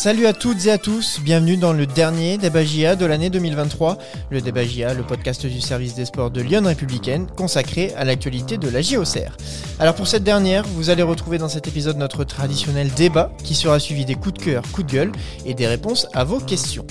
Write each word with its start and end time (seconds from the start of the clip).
Salut 0.00 0.24
à 0.26 0.32
toutes 0.32 0.64
et 0.64 0.70
à 0.70 0.78
tous, 0.78 1.20
bienvenue 1.20 1.58
dans 1.58 1.74
le 1.74 1.84
dernier 1.84 2.38
débat 2.38 2.64
JA 2.64 2.96
de 2.96 3.04
l'année 3.04 3.28
2023. 3.28 3.98
Le 4.30 4.40
débat 4.40 4.64
JA, 4.64 4.94
le 4.94 5.02
podcast 5.02 5.44
du 5.44 5.60
service 5.60 5.94
des 5.94 6.06
sports 6.06 6.30
de 6.30 6.40
Lyon 6.40 6.62
Républicaine, 6.64 7.26
consacré 7.26 7.92
à 7.98 8.06
l'actualité 8.06 8.56
de 8.56 8.70
la 8.70 8.80
JOCR. 8.80 9.36
Alors 9.78 9.94
pour 9.94 10.08
cette 10.08 10.24
dernière, 10.24 10.64
vous 10.68 10.88
allez 10.88 11.02
retrouver 11.02 11.36
dans 11.36 11.50
cet 11.50 11.68
épisode 11.68 11.98
notre 11.98 12.24
traditionnel 12.24 12.88
débat 12.96 13.30
qui 13.44 13.54
sera 13.54 13.78
suivi 13.78 14.06
des 14.06 14.14
coups 14.14 14.38
de 14.38 14.42
cœur, 14.42 14.62
coups 14.72 14.86
de 14.86 14.92
gueule 14.92 15.12
et 15.44 15.52
des 15.52 15.66
réponses 15.66 16.06
à 16.14 16.24
vos 16.24 16.40
questions. 16.40 16.86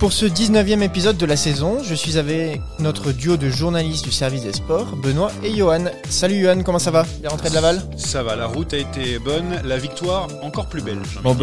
Pour 0.00 0.14
ce 0.14 0.24
19e 0.24 0.80
épisode 0.80 1.18
de 1.18 1.26
la 1.26 1.36
saison, 1.36 1.82
je 1.84 1.94
suis 1.94 2.16
avec 2.16 2.62
notre 2.78 3.12
duo 3.12 3.36
de 3.36 3.50
journalistes 3.50 4.02
du 4.02 4.10
service 4.10 4.44
des 4.44 4.54
sports, 4.54 4.96
Benoît 4.96 5.30
et 5.44 5.54
Johan. 5.54 5.84
Salut 6.08 6.40
Johan, 6.40 6.62
comment 6.62 6.78
ça 6.78 6.90
va? 6.90 7.04
Les 7.20 7.28
rentrées 7.28 7.50
de 7.50 7.54
Laval? 7.54 7.82
Ça 7.98 8.22
va, 8.22 8.34
la 8.34 8.46
route 8.46 8.72
a 8.72 8.78
été 8.78 9.18
bonne, 9.18 9.60
la 9.62 9.76
victoire 9.76 10.28
encore 10.40 10.70
plus 10.70 10.80
belle. 10.80 11.00
Bon, 11.22 11.36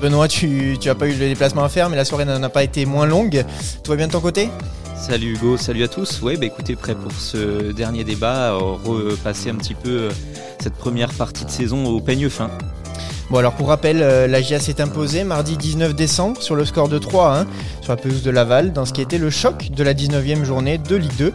Benoît, 0.00 0.28
tu 0.28 0.78
n'as 0.84 0.94
pas 0.94 1.08
eu 1.08 1.14
le 1.14 1.18
déplacement 1.18 1.64
à 1.64 1.68
faire, 1.68 1.90
mais 1.90 1.96
la 1.96 2.04
soirée 2.04 2.24
n'en 2.24 2.40
a 2.44 2.48
pas 2.48 2.62
été 2.62 2.86
moins 2.86 3.06
longue. 3.06 3.44
Tout 3.82 3.90
va 3.90 3.96
bien 3.96 4.06
de 4.06 4.12
ton 4.12 4.20
côté? 4.20 4.50
Salut 4.96 5.32
Hugo, 5.34 5.56
salut 5.56 5.82
à 5.82 5.88
tous. 5.88 6.22
Ouais, 6.22 6.36
bah 6.36 6.46
écoutez, 6.46 6.76
prêt 6.76 6.94
pour 6.94 7.10
ce 7.10 7.72
dernier 7.72 8.04
débat, 8.04 8.52
repasser 8.52 9.50
un 9.50 9.56
petit 9.56 9.74
peu 9.74 9.90
euh, 9.90 10.10
cette 10.60 10.74
première 10.74 11.12
partie 11.12 11.44
de 11.44 11.50
saison 11.50 11.84
au 11.86 12.00
peigne 12.00 12.28
fin. 12.28 12.50
Bon 13.28 13.38
alors 13.38 13.54
pour 13.54 13.68
rappel, 13.68 14.02
euh, 14.02 14.28
la 14.28 14.40
GIA 14.40 14.60
s'est 14.60 14.80
imposée 14.80 15.24
mardi 15.24 15.56
19 15.56 15.96
décembre 15.96 16.40
sur 16.40 16.54
le 16.54 16.64
score 16.64 16.88
de 16.88 16.96
3 16.96 17.38
1 17.38 17.46
sur 17.80 17.92
la 17.92 17.96
pelouse 17.96 18.22
de 18.22 18.30
Laval 18.30 18.72
dans 18.72 18.84
ce 18.84 18.92
qui 18.92 19.00
était 19.00 19.18
le 19.18 19.30
choc 19.30 19.70
de 19.72 19.82
la 19.82 19.94
19e 19.94 20.44
journée 20.44 20.78
de 20.78 20.94
Ligue 20.94 21.16
2. 21.18 21.32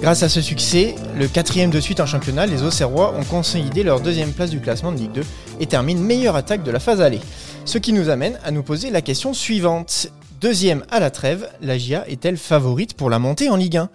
Grâce 0.00 0.24
à 0.24 0.28
ce 0.28 0.40
succès, 0.40 0.96
le 1.16 1.28
quatrième 1.28 1.70
de 1.70 1.78
suite 1.78 2.00
en 2.00 2.06
championnat, 2.06 2.46
les 2.46 2.64
Auxerrois 2.64 3.14
ont 3.16 3.22
consolidé 3.22 3.84
leur 3.84 4.00
deuxième 4.00 4.32
place 4.32 4.50
du 4.50 4.58
classement 4.58 4.90
de 4.90 4.96
Ligue 4.96 5.12
2 5.12 5.22
et 5.60 5.66
terminent 5.66 6.00
meilleure 6.00 6.34
attaque 6.34 6.64
de 6.64 6.72
la 6.72 6.80
phase 6.80 7.00
allée. 7.00 7.20
Ce 7.64 7.78
qui 7.78 7.92
nous 7.92 8.08
amène 8.08 8.36
à 8.44 8.50
nous 8.50 8.64
poser 8.64 8.90
la 8.90 9.00
question 9.00 9.32
suivante. 9.32 10.08
Deuxième 10.40 10.84
à 10.90 10.98
la 10.98 11.10
trêve, 11.10 11.48
la 11.60 11.78
GIA 11.78 12.04
est-elle 12.08 12.36
favorite 12.36 12.94
pour 12.94 13.10
la 13.10 13.20
montée 13.20 13.48
en 13.48 13.56
Ligue 13.56 13.76
1 13.76 13.90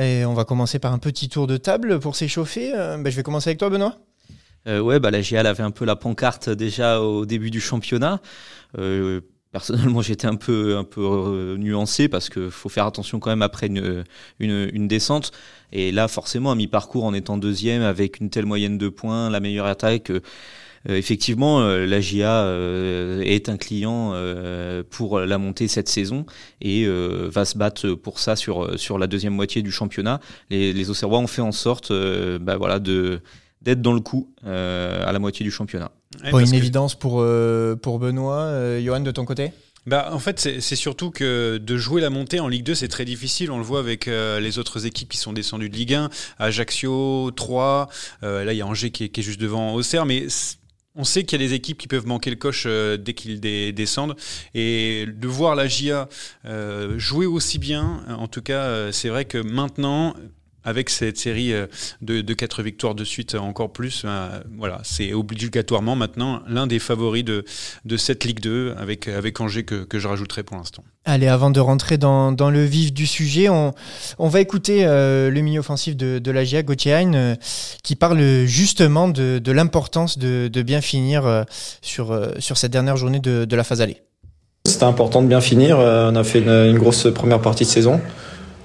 et 0.00 0.24
On 0.24 0.34
va 0.34 0.44
commencer 0.44 0.78
par 0.78 0.92
un 0.92 0.98
petit 0.98 1.28
tour 1.28 1.48
de 1.48 1.56
table 1.56 1.98
pour 1.98 2.14
s'échauffer. 2.14 2.72
Euh, 2.72 2.98
ben, 2.98 3.10
je 3.10 3.16
vais 3.16 3.24
commencer 3.24 3.50
avec 3.50 3.58
toi 3.58 3.68
Benoît. 3.68 3.96
Euh, 4.66 4.80
ouais, 4.80 4.98
bah, 4.98 5.10
la 5.10 5.20
GIA 5.20 5.40
avait 5.40 5.62
un 5.62 5.70
peu 5.70 5.84
la 5.84 5.96
pancarte 5.96 6.48
déjà 6.48 7.00
au 7.00 7.26
début 7.26 7.50
du 7.50 7.60
championnat. 7.60 8.20
Euh, 8.78 9.20
personnellement, 9.52 10.02
j'étais 10.02 10.26
un 10.26 10.36
peu, 10.36 10.76
un 10.76 10.84
peu 10.84 11.02
euh, 11.02 11.56
nuancé 11.56 12.08
parce 12.08 12.30
qu'il 12.30 12.50
faut 12.50 12.68
faire 12.68 12.86
attention 12.86 13.20
quand 13.20 13.30
même 13.30 13.42
après 13.42 13.66
une, 13.66 14.04
une, 14.40 14.70
une 14.72 14.88
descente. 14.88 15.32
Et 15.72 15.92
là, 15.92 16.08
forcément, 16.08 16.50
à 16.50 16.54
mi-parcours, 16.54 17.04
en 17.04 17.14
étant 17.14 17.36
deuxième, 17.36 17.82
avec 17.82 18.20
une 18.20 18.30
telle 18.30 18.46
moyenne 18.46 18.78
de 18.78 18.88
points, 18.88 19.28
la 19.28 19.40
meilleure 19.40 19.66
attaque, 19.66 20.10
euh, 20.10 20.20
effectivement, 20.86 21.60
euh, 21.60 21.86
la 21.86 22.00
GIA 22.00 22.46
est 23.24 23.48
un 23.48 23.56
client 23.56 24.14
pour 24.90 25.20
la 25.20 25.38
montée 25.38 25.68
cette 25.68 25.88
saison 25.88 26.24
et 26.60 26.86
va 26.86 27.44
se 27.44 27.58
battre 27.58 27.90
pour 27.94 28.18
ça 28.18 28.36
sur, 28.36 28.78
sur 28.78 28.98
la 28.98 29.06
deuxième 29.06 29.34
moitié 29.34 29.62
du 29.62 29.72
championnat. 29.72 30.20
Les, 30.50 30.72
les 30.72 30.90
Auxerrois 30.90 31.18
ont 31.18 31.26
fait 31.26 31.42
en 31.42 31.52
sorte 31.52 31.92
bah, 32.40 32.56
voilà, 32.56 32.78
de 32.78 33.20
d'être 33.64 33.82
dans 33.82 33.92
le 33.92 34.00
coup 34.00 34.28
euh, 34.46 35.06
à 35.06 35.12
la 35.12 35.18
moitié 35.18 35.42
du 35.42 35.50
championnat. 35.50 35.90
une 36.32 36.54
évidence 36.54 36.94
pour, 36.94 37.20
euh, 37.20 37.76
pour 37.76 37.98
Benoît. 37.98 38.42
Euh, 38.42 38.84
Johan, 38.84 39.00
de 39.00 39.10
ton 39.10 39.24
côté? 39.24 39.52
Bah, 39.86 40.10
en 40.12 40.18
fait, 40.18 40.38
c'est 40.40 40.76
surtout 40.76 41.10
que 41.10 41.58
de 41.58 41.76
jouer 41.76 42.00
la 42.00 42.08
montée 42.08 42.40
en 42.40 42.48
Ligue 42.48 42.64
2, 42.64 42.74
c'est 42.74 42.88
très 42.88 43.04
difficile. 43.04 43.50
On 43.50 43.58
le 43.58 43.64
voit 43.64 43.80
avec 43.80 44.06
les 44.06 44.58
autres 44.58 44.86
équipes 44.86 45.10
qui 45.10 45.18
sont 45.18 45.34
descendues 45.34 45.68
de 45.68 45.76
Ligue 45.76 45.92
1, 45.92 46.08
Ajaccio, 46.38 47.30
3. 47.32 47.90
là, 48.22 48.50
il 48.50 48.56
y 48.56 48.62
a 48.62 48.66
Angers 48.66 48.90
qui 48.90 49.04
est, 49.04 49.22
juste 49.22 49.40
devant 49.40 49.74
Auxerre. 49.74 50.06
Mais 50.06 50.26
on 50.94 51.04
sait 51.04 51.24
qu'il 51.24 51.38
y 51.38 51.44
a 51.44 51.46
des 51.46 51.52
équipes 51.52 51.76
qui 51.76 51.86
peuvent 51.86 52.06
manquer 52.06 52.30
le 52.30 52.36
coche 52.36 52.66
dès 52.66 53.12
qu'ils 53.12 53.40
descendent. 53.40 54.16
Et 54.54 55.04
de 55.06 55.28
voir 55.28 55.54
la 55.54 55.66
GIA 55.66 56.08
jouer 56.96 57.26
aussi 57.26 57.58
bien, 57.58 58.06
en 58.08 58.26
tout 58.26 58.40
cas, 58.40 58.90
c'est 58.90 59.10
vrai 59.10 59.26
que 59.26 59.36
maintenant, 59.36 60.14
avec 60.64 60.90
cette 60.90 61.18
série 61.18 61.52
euh, 61.52 61.66
de, 62.00 62.22
de 62.22 62.34
quatre 62.34 62.62
victoires 62.62 62.94
de 62.94 63.04
suite 63.04 63.34
encore 63.34 63.72
plus, 63.72 64.02
euh, 64.04 64.40
voilà, 64.56 64.80
c'est 64.82 65.12
obligatoirement 65.12 65.94
maintenant 65.94 66.40
l'un 66.48 66.66
des 66.66 66.78
favoris 66.78 67.24
de, 67.24 67.44
de 67.84 67.96
cette 67.96 68.24
Ligue 68.24 68.40
2 68.40 68.74
avec, 68.78 69.08
avec 69.08 69.40
Angers 69.40 69.64
que, 69.64 69.84
que 69.84 69.98
je 69.98 70.08
rajouterai 70.08 70.42
pour 70.42 70.56
l'instant. 70.56 70.82
Allez, 71.04 71.28
avant 71.28 71.50
de 71.50 71.60
rentrer 71.60 71.98
dans, 71.98 72.32
dans, 72.32 72.50
le 72.50 72.64
vif 72.64 72.92
du 72.92 73.06
sujet, 73.06 73.50
on, 73.50 73.74
on 74.18 74.28
va 74.28 74.40
écouter 74.40 74.86
euh, 74.86 75.30
le 75.30 75.40
milieu 75.42 75.60
offensif 75.60 75.96
de, 75.96 76.18
de 76.18 76.30
la 76.30 76.44
GIA, 76.44 76.62
Gauthier 76.62 76.94
Hein, 76.94 77.36
qui 77.82 77.96
parle 77.96 78.44
justement 78.46 79.08
de, 79.08 79.38
de 79.38 79.52
l'importance 79.52 80.16
de, 80.18 80.48
de, 80.48 80.62
bien 80.62 80.80
finir 80.80 81.44
sur, 81.82 82.18
sur 82.38 82.56
cette 82.56 82.70
dernière 82.70 82.96
journée 82.96 83.18
de, 83.18 83.44
de 83.44 83.56
la 83.56 83.64
phase 83.64 83.80
allée. 83.80 84.02
C'était 84.66 84.84
important 84.84 85.22
de 85.22 85.26
bien 85.26 85.40
finir. 85.40 85.78
on 85.78 86.14
a 86.14 86.24
fait 86.24 86.38
une, 86.38 86.48
une 86.48 86.78
grosse 86.78 87.08
première 87.12 87.40
partie 87.40 87.64
de 87.64 87.68
saison 87.68 88.00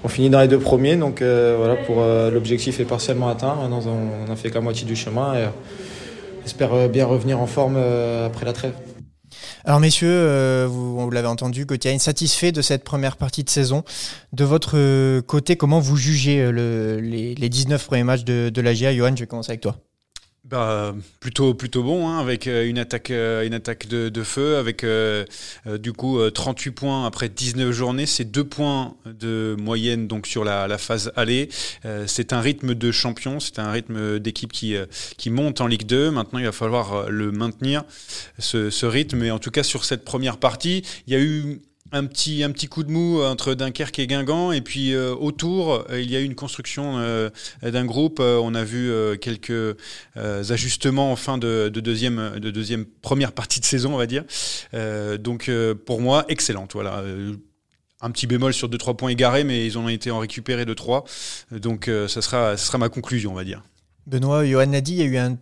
on 0.02 0.08
finit 0.08 0.30
dans 0.30 0.40
les 0.40 0.48
deux 0.48 0.58
premiers, 0.58 0.96
donc 0.96 1.20
euh, 1.20 1.56
voilà, 1.58 1.76
pour 1.76 1.96
euh, 2.00 2.30
l'objectif 2.30 2.80
est 2.80 2.84
partiellement 2.84 3.28
atteint. 3.28 3.54
Maintenant, 3.54 3.82
on 3.86 4.28
n'a 4.28 4.36
fait 4.36 4.52
la 4.52 4.60
moitié 4.60 4.86
du 4.86 4.96
chemin 4.96 5.34
et 5.34 5.48
j'espère 6.42 6.72
euh, 6.72 6.88
bien 6.88 7.06
revenir 7.06 7.40
en 7.40 7.46
forme 7.46 7.76
après 7.76 8.44
la 8.44 8.52
trêve. 8.52 8.72
Alors 9.64 9.78
messieurs, 9.78 10.64
vous, 10.64 11.10
l'avez 11.10 11.28
entendu, 11.28 11.66
Gauthier, 11.66 11.98
satisfait 11.98 12.50
de 12.50 12.62
cette 12.62 12.82
première 12.82 13.16
partie 13.16 13.44
de 13.44 13.50
saison. 13.50 13.84
De 14.32 14.44
votre 14.44 15.20
côté, 15.20 15.56
comment 15.56 15.80
vous 15.80 15.96
jugez 15.96 16.50
le, 16.50 16.98
les, 16.98 17.34
les, 17.34 17.48
19 17.48 17.86
premiers 17.86 18.04
matchs 18.04 18.24
de, 18.24 18.48
de 18.48 18.60
la 18.62 18.74
GA 18.74 18.94
Johan, 18.94 19.14
je 19.14 19.20
vais 19.20 19.26
commencer 19.26 19.50
avec 19.50 19.60
toi 19.60 19.76
bah, 20.50 20.96
plutôt 21.20 21.54
plutôt 21.54 21.84
bon 21.84 22.08
hein, 22.08 22.18
avec 22.18 22.48
euh, 22.48 22.68
une 22.68 22.78
attaque 22.78 23.12
euh, 23.12 23.46
une 23.46 23.54
attaque 23.54 23.86
de, 23.86 24.08
de 24.08 24.22
feu 24.24 24.56
avec 24.56 24.82
euh, 24.82 25.24
du 25.78 25.92
coup 25.92 26.18
38 26.28 26.72
points 26.72 27.06
après 27.06 27.28
19 27.28 27.70
journées. 27.70 28.06
C'est 28.06 28.24
deux 28.24 28.42
points 28.42 28.96
de 29.06 29.54
moyenne 29.60 30.08
donc 30.08 30.26
sur 30.26 30.42
la, 30.42 30.66
la 30.66 30.78
phase 30.78 31.12
aller. 31.14 31.48
C'est 32.06 32.32
un 32.32 32.40
rythme 32.40 32.74
de 32.74 32.90
champion. 32.90 33.38
C'est 33.38 33.60
un 33.60 33.70
rythme 33.70 34.18
d'équipe 34.18 34.50
qui 34.50 34.74
qui 35.16 35.30
monte 35.30 35.60
en 35.60 35.68
Ligue 35.68 35.86
2 35.86 36.10
maintenant 36.10 36.40
il 36.40 36.46
va 36.46 36.52
falloir 36.52 37.08
le 37.08 37.30
maintenir 37.30 37.84
ce, 38.38 38.70
ce 38.70 38.86
rythme. 38.86 39.22
Et 39.22 39.30
en 39.30 39.38
tout 39.38 39.52
cas 39.52 39.62
sur 39.62 39.84
cette 39.84 40.04
première 40.04 40.38
partie 40.38 40.82
il 41.06 41.12
y 41.12 41.16
a 41.16 41.20
eu 41.20 41.60
un 41.92 42.06
petit, 42.06 42.44
un 42.44 42.50
petit 42.50 42.68
coup 42.68 42.84
de 42.84 42.90
mou 42.90 43.22
entre 43.22 43.54
Dunkerque 43.54 43.98
et 43.98 44.06
Guingamp. 44.06 44.52
Et 44.52 44.60
puis 44.60 44.92
euh, 44.92 45.14
autour, 45.14 45.84
euh, 45.90 46.00
il 46.00 46.10
y 46.10 46.16
a 46.16 46.20
eu 46.20 46.24
une 46.24 46.34
construction 46.34 46.98
euh, 46.98 47.30
d'un 47.62 47.84
groupe. 47.84 48.20
on 48.20 48.54
a 48.54 48.64
vu 48.64 48.90
quelques 49.20 49.76
ajustements 50.16 51.12
en 51.12 51.16
fin 51.16 51.38
de, 51.38 51.70
de, 51.72 51.80
deuxième, 51.80 52.38
de 52.38 52.50
deuxième 52.50 52.84
première 52.84 53.32
partie 53.32 53.60
de 53.60 53.64
saison, 53.64 53.94
on 53.94 53.98
va 53.98 54.06
dire. 54.06 54.24
donc 55.18 55.50
pour 55.86 56.00
moi, 56.00 56.24
excellente. 56.28 56.72
Voilà. 56.74 57.02
Un 58.02 58.10
petit 58.10 58.26
bémol 58.26 58.54
sur 58.54 58.68
2-3 58.68 58.96
points 58.96 59.10
égarés, 59.10 59.44
mais 59.44 59.66
ils 59.66 59.78
ont 59.78 59.88
été 59.88 60.10
en 60.10 60.18
récupéré 60.18 60.64
de 60.64 60.74
3. 60.74 61.04
Donc 61.52 61.90
ça, 62.08 62.22
sera, 62.22 62.56
ça 62.56 62.66
sera 62.66 62.78
ma 62.78 62.88
conclusion, 62.88 63.32
on 63.32 63.34
va 63.34 63.44
dire. 63.44 63.62
Benoît, 64.06 64.46
Johan 64.46 64.72
a 64.72 64.80
dit, 64.80 64.92
il 64.92 64.98
y 64.98 65.02
a 65.02 65.06
eu 65.06 65.16
un 65.18 65.38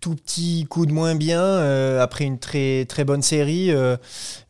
tout 0.00 0.14
petit 0.14 0.66
coup 0.68 0.86
de 0.86 0.92
moins 0.92 1.14
bien 1.14 1.42
euh, 1.42 2.02
après 2.02 2.24
une 2.24 2.38
très, 2.38 2.84
très 2.86 3.04
bonne 3.04 3.22
série. 3.22 3.70
Euh, 3.70 3.96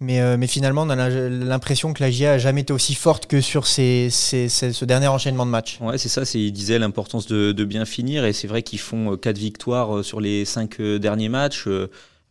mais, 0.00 0.20
euh, 0.20 0.36
mais 0.38 0.46
finalement, 0.46 0.82
on 0.82 0.90
a 0.90 1.08
l'impression 1.08 1.92
que 1.92 2.02
la 2.02 2.10
GIA 2.10 2.32
n'a 2.32 2.38
jamais 2.38 2.62
été 2.62 2.72
aussi 2.72 2.94
forte 2.94 3.26
que 3.26 3.40
sur 3.40 3.66
ces, 3.66 4.08
ces, 4.10 4.48
ce 4.48 4.84
dernier 4.84 5.08
enchaînement 5.08 5.46
de 5.46 5.50
matchs. 5.50 5.78
Ouais, 5.80 5.98
c'est 5.98 6.08
ça. 6.08 6.22
Il 6.34 6.52
disait 6.52 6.78
l'importance 6.78 7.26
de, 7.26 7.52
de, 7.52 7.64
bien 7.64 7.84
finir. 7.84 8.24
Et 8.24 8.32
c'est 8.32 8.48
vrai 8.48 8.62
qu'ils 8.62 8.80
font 8.80 9.16
quatre 9.16 9.38
victoires 9.38 10.04
sur 10.04 10.20
les 10.20 10.44
cinq 10.44 10.80
derniers 10.80 11.28
matchs. 11.28 11.68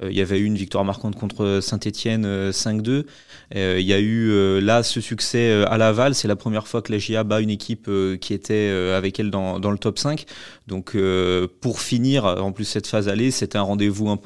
Euh, 0.03 0.11
il 0.11 0.17
y 0.17 0.21
avait 0.21 0.39
eu 0.39 0.45
une 0.45 0.55
victoire 0.55 0.83
marquante 0.83 1.15
contre 1.15 1.59
Saint-Etienne 1.61 2.25
5-2. 2.51 3.05
Euh, 3.55 3.77
il 3.79 3.85
y 3.85 3.93
a 3.93 3.99
eu 3.99 4.29
euh, 4.31 4.59
là 4.59 4.83
ce 4.83 5.01
succès 5.01 5.63
à 5.67 5.77
Laval. 5.77 6.15
C'est 6.15 6.27
la 6.27 6.35
première 6.35 6.67
fois 6.67 6.81
que 6.81 6.91
la 6.91 6.97
GIA 6.97 7.23
bat 7.23 7.41
une 7.41 7.49
équipe 7.49 7.89
qui 8.19 8.33
était 8.33 8.69
avec 8.95 9.19
elle 9.19 9.31
dans, 9.31 9.59
dans, 9.59 9.71
le 9.71 9.77
top 9.77 9.99
5. 9.99 10.25
Donc 10.67 10.97
pour 11.61 11.79
finir, 11.79 12.25
en 12.25 12.51
plus 12.51 12.65
cette 12.65 12.87
phase 12.87 13.07
allée, 13.07 13.31
c'était 13.31 13.57
un 13.57 13.63
rendez-vous 13.63 14.17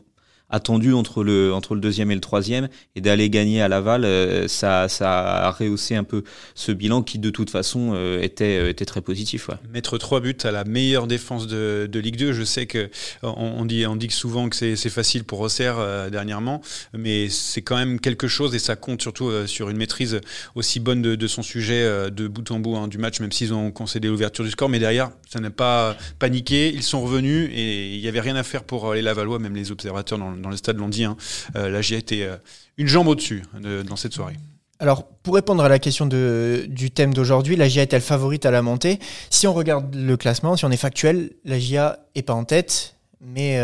attendu 0.49 0.93
entre 0.93 1.23
le, 1.23 1.53
entre 1.53 1.75
le 1.75 1.81
deuxième 1.81 2.11
et 2.11 2.15
le 2.15 2.21
troisième, 2.21 2.69
et 2.95 3.01
d'aller 3.01 3.29
gagner 3.29 3.61
à 3.61 3.67
Laval, 3.67 4.05
euh, 4.05 4.47
ça, 4.47 4.89
ça 4.89 5.45
a 5.45 5.51
rehaussé 5.51 5.95
un 5.95 6.03
peu 6.03 6.23
ce 6.55 6.71
bilan 6.71 7.03
qui 7.03 7.19
de 7.19 7.29
toute 7.29 7.49
façon 7.49 7.91
euh, 7.93 8.21
était, 8.21 8.59
euh, 8.59 8.69
était 8.69 8.85
très 8.85 9.01
positif. 9.01 9.49
Mettre 9.71 9.97
trois 9.97 10.19
buts 10.19 10.37
à 10.43 10.51
la 10.51 10.63
meilleure 10.63 11.07
défense 11.07 11.47
de, 11.47 11.87
de 11.91 11.99
Ligue 11.99 12.17
2, 12.17 12.33
je 12.33 12.43
sais 12.43 12.65
que 12.65 12.89
on, 13.23 13.65
dit, 13.65 13.85
on 13.85 13.95
dit 13.95 14.09
souvent 14.09 14.49
que 14.49 14.55
c'est 14.55 14.89
facile 14.89 15.23
pour 15.23 15.39
Auxerre 15.41 16.09
dernièrement, 16.09 16.61
mais 16.93 17.29
c'est 17.29 17.61
quand 17.61 17.75
même 17.75 17.99
quelque 17.99 18.27
chose 18.27 18.55
et 18.55 18.59
ça 18.59 18.75
compte 18.75 19.01
surtout 19.01 19.31
sur 19.45 19.69
une 19.69 19.77
maîtrise 19.77 20.19
aussi 20.55 20.79
bonne 20.79 21.01
de, 21.01 21.15
de 21.15 21.27
son 21.27 21.43
sujet 21.43 22.09
de 22.09 22.27
bout 22.27 22.49
en 22.51 22.59
bout 22.59 22.75
hein, 22.75 22.87
du 22.87 22.97
match, 22.97 23.19
même 23.19 23.31
s'ils 23.31 23.53
ont 23.53 23.71
concédé 23.71 24.07
l'ouverture 24.07 24.43
du 24.43 24.51
score, 24.51 24.69
mais 24.69 24.79
derrière, 24.79 25.11
ça 25.29 25.39
n'a 25.39 25.49
pas 25.49 25.95
paniqué, 26.17 26.73
ils 26.73 26.83
sont 26.83 27.01
revenus 27.01 27.49
et 27.53 27.95
il 27.95 28.01
n'y 28.01 28.07
avait 28.07 28.19
rien 28.19 28.35
à 28.35 28.43
faire 28.43 28.63
pour 28.63 28.93
les 28.93 29.01
Lavallois, 29.01 29.39
même 29.39 29.55
les 29.55 29.71
observateurs 29.71 30.17
dans, 30.17 30.38
dans 30.39 30.49
le 30.49 30.57
stade 30.57 30.77
l'ont 30.77 30.89
dit, 30.89 31.03
hein, 31.03 31.17
euh, 31.55 31.69
la 31.69 31.81
GIA 31.81 31.97
était 31.97 32.23
euh, 32.23 32.37
une 32.77 32.87
jambe 32.87 33.07
au-dessus 33.07 33.43
dans 33.85 33.95
cette 33.95 34.13
soirée. 34.13 34.35
Alors, 34.79 35.03
pour 35.03 35.35
répondre 35.35 35.63
à 35.63 35.69
la 35.69 35.79
question 35.79 36.05
de, 36.05 36.65
du 36.69 36.89
thème 36.89 37.13
d'aujourd'hui, 37.13 37.55
la 37.55 37.67
GIA 37.67 37.83
est-elle 37.83 38.01
favorite 38.01 38.45
à 38.45 38.51
la 38.51 38.61
montée? 38.61 38.99
Si 39.29 39.45
on 39.45 39.53
regarde 39.53 39.93
le 39.93 40.15
classement, 40.15 40.55
si 40.55 40.63
on 40.63 40.71
est 40.71 40.77
factuel, 40.77 41.31
la 41.43 41.59
GIA 41.59 41.99
est 42.15 42.21
pas 42.21 42.33
en 42.33 42.45
tête, 42.45 42.95
Mais, 43.19 43.59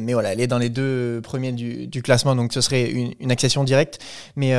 mais 0.00 0.12
voilà, 0.12 0.32
elle 0.32 0.40
est 0.40 0.48
dans 0.48 0.58
les 0.58 0.68
deux 0.68 1.20
premiers 1.22 1.52
du, 1.52 2.02
classement, 2.02 2.34
donc 2.34 2.52
ce 2.52 2.60
serait 2.60 2.90
une, 2.90 3.30
accession 3.30 3.62
directe. 3.62 4.00
Mais, 4.34 4.54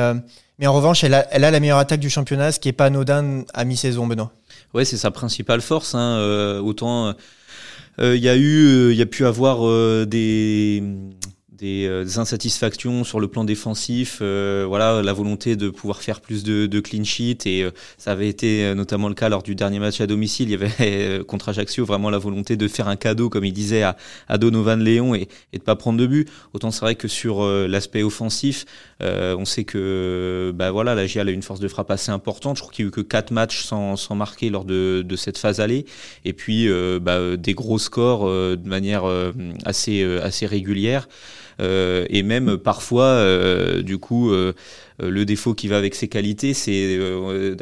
mais 0.58 0.66
en 0.66 0.72
revanche, 0.72 1.04
elle 1.04 1.12
a, 1.12 1.26
elle 1.30 1.44
a 1.44 1.50
la 1.50 1.60
meilleure 1.60 1.76
attaque 1.76 2.00
du 2.00 2.08
championnat, 2.08 2.52
ce 2.52 2.58
qui 2.58 2.68
n'est 2.68 2.72
pas 2.72 2.86
anodin 2.86 3.44
à 3.52 3.66
mi-saison, 3.66 4.06
Benoît. 4.06 4.32
Ouais, 4.72 4.86
c'est 4.86 4.96
sa 4.96 5.10
principale 5.10 5.60
force. 5.60 5.94
Hein, 5.94 6.58
autant 6.64 7.14
il 8.00 8.22
y 8.22 8.28
a 8.28 8.36
eu, 8.36 8.92
il 8.92 8.96
y 8.96 9.02
a 9.02 9.06
pu 9.06 9.26
avoir 9.26 9.58
des 10.06 10.82
euh, 10.82 11.10
des, 11.58 12.18
insatisfactions 12.18 13.04
sur 13.04 13.20
le 13.20 13.28
plan 13.28 13.44
défensif, 13.44 14.18
euh, 14.22 14.64
voilà, 14.66 15.02
la 15.02 15.12
volonté 15.12 15.56
de 15.56 15.70
pouvoir 15.70 16.02
faire 16.02 16.20
plus 16.20 16.44
de, 16.44 16.66
de 16.66 16.80
clean 16.80 17.04
sheet 17.04 17.46
et 17.46 17.62
euh, 17.62 17.70
ça 17.96 18.12
avait 18.12 18.28
été 18.28 18.74
notamment 18.74 19.08
le 19.08 19.14
cas 19.14 19.28
lors 19.28 19.42
du 19.42 19.54
dernier 19.54 19.78
match 19.78 20.00
à 20.00 20.06
domicile. 20.06 20.48
Il 20.48 20.52
y 20.52 20.54
avait 20.54 21.24
contre 21.26 21.48
Ajaccio 21.48 21.84
vraiment 21.84 22.10
la 22.10 22.18
volonté 22.18 22.56
de 22.56 22.68
faire 22.68 22.88
un 22.88 22.96
cadeau, 22.96 23.28
comme 23.28 23.44
il 23.44 23.52
disait, 23.52 23.82
à, 23.82 23.96
à 24.28 24.38
Donovan 24.38 24.80
Léon 24.80 25.14
et, 25.14 25.28
et 25.52 25.58
de 25.58 25.62
pas 25.62 25.76
prendre 25.76 25.98
de 25.98 26.06
but. 26.06 26.28
Autant 26.52 26.70
c'est 26.70 26.80
vrai 26.80 26.94
que 26.94 27.08
sur 27.08 27.44
l'aspect 27.44 28.02
offensif, 28.02 28.64
on 29.00 29.44
sait 29.44 29.64
que 29.64 30.52
bah 30.54 30.70
voilà, 30.70 30.94
la 30.94 31.06
GIA 31.06 31.22
a 31.22 31.30
une 31.30 31.42
force 31.42 31.60
de 31.60 31.68
frappe 31.68 31.90
assez 31.90 32.10
importante. 32.10 32.56
Je 32.56 32.62
crois 32.62 32.72
qu'il 32.72 32.84
y 32.84 32.86
a 32.86 32.88
eu 32.88 32.92
que 32.92 33.00
quatre 33.00 33.30
matchs 33.30 33.64
sans, 33.64 33.96
sans 33.96 34.14
marquer 34.14 34.50
lors 34.50 34.64
de, 34.64 35.02
de 35.04 35.16
cette 35.16 35.38
phase 35.38 35.60
allée 35.60 35.86
et 36.24 36.32
puis 36.32 36.68
bah, 37.00 37.36
des 37.36 37.54
gros 37.54 37.78
scores 37.78 38.26
de 38.26 38.68
manière 38.68 39.04
assez 39.64 40.02
assez 40.22 40.46
régulière. 40.46 41.08
Euh, 41.60 42.06
et 42.08 42.22
même 42.22 42.56
parfois, 42.58 43.04
euh, 43.04 43.82
du 43.82 43.98
coup, 43.98 44.30
euh, 44.30 44.52
le 45.00 45.24
défaut 45.24 45.54
qui 45.54 45.68
va 45.68 45.76
avec 45.76 45.94
ses 45.94 46.08
qualités, 46.08 46.54
c'est 46.54 46.98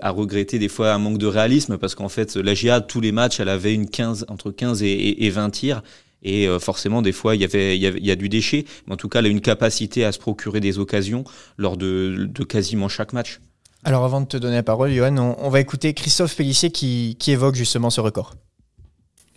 à 0.02 0.10
regretter 0.10 0.58
des 0.58 0.68
fois 0.68 0.92
un 0.92 0.98
manque 0.98 1.18
de 1.18 1.26
réalisme 1.26 1.78
parce 1.78 1.94
qu'en 1.94 2.08
fait, 2.08 2.36
la 2.36 2.54
GA, 2.54 2.80
tous 2.80 3.00
les 3.00 3.12
matchs, 3.12 3.40
elle 3.40 3.48
avait 3.48 3.74
une 3.74 3.88
15, 3.88 4.26
entre 4.28 4.50
15 4.50 4.82
et, 4.82 5.30
20 5.30 5.50
tirs. 5.50 5.82
Et 6.22 6.48
forcément, 6.58 7.02
des 7.02 7.12
fois, 7.12 7.36
il 7.36 7.42
y 7.42 7.44
avait, 7.44 7.76
il 7.76 7.82
y, 7.82 8.10
a 8.10 8.16
du 8.16 8.28
déchet. 8.28 8.64
Mais 8.86 8.94
en 8.94 8.96
tout 8.96 9.08
cas, 9.08 9.20
elle 9.20 9.26
a 9.26 9.28
une 9.28 9.42
capacité 9.42 10.04
à 10.04 10.12
se 10.12 10.18
procurer 10.18 10.60
des 10.60 10.78
occasions 10.78 11.24
lors 11.56 11.76
de, 11.76 12.28
quasiment 12.48 12.88
chaque 12.88 13.12
match. 13.12 13.40
Alors, 13.84 14.04
avant 14.04 14.20
de 14.20 14.26
te 14.26 14.36
donner 14.36 14.56
la 14.56 14.62
parole, 14.64 14.90
Johan, 14.92 15.16
on, 15.16 15.48
va 15.50 15.60
écouter 15.60 15.94
Christophe 15.94 16.34
Pellissier 16.34 16.70
qui, 16.70 17.16
qui 17.20 17.30
évoque 17.30 17.54
justement 17.54 17.90
ce 17.90 18.00
record. 18.00 18.34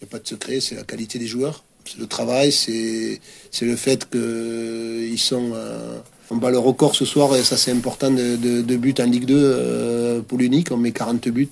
Il 0.01 0.05
n'y 0.05 0.07
a 0.07 0.11
pas 0.11 0.19
de 0.19 0.27
secret, 0.27 0.59
c'est 0.61 0.75
la 0.75 0.83
qualité 0.83 1.19
des 1.19 1.27
joueurs 1.27 1.63
le 1.97 2.05
travail, 2.07 2.51
c'est 2.51 3.19
le 3.61 3.75
fait 3.75 4.09
qu'ils 4.09 5.19
sont. 5.19 5.51
Euh, 5.53 5.99
on 6.31 6.35
bat 6.35 6.51
le 6.51 6.59
record 6.59 6.93
ce 6.95 7.05
soir 7.05 7.35
et 7.35 7.43
ça 7.43 7.57
c'est 7.57 7.71
important 7.71 8.11
de, 8.11 8.35
de, 8.35 8.77
buts 8.77 8.93
en 8.99 9.05
Ligue 9.05 9.25
2 9.25 9.35
euh, 9.35 10.21
pour 10.21 10.37
l'unique. 10.37 10.71
On 10.71 10.77
met 10.77 10.91
40 10.91 11.27
buts 11.29 11.49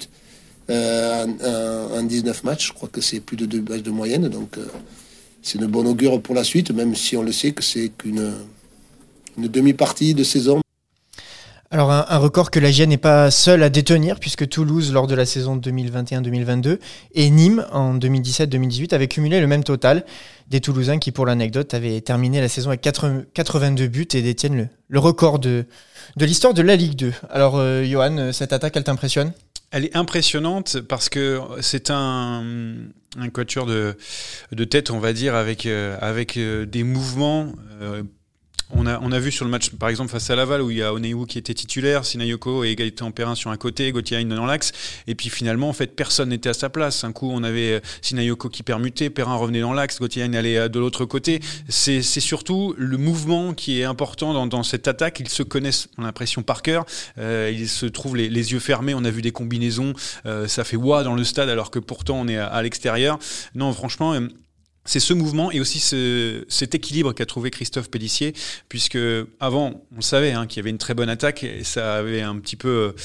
euh, 0.69 1.25
en, 1.97 2.03
19 2.03 2.43
matchs. 2.43 2.67
Je 2.67 2.73
crois 2.73 2.87
que 2.87 3.01
c'est 3.01 3.19
plus 3.19 3.37
de 3.37 3.47
deux 3.47 3.61
matchs 3.61 3.81
de 3.81 3.89
moyenne. 3.89 4.27
Donc 4.27 4.59
c'est 5.41 5.57
une 5.57 5.65
bonne 5.65 5.87
augure 5.87 6.21
pour 6.21 6.35
la 6.35 6.43
suite, 6.43 6.69
même 6.71 6.95
si 6.95 7.17
on 7.17 7.23
le 7.23 7.31
sait 7.31 7.53
que 7.53 7.63
c'est 7.63 7.89
qu'une 7.97 8.33
une 9.37 9.47
demi-partie 9.47 10.13
de 10.13 10.23
saison. 10.23 10.61
Alors 11.69 11.91
un, 11.91 12.17
record 12.17 12.49
que 12.49 12.61
la 12.61 12.71
n'est 12.85 12.97
pas 12.97 13.29
seule 13.29 13.61
à 13.61 13.69
détenir 13.69 14.21
puisque 14.21 14.47
Toulouse 14.47 14.93
lors 14.93 15.05
de 15.05 15.15
la 15.15 15.25
saison 15.25 15.57
2021-2022 15.57 16.79
et 17.13 17.29
Nîmes 17.29 17.65
en 17.73 17.97
2017-2018 17.97 18.95
avaient 18.95 19.09
cumulé 19.09 19.41
le 19.41 19.47
même 19.47 19.65
total. 19.65 20.05
Des 20.47 20.61
Toulousains 20.61 20.97
qui 20.97 21.11
pour 21.11 21.25
l'anecdote 21.25 21.73
avaient 21.73 21.99
terminé 21.99 22.39
la 22.39 22.47
saison 22.47 22.69
avec 22.69 22.79
82 22.81 23.87
buts 23.87 24.07
et 24.13 24.21
détiennent 24.21 24.69
le, 24.87 24.99
record 24.99 25.39
de, 25.39 25.65
l'histoire 26.15 26.53
de 26.53 26.61
la 26.61 26.77
Ligue 26.77 26.95
2. 26.95 27.11
Alors 27.29 27.57
euh, 27.57 27.83
Johan, 27.83 28.31
cette 28.31 28.53
attaque 28.53 28.77
elle 28.77 28.85
t'impressionne? 28.85 29.33
Elle 29.71 29.83
est 29.83 29.97
impressionnante 29.97 30.79
parce 30.79 31.09
que 31.09 31.41
c'est 31.59 31.91
un, 31.91 32.43
quatuor 33.33 33.65
de, 33.65 33.97
de 34.53 34.63
tête, 34.63 34.89
on 34.89 34.99
va 34.99 35.11
dire, 35.11 35.35
avec, 35.35 35.65
euh, 35.65 35.97
avec 35.99 36.37
euh, 36.37 36.65
des 36.65 36.83
mouvements 36.83 37.51
on 38.71 38.85
a, 38.85 38.99
on 39.01 39.11
a 39.11 39.19
vu 39.19 39.31
sur 39.31 39.45
le 39.45 39.51
match, 39.51 39.69
par 39.71 39.87
exemple, 39.87 40.11
face 40.11 40.29
à 40.29 40.35
Laval, 40.35 40.61
où 40.61 40.71
il 40.71 40.77
y 40.77 40.83
a 40.83 40.93
Oneiwu 40.93 41.25
qui 41.25 41.37
était 41.37 41.53
titulaire, 41.53 42.05
Sinayoko 42.05 42.65
et 42.65 42.75
Gaëtan 42.75 43.11
Perrin 43.11 43.35
sur 43.35 43.49
un 43.49 43.57
côté, 43.57 43.91
Gauthier 43.91 44.23
dans 44.25 44.45
l'axe. 44.45 44.71
Et 45.07 45.15
puis 45.15 45.29
finalement, 45.29 45.69
en 45.69 45.73
fait, 45.73 45.95
personne 45.95 46.29
n'était 46.29 46.49
à 46.49 46.53
sa 46.53 46.69
place. 46.69 47.03
Un 47.03 47.13
coup, 47.13 47.29
on 47.31 47.43
avait 47.43 47.73
euh, 47.73 47.79
Sinayoko 48.01 48.49
qui 48.49 48.63
permutait, 48.63 49.09
Perrin 49.09 49.35
revenait 49.35 49.61
dans 49.61 49.73
l'axe, 49.73 49.99
Gauthier 49.99 50.23
allait 50.23 50.57
euh, 50.57 50.67
de 50.67 50.79
l'autre 50.79 51.05
côté. 51.05 51.39
C'est 51.69 52.01
surtout 52.01 52.75
le 52.77 52.97
mouvement 52.97 53.53
qui 53.53 53.79
est 53.79 53.85
important 53.85 54.45
dans, 54.45 54.63
cette 54.63 54.87
attaque. 54.87 55.19
Ils 55.21 55.29
se 55.29 55.43
connaissent, 55.43 55.87
on 55.97 56.03
a 56.03 56.07
l'impression, 56.07 56.43
par 56.43 56.61
cœur. 56.61 56.85
Euh, 57.17 57.51
ils 57.53 57.69
se 57.69 57.85
trouvent 57.85 58.17
les, 58.17 58.27
yeux 58.27 58.59
fermés. 58.59 58.93
On 58.93 59.05
a 59.05 59.11
vu 59.11 59.21
des 59.21 59.31
combinaisons. 59.31 59.93
ça 60.47 60.63
fait 60.63 60.77
wa 60.77 61.03
dans 61.03 61.15
le 61.15 61.23
stade, 61.23 61.49
alors 61.49 61.71
que 61.71 61.79
pourtant, 61.79 62.19
on 62.19 62.27
est 62.27 62.37
à, 62.37 62.47
à 62.47 62.61
l'extérieur. 62.61 63.17
Non, 63.55 63.71
franchement, 63.73 64.13
c'est 64.87 64.99
ce 64.99 65.13
mouvement 65.13 65.51
et 65.51 65.59
aussi 65.59 65.79
cet 66.47 66.73
équilibre 66.73 67.13
qu'a 67.13 67.25
trouvé 67.25 67.51
Christophe 67.51 67.91
Pellissier, 67.91 68.33
puisque 68.69 68.97
avant, 69.39 69.83
on 69.95 70.01
savait 70.01 70.31
hein, 70.31 70.47
qu'il 70.47 70.57
y 70.57 70.61
avait 70.61 70.71
une 70.71 70.77
très 70.79 70.95
bonne 70.95 71.09
attaque 71.09 71.43
et 71.43 71.63
ça 71.63 71.95
avait 71.95 72.21
un 72.21 72.37
petit 72.39 72.55
peu, 72.55 72.95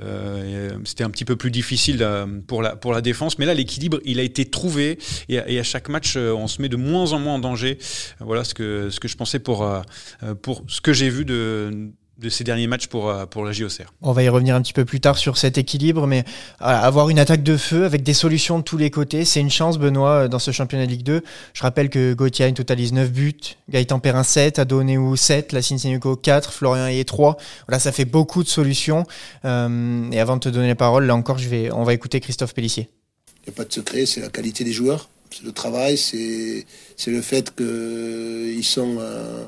euh, 0.00 0.70
c'était 0.84 1.04
un 1.04 1.10
petit 1.10 1.24
peu 1.24 1.36
plus 1.36 1.50
difficile 1.50 1.98
euh, 2.00 2.26
pour 2.46 2.62
la 2.62 2.76
pour 2.76 2.92
la 2.92 3.00
défense, 3.00 3.38
mais 3.38 3.46
là 3.46 3.54
l'équilibre 3.54 4.00
il 4.04 4.20
a 4.20 4.22
été 4.22 4.46
trouvé 4.46 4.98
et, 5.28 5.38
à 5.38 5.62
chaque 5.62 5.88
match 5.88 6.14
euh, 6.16 6.32
on 6.32 6.46
se 6.46 6.62
met 6.62 6.68
de 6.68 6.76
moins 6.76 7.12
en 7.12 7.18
moins 7.18 7.34
en 7.34 7.38
danger. 7.38 7.78
Voilà 8.20 8.44
ce 8.44 8.54
que 8.54 8.88
ce 8.90 9.00
que 9.00 9.08
je 9.08 9.16
pensais 9.16 9.40
pour 9.40 9.68
pour 10.42 10.64
ce 10.68 10.80
que 10.80 10.92
j'ai 10.92 11.10
vu 11.10 11.24
de 11.24 11.90
ces 12.28 12.44
derniers 12.44 12.66
matchs 12.66 12.86
pour, 12.86 13.08
euh, 13.08 13.26
pour 13.26 13.44
la 13.44 13.52
JOCR. 13.52 13.92
On 14.02 14.12
va 14.12 14.22
y 14.22 14.28
revenir 14.28 14.54
un 14.54 14.62
petit 14.62 14.72
peu 14.72 14.84
plus 14.84 15.00
tard 15.00 15.18
sur 15.18 15.36
cet 15.36 15.58
équilibre, 15.58 16.06
mais 16.06 16.24
avoir 16.60 17.08
une 17.08 17.18
attaque 17.18 17.42
de 17.42 17.56
feu 17.56 17.84
avec 17.84 18.02
des 18.02 18.14
solutions 18.14 18.58
de 18.58 18.64
tous 18.64 18.76
les 18.76 18.90
côtés, 18.90 19.24
c'est 19.24 19.40
une 19.40 19.50
chance, 19.50 19.78
Benoît, 19.78 20.28
dans 20.28 20.38
ce 20.38 20.50
championnat 20.50 20.86
de 20.86 20.90
Ligue 20.90 21.02
2. 21.02 21.22
Je 21.52 21.62
rappelle 21.62 21.90
que 21.90 22.14
Gauthier 22.14 22.52
totalise 22.52 22.92
9 22.92 23.10
buts, 23.10 23.56
Gaëtan 23.68 23.98
Perrin 23.98 24.22
7, 24.22 24.58
Adoneu 24.58 25.16
7, 25.16 25.52
Lassine 25.52 25.78
Senuko 25.78 26.16
4, 26.16 26.52
Florian 26.52 26.86
Ayé 26.86 27.04
3. 27.04 27.36
Voilà, 27.66 27.78
ça 27.78 27.92
fait 27.92 28.04
beaucoup 28.04 28.42
de 28.42 28.48
solutions. 28.48 29.04
Euh, 29.44 30.10
et 30.10 30.20
avant 30.20 30.36
de 30.36 30.40
te 30.40 30.48
donner 30.48 30.68
la 30.68 30.74
parole, 30.74 31.06
là 31.06 31.14
encore, 31.14 31.38
je 31.38 31.48
vais, 31.48 31.70
on 31.72 31.84
va 31.84 31.94
écouter 31.94 32.20
Christophe 32.20 32.54
Pellissier. 32.54 32.88
Il 33.46 33.50
n'y 33.50 33.54
a 33.54 33.56
pas 33.56 33.64
de 33.64 33.72
secret, 33.72 34.06
c'est 34.06 34.20
la 34.20 34.30
qualité 34.30 34.64
des 34.64 34.72
joueurs, 34.72 35.10
c'est 35.30 35.44
le 35.44 35.52
travail, 35.52 35.98
c'est 35.98 36.64
le 37.06 37.20
fait 37.20 37.54
qu'ils 37.54 38.64
sont... 38.64 38.96
Euh, 39.00 39.44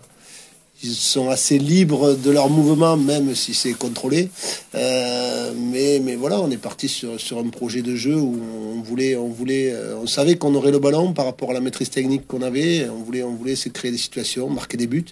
ils 0.82 0.94
sont 0.94 1.30
assez 1.30 1.58
libres 1.58 2.14
de 2.14 2.30
leur 2.30 2.50
mouvement, 2.50 2.96
même 2.96 3.34
si 3.34 3.54
c'est 3.54 3.72
contrôlé. 3.72 4.28
Euh, 4.74 5.52
mais, 5.56 6.00
mais 6.04 6.16
voilà, 6.16 6.40
on 6.40 6.50
est 6.50 6.58
parti 6.58 6.88
sur, 6.88 7.20
sur 7.20 7.38
un 7.38 7.48
projet 7.48 7.82
de 7.82 7.96
jeu 7.96 8.16
où 8.16 8.38
on 8.74 8.82
voulait, 8.82 9.16
on 9.16 9.28
voulait, 9.28 9.72
euh, 9.72 9.96
on 9.96 10.06
savait 10.06 10.36
qu'on 10.36 10.54
aurait 10.54 10.72
le 10.72 10.78
ballon 10.78 11.12
par 11.12 11.24
rapport 11.24 11.50
à 11.50 11.54
la 11.54 11.60
maîtrise 11.60 11.90
technique 11.90 12.26
qu'on 12.26 12.42
avait. 12.42 12.88
On 12.88 13.02
voulait, 13.02 13.22
on 13.22 13.34
voulait 13.34 13.56
se 13.56 13.68
créer 13.68 13.90
des 13.90 13.98
situations, 13.98 14.50
marquer 14.50 14.76
des 14.76 14.86
buts. 14.86 15.06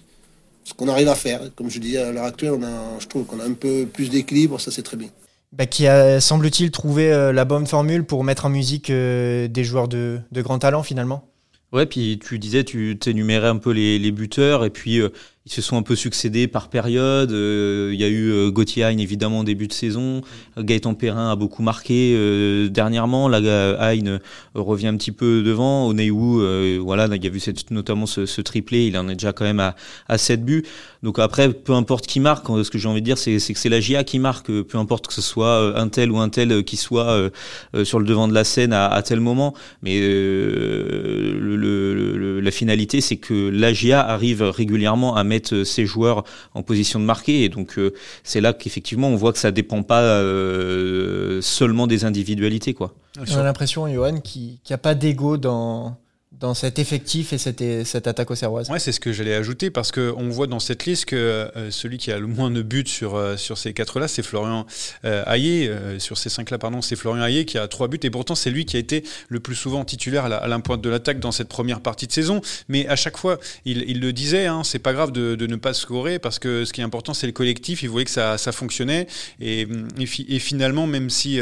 Ce 0.63 0.73
qu'on 0.73 0.87
arrive 0.87 1.09
à 1.09 1.15
faire. 1.15 1.41
Comme 1.55 1.69
je 1.69 1.79
dis, 1.79 1.97
à 1.97 2.11
l'heure 2.11 2.25
actuelle, 2.25 2.53
on 2.53 2.63
a, 2.63 2.99
je 2.99 3.07
trouve 3.07 3.25
qu'on 3.25 3.39
a 3.39 3.45
un 3.45 3.53
peu 3.53 3.87
plus 3.91 4.09
d'équilibre, 4.09 4.59
ça 4.59 4.71
c'est 4.71 4.83
très 4.83 4.97
bien. 4.97 5.09
Bah, 5.51 5.65
qui 5.65 5.87
a, 5.87 6.19
semble-t-il, 6.19 6.69
trouvé 6.71 7.11
euh, 7.11 7.31
la 7.31 7.45
bonne 7.45 7.65
formule 7.65 8.03
pour 8.03 8.23
mettre 8.23 8.45
en 8.45 8.49
musique 8.49 8.91
des 8.91 9.63
joueurs 9.63 9.87
de, 9.87 10.19
de 10.31 10.41
grand 10.41 10.59
talent 10.59 10.83
finalement? 10.83 11.27
Ouais, 11.71 11.85
puis 11.85 12.19
tu 12.25 12.39
disais, 12.39 12.63
tu 12.63 12.97
énumérais 13.05 13.47
un 13.47 13.57
peu 13.57 13.71
les, 13.71 13.99
les 13.99 14.11
buteurs, 14.11 14.63
et 14.63 14.69
puis 14.69 15.01
ils 15.47 15.51
se 15.51 15.61
sont 15.61 15.77
un 15.77 15.83
peu 15.83 15.95
succédés 15.95 16.47
par 16.47 16.69
période. 16.69 17.31
Euh, 17.31 17.91
il 17.93 17.99
y 17.99 18.03
a 18.03 18.07
eu 18.07 18.31
euh, 18.31 18.49
Gauthier 18.49 18.83
Hein 18.83 18.97
évidemment 18.97 19.41
au 19.41 19.43
début 19.43 19.67
de 19.67 19.73
saison. 19.73 20.21
Gaëtan 20.57 20.95
Perrin 20.95 21.31
a 21.31 21.35
beaucoup 21.35 21.61
marqué 21.61 22.15
euh, 22.15 22.67
dernièrement. 22.67 23.27
Là, 23.29 23.37
Hein 23.79 24.19
revient 24.55 24.87
un 24.87 24.97
petit 24.97 25.11
peu 25.11 25.43
devant. 25.43 25.87
Oneiwu, 25.87 26.79
voilà, 26.79 27.07
il 27.15 27.23
y 27.23 27.27
a 27.27 27.29
vu 27.29 27.39
notamment 27.69 28.07
ce, 28.07 28.41
triplé. 28.41 28.87
Il 28.87 28.97
en 28.97 29.07
est 29.07 29.13
déjà 29.13 29.33
quand 29.33 29.45
même 29.45 29.59
à, 29.59 29.75
à 30.07 30.17
7 30.17 30.43
buts. 30.43 30.63
Donc 31.03 31.19
après, 31.19 31.53
peu 31.53 31.73
importe 31.73 32.07
qui 32.07 32.19
marque, 32.19 32.47
ce 32.47 32.71
que 32.71 32.79
j'ai 32.79 32.87
envie 32.87 33.01
de 33.01 33.05
dire, 33.05 33.19
c'est 33.19 33.37
que 33.37 33.59
c'est 33.59 33.69
la 33.69 33.79
GIA 33.79 34.03
qui 34.03 34.17
marque. 34.17 34.47
Peu 34.47 34.77
importe 34.79 35.05
que 35.05 35.13
ce 35.13 35.21
soit 35.21 35.79
un 35.79 35.89
tel 35.89 36.11
ou 36.11 36.17
un 36.17 36.29
tel 36.29 36.63
qui 36.63 36.77
soit 36.77 37.29
sur 37.83 37.99
le 37.99 38.05
devant 38.05 38.27
de 38.27 38.33
la 38.33 38.43
scène 38.43 38.73
à, 38.73 38.99
tel 39.03 39.19
moment. 39.19 39.53
Mais 39.83 39.99
la 42.41 42.51
finalité, 42.51 43.01
c'est 43.01 43.17
que 43.17 43.49
la 43.49 43.73
GIA 43.73 44.01
arrive 44.01 44.41
régulièrement 44.41 45.15
à 45.15 45.23
mettre 45.23 45.34
mettre 45.35 45.53
euh, 45.53 45.63
ses 45.63 45.85
joueurs 45.85 46.23
en 46.53 46.63
position 46.63 46.99
de 46.99 47.05
marquer. 47.05 47.43
Et 47.43 47.49
donc, 47.49 47.77
euh, 47.77 47.93
c'est 48.23 48.41
là 48.41 48.53
qu'effectivement, 48.53 49.09
on 49.09 49.15
voit 49.15 49.33
que 49.33 49.39
ça 49.39 49.51
dépend 49.51 49.83
pas 49.83 50.01
euh, 50.01 51.41
seulement 51.41 51.87
des 51.87 52.05
individualités. 52.05 52.73
Quoi. 52.73 52.93
On 53.17 53.37
a 53.37 53.43
l'impression, 53.43 53.87
Johan, 53.87 54.19
qu'il 54.19 54.57
n'y 54.69 54.73
a 54.73 54.77
pas 54.77 54.95
d'ego 54.95 55.37
dans, 55.37 55.97
dans 56.39 56.53
cet 56.53 56.79
effectif 56.79 57.33
et 57.33 57.37
cette, 57.37 57.63
cette 57.85 58.07
attaque 58.07 58.29
au 58.31 58.35
Serroise. 58.35 58.69
Ouais, 58.69 58.79
c'est 58.79 58.91
ce 58.91 58.99
que 58.99 59.13
j'allais 59.13 59.33
ajouter 59.33 59.69
parce 59.69 59.91
qu'on 59.91 60.29
voit 60.29 60.47
dans 60.47 60.59
cette 60.59 60.85
liste 60.85 61.05
que 61.05 61.15
euh, 61.15 61.71
celui 61.71 61.97
qui 61.97 62.11
a 62.11 62.19
le 62.19 62.27
moins 62.27 62.51
de 62.51 62.61
buts 62.61 62.83
sur, 62.87 63.15
euh, 63.15 63.37
sur 63.37 63.57
ces 63.57 63.73
quatre-là, 63.73 64.07
c'est 64.07 64.23
Florian 64.23 64.65
euh, 65.05 65.99
sur 65.99 66.17
ces 66.17 66.29
cinq-là, 66.29 66.57
pardon, 66.57 66.81
c'est 66.81 66.95
Florian 66.95 67.23
Hayé 67.23 67.45
qui 67.45 67.57
a 67.57 67.67
trois 67.67 67.87
buts 67.87 67.99
et 68.03 68.09
pourtant 68.09 68.35
c'est 68.35 68.49
lui 68.49 68.65
qui 68.65 68.75
a 68.75 68.79
été 68.79 69.03
le 69.29 69.39
plus 69.39 69.55
souvent 69.55 69.85
titulaire 69.85 70.25
à 70.25 70.47
l'impointe 70.47 70.81
de 70.81 70.89
l'attaque 70.89 71.19
dans 71.19 71.31
cette 71.31 71.47
première 71.47 71.79
partie 71.81 72.07
de 72.07 72.11
saison. 72.11 72.41
Mais 72.67 72.87
à 72.87 72.95
chaque 72.95 73.17
fois, 73.17 73.39
il, 73.63 73.85
il 73.87 73.99
le 74.01 74.11
disait, 74.11 74.47
hein, 74.47 74.63
c'est 74.63 74.79
pas 74.79 74.93
grave 74.93 75.11
de, 75.11 75.35
de, 75.35 75.47
ne 75.47 75.55
pas 75.55 75.73
scorer 75.73 76.19
parce 76.19 76.39
que 76.39 76.65
ce 76.65 76.73
qui 76.73 76.81
est 76.81 76.83
important, 76.83 77.13
c'est 77.13 77.27
le 77.27 77.33
collectif. 77.33 77.83
Il 77.83 77.89
voyait 77.89 78.05
que 78.05 78.11
ça, 78.11 78.37
ça 78.37 78.51
fonctionnait 78.51 79.07
et, 79.39 79.67
et, 79.99 80.39
finalement, 80.39 80.87
même 80.87 81.09
si 81.09 81.39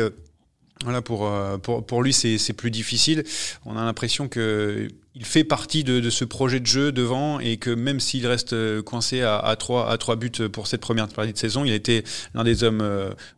Voilà, 0.83 1.01
pour, 1.01 1.29
pour, 1.61 1.85
pour 1.85 2.03
lui, 2.03 2.13
c'est 2.13 2.53
plus 2.53 2.71
difficile. 2.71 3.23
On 3.65 3.77
a 3.77 3.85
l'impression 3.85 4.27
que 4.27 4.87
il 5.15 5.25
fait 5.25 5.43
partie 5.43 5.83
de, 5.83 5.99
de, 5.99 6.09
ce 6.09 6.25
projet 6.25 6.59
de 6.59 6.65
jeu 6.65 6.91
devant 6.91 7.39
et 7.39 7.57
que 7.57 7.69
même 7.69 7.99
s'il 7.99 8.25
reste 8.25 8.81
coincé 8.81 9.21
à, 9.21 9.37
à, 9.37 9.55
trois, 9.55 9.91
à 9.91 9.97
trois 9.99 10.15
buts 10.15 10.31
pour 10.51 10.65
cette 10.65 10.81
première 10.81 11.07
partie 11.07 11.31
de 11.31 11.37
saison, 11.37 11.63
il 11.63 11.71
a 11.71 11.75
été 11.75 12.03
l'un 12.33 12.43
des 12.43 12.63
hommes 12.63 12.83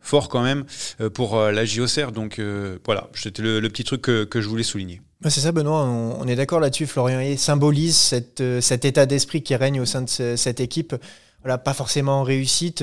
forts 0.00 0.28
quand 0.28 0.42
même 0.42 0.64
pour 1.12 1.38
la 1.38 1.64
JOCR. 1.64 2.12
Donc 2.12 2.40
voilà, 2.84 3.08
c'était 3.14 3.42
le, 3.42 3.68
petit 3.68 3.84
truc 3.84 4.02
que, 4.02 4.40
je 4.40 4.48
voulais 4.48 4.62
souligner. 4.62 5.02
C'est 5.28 5.40
ça, 5.40 5.52
Benoît, 5.52 5.84
on, 5.84 6.26
est 6.26 6.36
d'accord 6.36 6.60
là-dessus. 6.60 6.86
Florian 6.86 7.20
Hayes 7.20 7.38
symbolise 7.38 7.96
cette, 7.96 8.42
cet 8.60 8.84
état 8.84 9.06
d'esprit 9.06 9.42
qui 9.42 9.54
règne 9.54 9.80
au 9.80 9.86
sein 9.86 10.02
de 10.02 10.36
cette 10.36 10.60
équipe. 10.60 10.96
Voilà, 11.42 11.58
pas 11.58 11.74
forcément 11.74 12.20
en 12.20 12.22
réussite. 12.22 12.82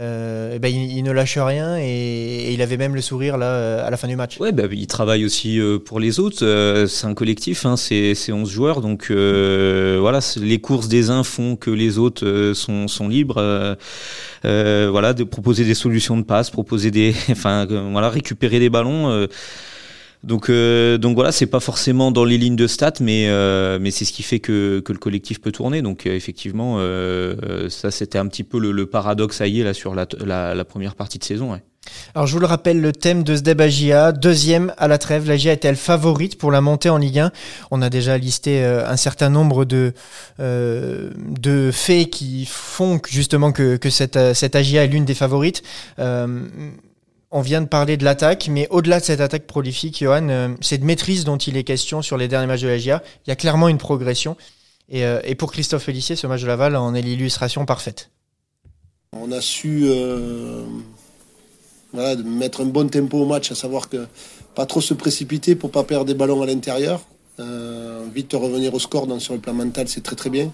Euh, 0.00 0.54
euh, 0.54 0.58
ben, 0.58 0.68
il, 0.74 1.02
ne 1.02 1.12
lâche 1.12 1.36
rien 1.38 1.76
et, 1.78 2.52
il 2.52 2.62
avait 2.62 2.76
même 2.76 2.94
le 2.94 3.00
sourire 3.00 3.36
là 3.36 3.84
à 3.84 3.90
la 3.90 3.96
fin 3.96 4.08
du 4.08 4.16
match. 4.16 4.38
Ouais, 4.40 4.52
bah, 4.52 4.64
il 4.70 4.86
travaille 4.86 5.24
aussi 5.24 5.60
euh, 5.60 5.78
pour 5.78 6.00
les 6.00 6.20
autres. 6.20 6.86
c'est 6.88 7.06
un 7.06 7.14
collectif, 7.14 7.66
hein, 7.66 7.76
c'est 7.76 8.32
11 8.32 8.50
joueurs. 8.50 8.80
Donc 8.80 9.10
voilà, 9.10 10.20
les 10.36 10.60
courses 10.60 10.88
des 10.88 11.10
uns 11.10 11.24
font 11.24 11.56
que 11.56 11.70
les 11.70 11.98
autres 11.98 12.52
sont, 12.54 12.88
sont, 12.88 13.08
libres. 13.08 13.76
voilà, 14.42 15.12
de 15.12 15.24
proposer 15.24 15.64
des 15.64 15.74
solutions 15.74 16.16
de 16.16 16.22
passe, 16.22 16.50
proposer 16.50 16.90
des. 16.90 17.14
Enfin, 17.30 17.66
voilà, 17.66 18.08
récupérer 18.08 18.58
des 18.58 18.70
ballons. 18.70 19.26
Donc, 20.24 20.50
euh, 20.50 20.98
donc 20.98 21.16
voilà, 21.16 21.32
c'est 21.32 21.46
pas 21.46 21.58
forcément 21.58 22.12
dans 22.12 22.24
les 22.24 22.38
lignes 22.38 22.56
de 22.56 22.68
stats, 22.68 22.92
mais, 23.00 23.26
euh, 23.28 23.78
mais 23.80 23.90
c'est 23.90 24.04
ce 24.04 24.12
qui 24.12 24.22
fait 24.22 24.38
que, 24.38 24.80
que 24.80 24.92
le 24.92 24.98
collectif 24.98 25.40
peut 25.40 25.50
tourner. 25.50 25.82
Donc 25.82 26.06
euh, 26.06 26.14
effectivement, 26.14 26.76
euh, 26.78 27.68
ça 27.70 27.90
c'était 27.90 28.18
un 28.18 28.26
petit 28.28 28.44
peu 28.44 28.58
le, 28.58 28.86
paradoxe 28.86 29.40
à 29.40 29.48
là 29.48 29.74
sur 29.74 29.94
la, 29.94 30.64
première 30.64 30.94
partie 30.94 31.18
de 31.18 31.24
saison. 31.24 31.58
Alors 32.14 32.28
je 32.28 32.34
vous 32.34 32.38
le 32.38 32.46
rappelle, 32.46 32.80
le 32.80 32.92
thème 32.92 33.24
de 33.24 33.34
ce 33.34 33.42
débat 33.42 34.12
deuxième 34.12 34.72
à 34.78 34.86
la 34.86 34.98
trêve, 34.98 35.26
la 35.26 35.36
GIA 35.36 35.54
est-elle 35.54 35.74
favorite 35.74 36.38
pour 36.38 36.52
la 36.52 36.60
montée 36.60 36.88
en 36.88 36.98
Ligue 36.98 37.18
1 37.18 37.32
On 37.72 37.82
a 37.82 37.90
déjà 37.90 38.16
listé 38.16 38.62
un 38.64 38.96
certain 38.96 39.28
nombre 39.28 39.64
de, 39.64 39.92
de 40.38 41.70
faits 41.72 42.10
qui 42.10 42.46
font 42.46 43.00
justement 43.08 43.50
que, 43.50 43.76
que 43.76 43.90
cette, 43.90 44.34
cette 44.34 44.54
AGIA 44.54 44.84
est 44.84 44.88
l'une 44.88 45.04
des 45.04 45.14
favorites. 45.14 45.62
On 47.32 47.40
vient 47.40 47.62
de 47.62 47.66
parler 47.66 47.96
de 47.96 48.04
l'attaque, 48.04 48.48
mais 48.50 48.68
au-delà 48.70 49.00
de 49.00 49.04
cette 49.04 49.20
attaque 49.20 49.46
prolifique, 49.46 50.00
Johan, 50.00 50.28
euh, 50.28 50.48
cette 50.60 50.82
maîtrise 50.82 51.24
dont 51.24 51.38
il 51.38 51.56
est 51.56 51.64
question 51.64 52.02
sur 52.02 52.18
les 52.18 52.28
derniers 52.28 52.46
matchs 52.46 52.60
de 52.60 52.68
la 52.68 52.76
GIA, 52.76 53.02
il 53.26 53.30
y 53.30 53.32
a 53.32 53.36
clairement 53.36 53.68
une 53.68 53.78
progression. 53.78 54.36
Et, 54.90 55.04
euh, 55.06 55.20
pour 55.38 55.50
Christophe 55.50 55.84
Félissier, 55.84 56.14
ce 56.14 56.26
match 56.26 56.42
de 56.42 56.46
Laval 56.46 56.76
en 56.76 56.94
est 56.94 57.00
l'illustration 57.00 57.64
parfaite. 57.64 58.10
On 59.18 59.32
a 59.32 59.40
su 59.40 59.84
euh, 59.84 60.64
mettre 61.94 62.60
un 62.60 62.66
bon 62.66 62.88
tempo 62.88 63.22
au 63.22 63.26
match, 63.26 63.50
à 63.50 63.54
savoir 63.54 63.88
que 63.88 64.06
pas 64.54 64.66
trop 64.66 64.82
se 64.82 64.92
précipiter 64.92 65.54
pour 65.54 65.70
pas 65.70 65.84
perdre 65.84 66.04
des 66.04 66.14
ballons 66.14 66.42
à 66.42 66.46
l'intérieur. 66.46 67.00
vite 68.14 68.34
revenir 68.34 68.74
au 68.74 68.78
score 68.78 69.06
dans, 69.06 69.18
sur 69.18 69.32
le 69.32 69.40
plan 69.40 69.54
mental, 69.54 69.88
c'est 69.88 70.02
très 70.02 70.16
très 70.16 70.28
bien. 70.28 70.52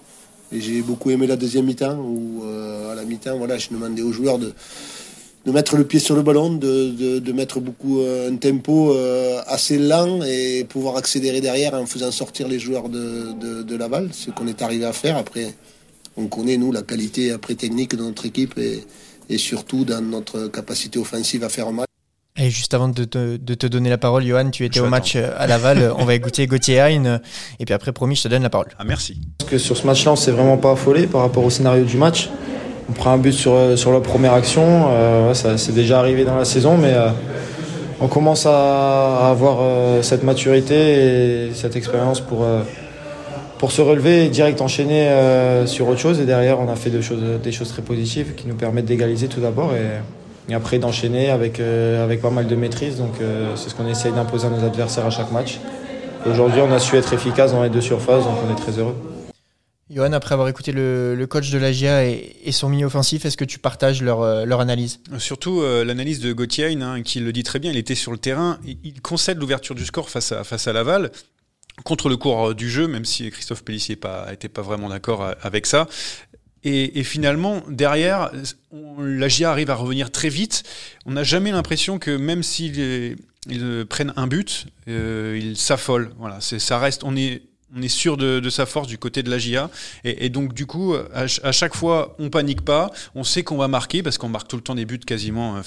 Et 0.53 0.61
j'ai 0.61 0.81
beaucoup 0.81 1.11
aimé 1.11 1.27
la 1.27 1.35
deuxième 1.35 1.65
mi-temps, 1.65 1.97
où 1.97 2.43
à 2.89 2.95
la 2.95 3.03
mi-temps, 3.03 3.37
voilà, 3.37 3.57
je 3.57 3.69
demandais 3.69 4.01
aux 4.01 4.13
joueurs 4.13 4.39
de 4.39 4.53
de 5.45 5.51
mettre 5.51 5.77
le 5.77 5.85
pied 5.85 5.99
sur 5.99 6.15
le 6.15 6.21
ballon, 6.21 6.53
de, 6.53 7.19
de, 7.19 7.31
mettre 7.31 7.59
beaucoup 7.59 8.01
euh, 8.01 8.29
un 8.29 8.35
tempo 8.35 8.91
euh, 8.91 9.41
assez 9.47 9.77
lent 9.77 10.21
et 10.23 10.65
pouvoir 10.65 10.97
accélérer 10.97 11.41
derrière 11.41 11.73
en 11.73 11.85
faisant 11.85 12.11
sortir 12.11 12.47
les 12.47 12.59
joueurs 12.59 12.89
de, 12.89 13.63
de 13.63 13.75
Laval, 13.75 14.09
ce 14.11 14.31
qu'on 14.31 14.47
est 14.47 14.61
arrivé 14.61 14.85
à 14.85 14.93
faire. 14.93 15.17
Après, 15.17 15.53
on 16.17 16.27
connaît, 16.27 16.57
nous, 16.57 16.71
la 16.71 16.81
qualité 16.81 17.31
après 17.31 17.55
technique 17.55 17.95
de 17.95 18.03
notre 18.03 18.25
équipe 18.25 18.57
et, 18.57 18.83
et 19.29 19.37
surtout 19.37 19.85
dans 19.85 20.01
notre 20.01 20.47
capacité 20.47 20.99
offensive 20.99 21.43
à 21.43 21.49
faire 21.49 21.67
un 21.67 21.71
match. 21.71 21.85
Et 22.37 22.49
juste 22.49 22.73
avant 22.73 22.87
de 22.87 23.03
te, 23.03 23.35
de 23.35 23.53
te 23.53 23.67
donner 23.67 23.89
la 23.89 23.97
parole, 23.97 24.23
Johan, 24.25 24.49
tu 24.49 24.63
étais 24.63 24.79
au 24.79 24.87
match 24.87 25.15
euh, 25.15 25.31
à 25.37 25.45
Laval. 25.45 25.93
on 25.97 26.05
va 26.05 26.15
écouter 26.15 26.47
Gauthier 26.47 26.79
Hein. 26.79 27.19
Et 27.59 27.65
puis 27.65 27.73
après, 27.73 27.91
promis, 27.91 28.15
je 28.15 28.23
te 28.23 28.27
donne 28.27 28.43
la 28.43 28.49
parole. 28.49 28.67
Ah, 28.77 28.83
merci. 28.85 29.19
Parce 29.39 29.51
que 29.51 29.57
sur 29.57 29.75
ce 29.75 29.85
match-là, 29.85 30.13
on 30.13 30.15
s'est 30.15 30.31
vraiment 30.31 30.57
pas 30.57 30.71
affolé 30.71 31.07
par 31.07 31.21
rapport 31.21 31.43
au 31.43 31.49
scénario 31.49 31.83
du 31.83 31.97
match 31.97 32.29
on 32.89 32.93
prend 32.93 33.11
un 33.11 33.17
but 33.17 33.33
sur, 33.33 33.53
euh, 33.53 33.75
sur 33.75 33.91
la 33.91 33.99
première 33.99 34.33
action. 34.33 34.87
Euh, 34.89 35.33
ça 35.33 35.57
c'est 35.57 35.73
déjà 35.73 35.99
arrivé 35.99 36.25
dans 36.25 36.35
la 36.35 36.45
saison, 36.45 36.77
mais 36.77 36.93
euh, 36.93 37.09
on 38.01 38.07
commence 38.07 38.45
à, 38.45 39.29
avoir 39.29 39.57
cette 40.01 40.23
maturité 40.23 40.75
et 41.47 41.53
cette 41.53 41.75
expérience 41.75 42.21
pour, 42.21 42.45
pour 43.57 43.73
se 43.73 43.81
relever 43.81 44.25
et 44.25 44.29
direct 44.29 44.61
enchaîner 44.61 45.09
sur 45.65 45.89
autre 45.89 45.99
chose. 45.99 46.21
Et 46.21 46.25
derrière, 46.25 46.61
on 46.61 46.71
a 46.71 46.77
fait 46.77 46.89
des 46.89 47.01
choses, 47.01 47.19
des 47.43 47.51
choses 47.51 47.67
très 47.67 47.81
positives 47.81 48.35
qui 48.35 48.47
nous 48.47 48.55
permettent 48.55 48.85
d'égaliser 48.85 49.27
tout 49.27 49.41
d'abord 49.41 49.73
et, 49.73 50.49
et, 50.49 50.55
après 50.55 50.79
d'enchaîner 50.79 51.29
avec, 51.29 51.59
avec 51.59 52.21
pas 52.21 52.29
mal 52.29 52.47
de 52.47 52.55
maîtrise. 52.55 52.95
Donc 52.95 53.15
c'est 53.55 53.69
ce 53.69 53.75
qu'on 53.75 53.87
essaye 53.89 54.13
d'imposer 54.13 54.47
à 54.47 54.49
nos 54.49 54.65
adversaires 54.65 55.05
à 55.05 55.09
chaque 55.09 55.33
match. 55.33 55.59
Aujourd'hui, 56.25 56.61
on 56.61 56.71
a 56.73 56.79
su 56.79 56.95
être 56.95 57.11
efficace 57.13 57.51
dans 57.51 57.63
les 57.63 57.69
deux 57.69 57.81
surfaces, 57.81 58.23
donc 58.23 58.35
on 58.47 58.53
est 58.53 58.61
très 58.61 58.79
heureux. 58.79 58.95
Johan, 59.89 60.13
après 60.13 60.33
avoir 60.33 60.47
écouté 60.47 60.71
le, 60.71 61.25
coach 61.27 61.49
de 61.49 61.57
la 61.57 61.71
GIA 61.71 62.05
et, 62.05 62.51
son 62.51 62.69
milieu 62.69 62.85
offensif, 62.85 63.25
est-ce 63.25 63.37
que 63.37 63.45
tu 63.45 63.57
partages 63.57 64.03
leur, 64.03 64.21
euh, 64.21 64.45
analyse? 64.45 64.99
Surtout 65.17 65.61
euh, 65.61 65.83
l'analyse 65.83 66.19
de 66.19 66.31
Gauthier, 66.31 66.73
hein, 66.79 67.01
qui 67.01 67.19
le 67.19 67.33
dit 67.33 67.41
très 67.41 67.57
bien, 67.57 67.71
il 67.71 67.77
était 67.77 67.95
sur 67.95 68.11
le 68.11 68.19
terrain, 68.19 68.59
il, 68.65 69.01
concède 69.01 69.39
l'ouverture 69.39 69.73
du 69.73 69.85
score 69.85 70.09
face 70.09 70.31
à, 70.31 70.43
face 70.43 70.67
à 70.67 70.73
Laval 70.73 71.11
contre 71.85 72.09
le 72.09 72.17
cours 72.17 72.49
euh, 72.49 72.53
du 72.53 72.69
jeu, 72.69 72.87
même 72.87 73.05
si 73.05 73.31
Christophe 73.31 73.63
Pellissier 73.63 73.97
n'était 74.29 74.49
pas, 74.49 74.61
vraiment 74.61 74.89
d'accord 74.89 75.33
avec 75.41 75.65
ça. 75.65 75.87
Et, 76.63 77.03
finalement, 77.03 77.63
derrière, 77.69 78.31
la 78.99 79.27
GIA 79.29 79.49
arrive 79.49 79.71
à 79.71 79.75
revenir 79.75 80.11
très 80.11 80.27
vite. 80.27 80.63
On 81.05 81.11
n'a 81.11 81.23
jamais 81.23 81.51
l'impression 81.51 81.99
que 81.99 82.11
même 82.11 82.43
s'ils 82.43 83.15
ils 83.49 83.85
prennent 83.87 84.11
un 84.17 84.27
but, 84.27 84.65
ils 84.85 85.55
s'affolent. 85.55 86.11
Voilà, 86.19 86.39
ça 86.41 86.77
reste. 86.77 87.05
On 87.05 87.15
est 87.15 87.43
on 87.75 87.81
est 87.81 87.87
sûr 87.87 88.17
de, 88.17 88.49
sa 88.49 88.65
force 88.65 88.87
du 88.87 88.97
côté 88.97 89.23
de 89.23 89.29
la 89.29 89.37
GIA. 89.37 89.69
Et, 90.03 90.29
donc, 90.29 90.53
du 90.53 90.65
coup, 90.65 90.95
à, 91.13 91.51
chaque 91.51 91.75
fois, 91.75 92.15
on 92.19 92.29
panique 92.29 92.61
pas. 92.61 92.91
On 93.15 93.23
sait 93.23 93.43
qu'on 93.43 93.57
va 93.57 93.67
marquer 93.67 94.03
parce 94.03 94.17
qu'on 94.17 94.29
marque 94.29 94.47
tout 94.47 94.55
le 94.55 94.61
temps 94.61 94.75
des 94.75 94.85
buts 94.85 94.99
quasiment 94.99 95.61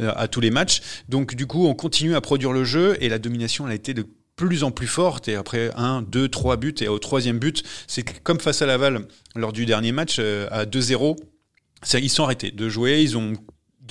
euh, 0.00 0.12
à 0.14 0.28
tous 0.28 0.40
les 0.40 0.50
matchs. 0.50 0.80
Donc, 1.08 1.34
du 1.34 1.46
coup, 1.46 1.66
on 1.66 1.74
continue 1.74 2.14
à 2.14 2.20
produire 2.20 2.52
le 2.52 2.64
jeu 2.64 2.96
et 3.00 3.08
la 3.08 3.18
domination, 3.18 3.66
elle 3.66 3.72
a 3.72 3.76
été 3.76 3.94
de 3.94 4.06
plus 4.36 4.64
en 4.64 4.70
plus 4.70 4.86
forte. 4.86 5.28
Et 5.28 5.34
après, 5.34 5.70
un, 5.76 6.02
deux, 6.02 6.28
trois 6.28 6.56
buts. 6.56 6.74
Et 6.80 6.88
au 6.88 6.98
troisième 6.98 7.38
but, 7.38 7.62
c'est 7.86 8.22
comme 8.22 8.40
face 8.40 8.62
à 8.62 8.66
Laval 8.66 9.06
lors 9.34 9.52
du 9.52 9.66
dernier 9.66 9.92
match 9.92 10.16
euh, 10.18 10.48
à 10.50 10.64
2-0. 10.64 11.16
Ils 11.94 12.10
sont 12.10 12.24
arrêtés 12.24 12.52
de 12.52 12.68
jouer, 12.68 13.02
ils 13.02 13.16
ont 13.16 13.32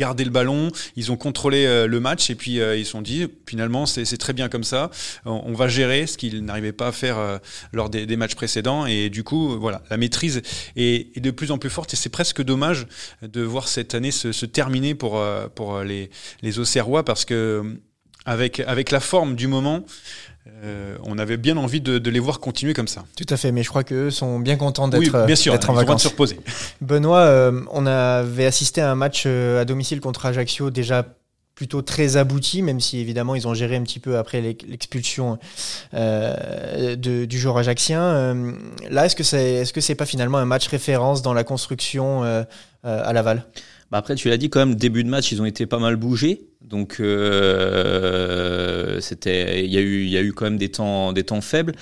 gardé 0.01 0.23
le 0.23 0.31
ballon, 0.31 0.71
ils 0.95 1.11
ont 1.11 1.15
contrôlé 1.15 1.67
euh, 1.67 1.85
le 1.85 1.99
match 1.99 2.31
et 2.31 2.35
puis 2.35 2.59
euh, 2.59 2.75
ils 2.75 2.85
se 2.85 2.91
sont 2.91 3.03
dit 3.03 3.27
finalement 3.45 3.85
c'est 3.85 4.17
très 4.17 4.33
bien 4.33 4.49
comme 4.49 4.63
ça, 4.63 4.89
on, 5.25 5.53
va 5.53 5.67
gérer 5.67 6.07
ce 6.07 6.17
qu'ils 6.17 6.43
n'arrivaient 6.43 6.71
pas 6.71 6.87
à 6.87 6.91
faire 6.91 7.19
euh, 7.19 7.37
lors 7.71 7.91
des, 7.91 8.15
matchs 8.15 8.33
précédents 8.33 8.87
et 8.87 9.11
du 9.11 9.23
coup 9.23 9.59
voilà 9.59 9.83
la 9.91 9.97
maîtrise 9.97 10.41
est, 10.75 11.19
de 11.19 11.29
plus 11.29 11.51
en 11.51 11.59
plus 11.59 11.69
forte 11.69 11.93
et 11.93 11.97
c'est 11.97 12.09
presque 12.09 12.41
dommage 12.41 12.87
de 13.21 13.41
voir 13.41 13.67
cette 13.67 13.93
année 13.93 14.09
se, 14.09 14.45
terminer 14.47 14.95
pour, 14.95 15.23
pour 15.53 15.81
les, 15.81 16.09
les 16.41 16.57
Auxerrois 16.57 17.05
parce 17.05 17.23
que 17.23 17.77
avec, 18.25 18.59
avec 18.59 18.91
la 18.91 18.99
forme 18.99 19.35
du 19.35 19.47
moment, 19.47 19.83
euh, 20.63 20.97
on 21.03 21.19
avait 21.19 21.37
bien 21.37 21.55
envie 21.57 21.81
de, 21.81 22.09
les 22.09 22.19
voir 22.19 22.39
continuer 22.39 22.73
comme 22.73 22.87
ça. 22.87 23.05
Tout 23.15 23.25
à 23.29 23.37
fait, 23.37 23.51
mais 23.51 23.63
je 23.63 23.69
crois 23.69 23.83
qu'eux 23.83 24.09
sont 24.09 24.39
bien 24.39 24.55
contents 24.55 24.87
d'être 24.87 25.01
oui, 25.01 25.25
bien 25.27 25.35
sûr, 25.35 25.53
en 25.53 25.73
vacances. 25.73 26.03
se 26.03 26.07
reposer. 26.07 26.39
Benoît, 26.81 27.19
euh, 27.19 27.61
on 27.71 27.85
avait 27.85 28.45
assisté 28.45 28.81
à 28.81 28.91
un 28.91 28.95
match 28.95 29.23
euh, 29.25 29.61
à 29.61 29.65
domicile 29.65 30.01
contre 30.01 30.25
Ajaccio 30.25 30.71
déjà 30.71 31.05
plutôt 31.53 31.83
très 31.83 32.17
abouti, 32.17 32.63
même 32.63 32.79
si 32.79 32.97
évidemment 32.97 33.35
ils 33.35 33.47
ont 33.47 33.53
géré 33.53 33.75
un 33.75 33.83
petit 33.83 33.99
peu 33.99 34.17
après 34.17 34.41
l'expulsion 34.41 35.37
du 35.93 37.39
joueur 37.39 37.57
ajaxien. 37.57 38.33
là, 38.89 39.05
est-ce 39.05 39.15
que 39.15 39.23
c'est 39.23 39.53
est 39.55 39.63
-ce 39.63 39.73
que 39.73 39.81
c'est 39.81 39.93
pas 39.93 40.07
finalement 40.07 40.39
un 40.39 40.45
match 40.45 40.67
référence 40.69 41.21
dans 41.21 41.33
la 41.33 41.43
construction 41.43 42.23
à 42.83 43.13
Laval? 43.13 43.45
Bah 43.91 43.99
Après, 43.99 44.15
tu 44.15 44.29
l'as 44.29 44.37
dit 44.37 44.49
quand 44.49 44.59
même, 44.59 44.73
début 44.73 45.03
de 45.03 45.09
match, 45.09 45.31
ils 45.33 45.41
ont 45.41 45.45
été 45.45 45.67
pas 45.67 45.77
mal 45.77 45.97
bougés. 45.97 46.50
Donc 46.71 46.97
euh, 46.99 48.99
c'était, 49.01 49.65
il 49.65 49.71
y 49.71 49.77
a 49.77 49.81
eu, 49.81 50.03
il 50.03 50.09
y 50.09 50.17
a 50.17 50.21
eu 50.21 50.31
quand 50.31 50.45
même 50.45 50.57
des 50.57 50.69
temps, 50.69 51.11
des 51.11 51.23
temps 51.23 51.41
faibles. 51.41 51.73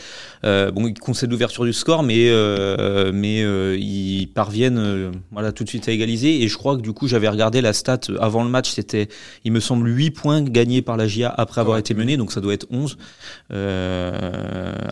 Euh, 0.46 0.72
bon, 0.72 0.88
ils 0.88 0.98
concèdent 0.98 1.32
l'ouverture 1.32 1.64
du 1.64 1.74
score, 1.74 2.02
mais 2.02 2.30
euh, 2.30 3.12
mais 3.14 3.44
euh, 3.44 3.78
ils 3.78 4.28
parviennent, 4.28 4.80
euh, 4.80 5.12
voilà, 5.32 5.52
tout 5.52 5.64
de 5.64 5.70
suite 5.70 5.88
à 5.88 5.92
égaliser. 5.92 6.42
Et 6.42 6.48
je 6.48 6.58
crois 6.58 6.76
que 6.76 6.82
du 6.82 6.94
coup, 6.94 7.08
j'avais 7.08 7.30
regardé 7.30 7.62
la 7.62 7.74
stat 7.74 8.00
avant 8.20 8.44
le 8.44 8.50
match, 8.50 8.72
c'était, 8.72 9.10
il 9.44 9.52
me 9.52 9.60
semble, 9.60 9.90
8 9.90 10.12
points 10.12 10.42
gagnés 10.42 10.82
par 10.82 10.98
la 10.98 11.08
GIA 11.08 11.30
après 11.30 11.62
avoir 11.62 11.78
été 11.78 11.94
mené, 11.94 12.18
donc 12.18 12.32
ça 12.32 12.42
doit 12.42 12.54
être 12.54 12.68
11 12.72 12.98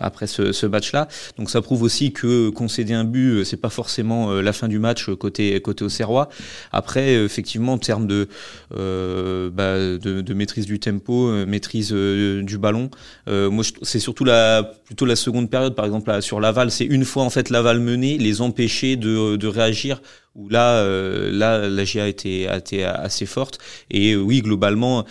après 0.00 0.26
ce, 0.26 0.52
ce 0.52 0.66
match-là. 0.66 1.08
Donc 1.38 1.50
ça 1.50 1.60
prouve 1.60 1.82
aussi 1.82 2.12
que 2.12 2.50
concéder 2.50 2.94
un 2.94 3.04
but, 3.04 3.44
c'est 3.44 3.56
pas 3.56 3.68
forcément 3.68 4.32
la 4.32 4.52
fin 4.52 4.68
du 4.68 4.78
match 4.78 5.10
côté 5.14 5.60
côté 5.60 5.84
au 5.84 5.88
Serrois. 5.88 6.28
Après, 6.72 7.14
effectivement, 7.14 7.74
en 7.74 7.78
termes 7.78 8.06
de 8.06 8.28
bah, 8.70 9.87
de, 9.96 10.34
maîtrise 10.34 10.66
du 10.66 10.78
tempo, 10.78 11.28
euh, 11.28 11.46
maîtrise 11.46 11.92
euh, 11.92 12.42
du 12.42 12.58
ballon. 12.58 12.90
Euh, 13.28 13.48
moi, 13.50 13.64
c'est 13.82 13.98
surtout 13.98 14.24
la 14.24 14.74
plutôt 14.84 15.06
la 15.06 15.16
seconde 15.16 15.48
période, 15.48 15.74
par 15.74 15.86
exemple 15.86 16.20
sur 16.20 16.40
Laval, 16.40 16.70
c'est 16.70 16.84
une 16.84 17.04
fois 17.04 17.22
en 17.22 17.30
fait 17.30 17.48
Laval 17.48 17.80
mené, 17.80 18.18
les 18.18 18.40
empêcher 18.40 18.96
de, 18.96 19.46
réagir. 19.46 20.02
Où 20.34 20.48
là, 20.48 20.84
là, 21.32 21.68
la 21.68 21.84
GIA 21.84 22.04
a 22.04 22.06
été, 22.06 22.46
a 22.46 22.58
été 22.58 22.84
assez 22.84 23.26
forte. 23.26 23.58
Et 23.90 24.14
oui, 24.14 24.40
globalement, 24.40 25.04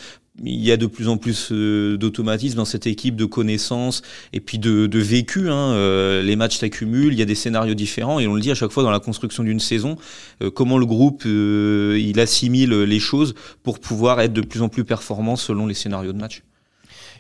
il 0.44 0.64
y 0.64 0.72
a 0.72 0.78
de 0.78 0.86
plus 0.86 1.08
en 1.08 1.18
plus 1.18 1.52
euh, 1.52 1.98
d'automatisme 1.98 2.58
dans 2.58 2.66
cette 2.66 2.88
équipe, 2.88 3.16
de 3.16 3.26
connaissances 3.26 4.02
et 4.34 4.40
puis 4.40 4.60
de, 4.60 4.88
de 4.88 5.00
vécu. 5.00 5.50
Hein. 5.50 5.72
Euh, 5.74 6.22
les 6.22 6.36
matchs 6.36 6.58
s'accumulent, 6.58 7.14
il 7.14 7.20
y 7.20 7.22
a 7.22 7.26
des 7.26 7.36
scénarios 7.36 7.74
différents 7.74 8.20
et 8.20 8.28
on 8.28 8.36
le 8.36 8.42
dit 8.42 8.52
à 8.52 8.56
chaque 8.56 8.72
fois 8.72 8.84
dans 8.84 8.92
la 8.92 9.00
construction 9.00 9.44
d'une 9.44 9.60
saison, 9.60 9.98
euh, 10.44 10.52
comment 10.52 10.78
le 10.78 10.86
groupe 10.86 11.24
il 11.26 12.20
assimile 12.20 12.74
les 12.84 13.00
choses 13.00 13.34
pour 13.64 13.80
pouvoir 13.80 14.22
être 14.22 14.34
de 14.34 14.42
plus 14.42 14.62
en 14.62 14.70
plus 14.70 14.84
performant 14.84 15.36
selon 15.36 15.66
les 15.66 15.74
scénarios 15.74 16.14
de 16.14 16.18
match. 16.18 16.44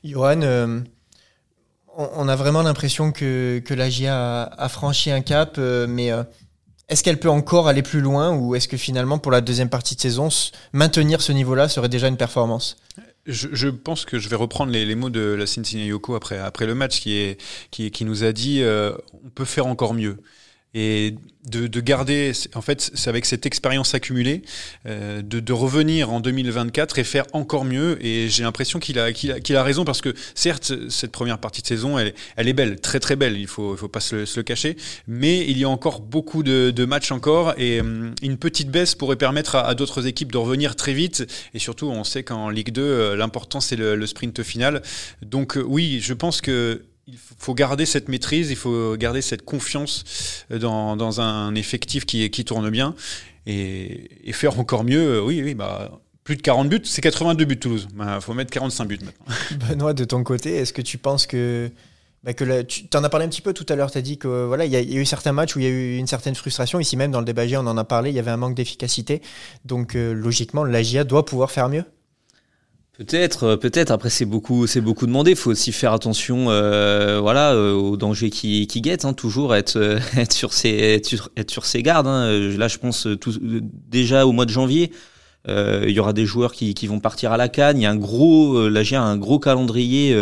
Johan, 0.04 0.42
on, 1.96 2.28
a 2.28 2.36
vraiment 2.36 2.62
l'impression 2.62 3.12
que, 3.12 3.60
que 3.66 3.74
la 3.74 3.90
GIA 3.90 4.44
a, 4.44 4.70
franchi 4.70 5.12
un 5.12 5.22
cap, 5.22 5.58
mais 5.58 6.12
est-ce 6.90 7.04
qu'elle 7.04 7.20
peut 7.20 7.30
encore 7.30 7.68
aller 7.68 7.82
plus 7.82 8.02
loin 8.02 8.36
ou 8.36 8.56
est-ce 8.56 8.68
que 8.68 8.78
finalement 8.78 9.18
pour 9.18 9.32
la 9.32 9.42
deuxième 9.42 9.70
partie 9.70 9.96
de 9.96 10.02
saison, 10.02 10.30
maintenir 10.72 11.22
ce 11.22 11.32
niveau-là 11.32 11.68
serait 11.68 11.90
déjà 11.90 12.08
une 12.08 12.18
performance? 12.18 12.78
Je, 13.28 13.68
pense 13.68 14.06
que 14.06 14.20
je 14.20 14.30
vais 14.30 14.36
reprendre 14.36 14.72
les, 14.72 14.96
mots 14.96 15.10
de 15.10 15.22
la 15.22 15.46
Cincinnati 15.46 15.88
Yoko 15.88 16.16
après, 16.16 16.38
après 16.38 16.66
le 16.66 16.76
match 16.76 17.02
qui, 17.02 17.18
est, 17.18 17.42
qui, 17.72 17.92
qui 17.92 18.06
nous 18.06 18.24
a 18.24 18.32
dit 18.32 18.62
euh, 18.62 18.94
on 19.26 19.30
peut 19.30 19.46
faire 19.46 19.68
encore 19.68 19.94
mieux 19.94 20.18
et 20.74 21.16
de, 21.50 21.66
de, 21.66 21.80
garder, 21.80 22.34
en 22.54 22.62
fait, 22.62 22.92
c'est 22.94 23.10
avec 23.10 23.26
cette 23.26 23.46
expérience 23.46 23.94
accumulée, 23.94 24.42
euh, 24.86 25.22
de, 25.22 25.40
de, 25.40 25.54
revenir 25.54 26.12
en 26.12 26.20
2024 26.20 27.00
et 27.00 27.04
faire 27.06 27.26
encore 27.32 27.64
mieux. 27.64 27.98
Et 28.06 28.28
j'ai 28.30 28.44
l'impression 28.44 28.80
qu'il 28.80 29.00
a, 29.00 29.14
qu'il 29.14 29.32
a, 29.32 29.40
qu'il 29.40 29.56
a, 29.56 29.64
raison 29.64 29.86
parce 29.86 30.02
que 30.02 30.14
certes, 30.36 30.74
cette 30.90 31.12
première 31.12 31.40
partie 31.40 31.62
de 31.62 31.68
saison, 31.68 31.98
elle, 31.98 32.14
elle 32.36 32.50
est 32.50 32.54
belle, 32.54 32.82
très 32.82 33.00
très 33.00 33.16
belle, 33.16 33.38
il 33.38 33.48
faut, 33.48 33.76
il 33.76 33.78
faut 33.78 33.88
pas 33.88 34.02
se 34.02 34.18
le, 34.18 34.26
se 34.26 34.40
le, 34.40 34.44
cacher, 34.44 34.76
mais 35.08 35.48
il 35.48 35.58
y 35.58 35.64
a 35.64 35.70
encore 35.70 36.02
beaucoup 36.02 36.44
de, 36.44 36.70
de 36.72 36.86
matchs 36.86 37.12
encore 37.12 37.54
et 37.58 37.80
hum, 37.80 38.14
une 38.22 38.38
petite 38.38 38.70
baisse 38.70 38.94
pourrait 38.94 39.16
permettre 39.16 39.56
à, 39.56 39.68
à 39.68 39.74
d'autres 39.74 40.06
équipes 40.06 40.32
de 40.34 40.38
revenir 40.38 40.76
très 40.76 40.94
vite. 40.94 41.26
Et 41.54 41.60
surtout, 41.60 41.88
on 41.88 42.04
sait 42.04 42.24
qu'en 42.24 42.50
Ligue 42.50 42.72
2, 42.72 42.82
euh, 42.82 43.16
l'important 43.16 43.62
c'est 43.62 43.78
le, 43.78 43.96
le 43.96 44.06
sprint 44.06 44.44
final. 44.44 44.82
Donc 45.22 45.58
euh, 45.58 45.64
oui, 45.66 46.00
je 46.02 46.14
pense 46.14 46.42
que 46.42 46.84
il 47.08 47.18
faut 47.18 47.54
garder 47.54 47.86
cette 47.86 48.10
maîtrise, 48.10 48.50
il 48.50 48.58
faut 48.58 48.98
garder 48.98 49.22
cette 49.22 49.44
confiance 49.44 50.46
dans, 50.50 51.22
un 51.22 51.56
effectif 51.56 52.06
qui, 52.06 52.46
tourne 52.46 52.70
bien 52.70 52.96
et, 53.46 54.10
faire 54.34 54.60
encore 54.60 54.84
mieux. 54.84 55.22
Oui, 55.22 55.42
oui, 55.42 55.54
bah, 55.54 56.00
plus 56.24 56.36
de 56.36 56.42
40 56.42 56.68
buts, 56.68 56.82
c'est 56.84 57.02
82 57.02 57.46
buts 57.46 57.58
Toulouse. 57.58 57.88
Il 57.92 57.98
bah, 57.98 58.20
faut 58.20 58.34
mettre 58.34 58.52
45 58.52 58.86
buts 58.86 59.00
maintenant. 59.02 59.36
Benoît, 59.70 59.94
de 59.94 60.04
ton 60.04 60.24
côté, 60.24 60.56
est-ce 60.56 60.74
que 60.74 60.82
tu 60.82 60.98
penses 60.98 61.26
que 61.26 61.72
bah 62.24 62.34
tu 62.34 62.88
en 62.96 63.04
as 63.04 63.10
parlé 63.10 63.26
un 63.26 63.30
petit 63.30 63.44
peu 63.44 63.54
tout 63.54 63.66
à 63.70 63.76
l'heure, 63.76 63.90
tu 63.90 63.98
as 63.98 64.02
dit 64.02 64.18
que 64.18 64.46
voilà, 64.46 64.66
il 64.66 64.72
y, 64.72 64.76
a 64.76 64.82
eu 64.82 65.06
certains 65.06 65.32
matchs 65.32 65.56
où 65.56 65.60
il 65.60 65.64
y 65.64 65.68
a 65.68 65.70
eu 65.70 65.96
une 65.96 66.08
certaine 66.08 66.36
frustration. 66.36 66.80
Ici 66.80 66.98
même, 66.98 67.12
dans 67.12 67.20
le 67.20 67.26
débat 67.26 67.44
on 67.54 67.68
en 67.68 67.78
a 67.78 67.84
parlé, 67.86 68.10
il 68.10 68.16
y 68.16 68.20
avait 68.20 68.32
un 68.32 68.38
manque 68.38 68.56
d'efficacité. 68.56 69.22
Donc 69.64 69.96
euh, 69.96 70.14
logiquement, 70.14 70.66
la 70.66 70.84
GIA 70.84 71.06
doit 71.06 71.26
pouvoir 71.26 71.52
faire 71.52 71.70
mieux 71.70 71.86
Peut-être, 72.98 73.44
euh, 73.44 73.58
peut-être. 73.58 73.92
Après, 73.92 74.10
c'est 74.10 74.26
beaucoup, 74.26 74.66
c'est 74.66 74.82
beaucoup 74.82 75.06
demandé. 75.06 75.32
Il 75.32 75.38
faut 75.38 75.52
aussi 75.52 75.72
faire 75.72 75.94
attention, 75.94 76.50
euh, 76.50 77.20
voilà, 77.22 77.54
euh, 77.54 77.74
aux 77.74 77.96
dangers 77.96 78.32
qui, 78.32 78.66
qui 78.66 78.82
guettent. 78.82 79.06
Hein, 79.06 79.14
toujours 79.14 79.54
être, 79.54 79.76
euh, 79.78 80.00
être 80.18 80.34
sur 80.34 80.52
ses, 80.52 81.00
être 81.38 81.66
ses 81.66 81.84
gardes. 81.84 82.08
Hein. 82.08 82.32
Là, 82.58 82.68
je 82.68 82.78
pense 82.80 83.08
tout, 83.22 83.34
déjà 83.40 84.26
au 84.26 84.32
mois 84.32 84.46
de 84.46 84.50
janvier, 84.50 84.92
euh, 85.48 85.86
il 85.88 85.94
y 85.94 86.00
aura 86.00 86.12
des 86.14 86.26
joueurs 86.26 86.54
qui, 86.54 86.74
qui 86.74 86.88
vont 86.88 87.00
partir 87.00 87.32
à 87.32 87.38
la 87.38 87.50
canne. 87.50 87.78
Il 87.78 87.84
y 87.84 87.86
a 87.86 87.92
un 87.92 87.96
gros, 87.96 88.68
là, 88.68 88.82
j'ai 88.82 88.96
un 88.96 89.16
gros 89.18 89.38
calendrier 89.38 90.18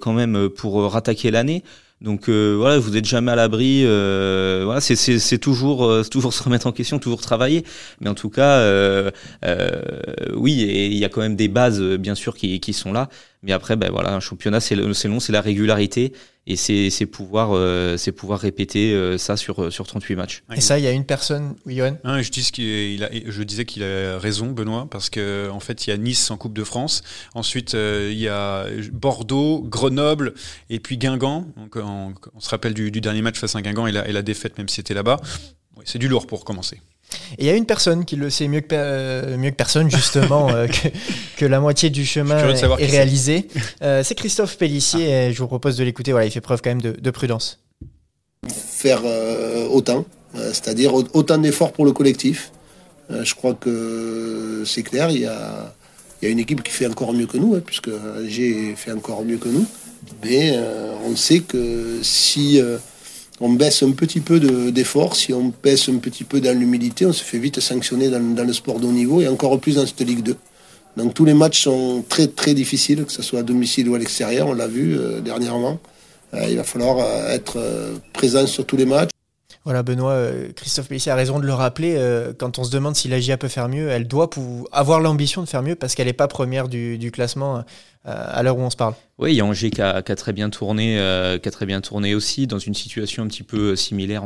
quand 0.00 0.12
même 0.12 0.48
pour 0.48 0.90
rattaquer 0.90 1.30
l'année. 1.30 1.62
Donc 2.00 2.28
euh, 2.28 2.54
voilà, 2.56 2.78
vous 2.78 2.90
n'êtes 2.90 3.04
jamais 3.04 3.32
à 3.32 3.36
l'abri. 3.36 3.82
Euh, 3.84 4.62
voilà, 4.64 4.80
c'est 4.80 5.38
toujours, 5.38 5.84
euh, 5.84 6.04
toujours 6.04 6.32
se 6.34 6.42
remettre 6.42 6.66
en 6.66 6.72
question, 6.72 6.98
toujours 6.98 7.20
travailler. 7.20 7.64
Mais 8.00 8.08
en 8.08 8.14
tout 8.14 8.30
cas, 8.30 8.62
oui, 10.34 10.52
il 10.52 10.96
y 10.96 11.04
a 11.04 11.08
quand 11.08 11.20
même 11.20 11.36
des 11.36 11.48
bases, 11.48 11.80
bien 11.82 12.14
sûr, 12.14 12.36
qui 12.36 12.72
sont 12.72 12.92
là. 12.92 13.08
Mais 13.42 13.52
après, 13.52 13.76
ben 13.76 13.90
voilà, 13.90 14.14
un 14.14 14.20
championnat, 14.20 14.60
c'est 14.60 14.74
long, 14.74 15.20
c'est 15.20 15.32
la 15.32 15.40
régularité 15.40 16.12
et 16.46 16.56
c'est 16.56 17.06
pouvoir, 17.06 17.50
euh, 17.52 17.96
c'est 17.96 18.10
pouvoir 18.10 18.40
répéter 18.40 18.92
euh, 18.94 19.18
ça 19.18 19.36
sur, 19.36 19.72
sur 19.72 19.86
38 19.86 20.16
matchs. 20.16 20.42
Et 20.56 20.60
ça, 20.60 20.78
il 20.78 20.84
y 20.84 20.88
a 20.88 20.92
une 20.92 21.04
personne, 21.04 21.54
oui, 21.66 21.76
Johan? 21.76 21.98
Ah, 22.04 22.20
je, 22.22 22.30
dis 22.30 22.42
qu'il 22.50 23.04
a, 23.04 23.10
je 23.12 23.42
disais 23.42 23.64
qu'il 23.64 23.84
a 23.84 24.18
raison, 24.18 24.50
Benoît, 24.50 24.88
parce 24.90 25.10
qu'en 25.10 25.50
en 25.50 25.60
fait, 25.60 25.86
il 25.86 25.90
y 25.90 25.92
a 25.92 25.96
Nice 25.96 26.30
en 26.30 26.36
Coupe 26.36 26.54
de 26.54 26.64
France. 26.64 27.02
Ensuite, 27.34 27.74
euh, 27.74 28.08
il 28.10 28.18
y 28.18 28.28
a 28.28 28.66
Bordeaux, 28.92 29.62
Grenoble 29.62 30.34
et 30.70 30.80
puis 30.80 30.96
Guingamp. 30.96 31.46
Donc, 31.56 31.76
on, 31.76 32.14
se 32.40 32.48
rappelle 32.48 32.74
du, 32.74 32.90
du, 32.90 33.00
dernier 33.00 33.22
match 33.22 33.38
face 33.38 33.54
à 33.54 33.62
Guingamp 33.62 33.86
et 33.86 33.92
la, 33.92 34.08
et 34.08 34.12
la 34.12 34.22
défaite, 34.22 34.58
même 34.58 34.68
si 34.68 34.76
c'était 34.76 34.94
là-bas. 34.94 35.20
c'est 35.84 35.98
du 35.98 36.08
lourd 36.08 36.26
pour 36.26 36.44
commencer. 36.44 36.80
Et 37.38 37.44
il 37.44 37.46
y 37.46 37.50
a 37.50 37.54
une 37.54 37.66
personne 37.66 38.04
qui 38.04 38.16
le 38.16 38.30
sait 38.30 38.48
mieux 38.48 38.60
que, 38.60 38.68
euh, 38.72 39.36
mieux 39.36 39.50
que 39.50 39.56
personne, 39.56 39.90
justement, 39.90 40.50
euh, 40.50 40.66
que, 40.66 40.88
que, 41.36 41.46
la 41.46 41.60
moitié 41.60 41.90
du 41.90 42.04
chemin 42.04 42.38
est, 42.38 42.86
réalisé. 42.86 43.48
Euh, 43.82 44.02
c'est 44.04 44.14
Christophe 44.14 44.56
Pellissier, 44.56 45.06
ah. 45.06 45.26
et 45.26 45.32
je 45.32 45.38
vous 45.38 45.46
propose 45.46 45.76
de 45.76 45.84
l'écouter. 45.84 46.12
Voilà, 46.12 46.26
il 46.26 46.30
fait 46.30 46.40
preuve 46.40 46.60
quand 46.62 46.70
même 46.70 46.82
de, 46.82 46.92
de 46.92 47.10
prudence. 47.10 47.60
Faire 48.48 49.02
autant, 49.70 50.04
c'est-à-dire 50.34 50.94
autant 50.94 51.38
d'efforts 51.38 51.72
pour 51.72 51.84
le 51.84 51.92
collectif. 51.92 52.52
je 53.10 53.34
crois 53.34 53.54
que 53.54 54.62
c'est 54.64 54.84
clair, 54.84 55.10
il 55.10 55.20
y 55.20 55.26
a, 55.26 55.74
il 56.20 56.26
y 56.26 56.28
a 56.28 56.30
une 56.30 56.38
équipe 56.38 56.62
qui 56.62 56.70
fait 56.70 56.86
encore 56.86 57.12
mieux 57.12 57.26
que 57.26 57.36
nous, 57.36 57.56
hein, 57.56 57.62
puisque 57.64 57.90
j'ai 58.26 58.74
fait 58.76 58.92
encore 58.92 59.24
mieux 59.24 59.38
que 59.38 59.48
nous. 59.48 59.66
Mais 60.24 60.56
on 61.04 61.16
sait 61.16 61.40
que 61.40 61.98
si 62.02 62.62
on 63.40 63.50
baisse 63.50 63.82
un 63.82 63.92
petit 63.92 64.20
peu 64.20 64.40
d'effort, 64.70 65.14
si 65.14 65.32
on 65.32 65.52
baisse 65.62 65.88
un 65.88 65.98
petit 65.98 66.24
peu 66.24 66.40
dans 66.40 66.56
l'humilité, 66.58 67.06
on 67.06 67.12
se 67.12 67.22
fait 67.22 67.38
vite 67.38 67.60
sanctionner 67.60 68.08
dans, 68.08 68.44
le 68.44 68.52
sport 68.52 68.80
de 68.80 68.86
haut 68.86 68.92
niveau 68.92 69.20
et 69.20 69.28
encore 69.28 69.58
plus 69.60 69.76
dans 69.76 69.86
cette 69.86 70.00
Ligue 70.00 70.22
2. 70.22 70.36
Donc 70.96 71.14
tous 71.14 71.24
les 71.24 71.34
matchs 71.34 71.62
sont 71.62 72.04
très 72.08 72.26
très 72.26 72.54
difficiles, 72.54 73.04
que 73.04 73.12
ce 73.12 73.22
soit 73.22 73.40
à 73.40 73.42
domicile 73.42 73.88
ou 73.88 73.94
à 73.94 73.98
l'extérieur, 73.98 74.48
on 74.48 74.54
l'a 74.54 74.66
vu 74.66 74.98
euh, 74.98 75.20
dernièrement. 75.20 75.78
Euh, 76.34 76.46
il 76.48 76.56
va 76.56 76.64
falloir 76.64 76.98
euh, 76.98 77.32
être 77.32 77.58
présent 78.12 78.46
sur 78.46 78.66
tous 78.66 78.76
les 78.76 78.86
matchs. 78.86 79.10
Voilà, 79.68 79.82
Benoît, 79.82 80.16
Christophe 80.56 80.88
Pellissier 80.88 81.12
a 81.12 81.14
raison 81.14 81.38
de 81.38 81.44
le 81.44 81.52
rappeler. 81.52 82.00
quand 82.38 82.58
on 82.58 82.64
se 82.64 82.70
demande 82.70 82.96
si 82.96 83.06
la 83.06 83.20
GIA 83.20 83.36
peut 83.36 83.48
faire 83.48 83.68
mieux, 83.68 83.90
elle 83.90 84.08
doit 84.08 84.30
avoir 84.72 84.98
l'ambition 84.98 85.42
de 85.42 85.46
faire 85.46 85.62
mieux 85.62 85.74
parce 85.74 85.94
qu'elle 85.94 86.06
n'est 86.06 86.14
pas 86.14 86.26
première 86.26 86.68
du 86.68 87.10
classement 87.12 87.62
euh, 88.08 88.12
à 88.14 88.42
l'heure 88.42 88.56
où 88.56 88.62
on 88.62 88.70
se 88.70 88.76
parle. 88.76 88.94
Oui, 89.18 89.32
il 89.32 89.36
y 89.36 89.40
a 89.40 89.44
Angers 89.44 89.70
qui 89.70 89.82
a, 89.82 90.00
très 90.02 90.32
bien 90.32 90.48
tourné, 90.48 90.98
euh, 90.98 91.36
qui 91.38 91.66
bien 91.66 91.80
tourné 91.80 92.14
aussi, 92.14 92.46
dans 92.46 92.60
une 92.60 92.72
situation 92.72 93.22
un 93.22 93.26
petit 93.26 93.42
peu 93.42 93.76
similaire 93.76 94.22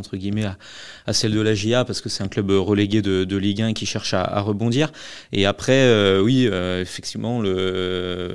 à, 1.07 1.13
celle 1.13 1.33
de 1.33 1.41
la 1.41 1.55
GIA, 1.55 1.85
parce 1.85 2.01
que 2.01 2.09
c'est 2.09 2.23
un 2.23 2.29
club 2.29 2.51
relégué 2.51 3.01
de, 3.03 3.37
Ligue 3.37 3.63
1 3.63 3.73
qui 3.73 3.87
cherche 3.87 4.15
à, 4.15 4.41
rebondir. 4.41 4.93
Et 5.33 5.47
après, 5.47 5.87
euh, 5.87 6.21
oui, 6.21 6.49
effectivement, 6.81 7.43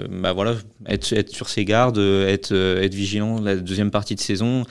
bah 0.09 0.33
voilà, 0.33 0.55
être, 0.87 1.29
sur 1.29 1.47
ses 1.47 1.63
gardes, 1.63 1.99
être 1.99 2.53
vigilant 2.93 3.39
la 3.39 3.55
deuxième 3.55 3.91
partie 3.91 4.15
de 4.15 4.19
saison 4.19 4.65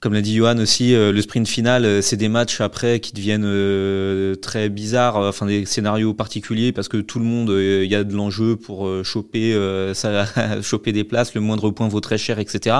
comme 0.00 0.14
l'a 0.14 0.20
dit 0.20 0.36
Johan 0.36 0.58
aussi, 0.58 0.94
euh, 0.94 1.10
le 1.10 1.20
sprint 1.20 1.48
final, 1.48 1.84
euh, 1.84 2.02
c'est 2.02 2.16
des 2.16 2.28
matchs 2.28 2.60
après 2.60 3.00
qui 3.00 3.12
deviennent 3.12 3.44
euh, 3.44 4.36
très 4.36 4.68
bizarres, 4.68 5.16
enfin 5.16 5.46
des 5.46 5.64
scénarios 5.64 6.14
particuliers 6.14 6.70
parce 6.72 6.88
que 6.88 6.98
tout 6.98 7.18
le 7.18 7.24
monde, 7.24 7.50
il 7.50 7.90
y 7.90 7.94
a 7.96 8.04
de 8.04 8.14
l'enjeu 8.14 8.56
pour 8.56 8.88
choper, 9.04 9.54
choper 10.62 10.92
des 10.92 11.04
places, 11.04 11.34
le 11.34 11.40
moindre 11.40 11.70
point 11.70 11.88
vaut 11.88 12.00
très 12.00 12.18
cher, 12.18 12.38
etc. 12.38 12.76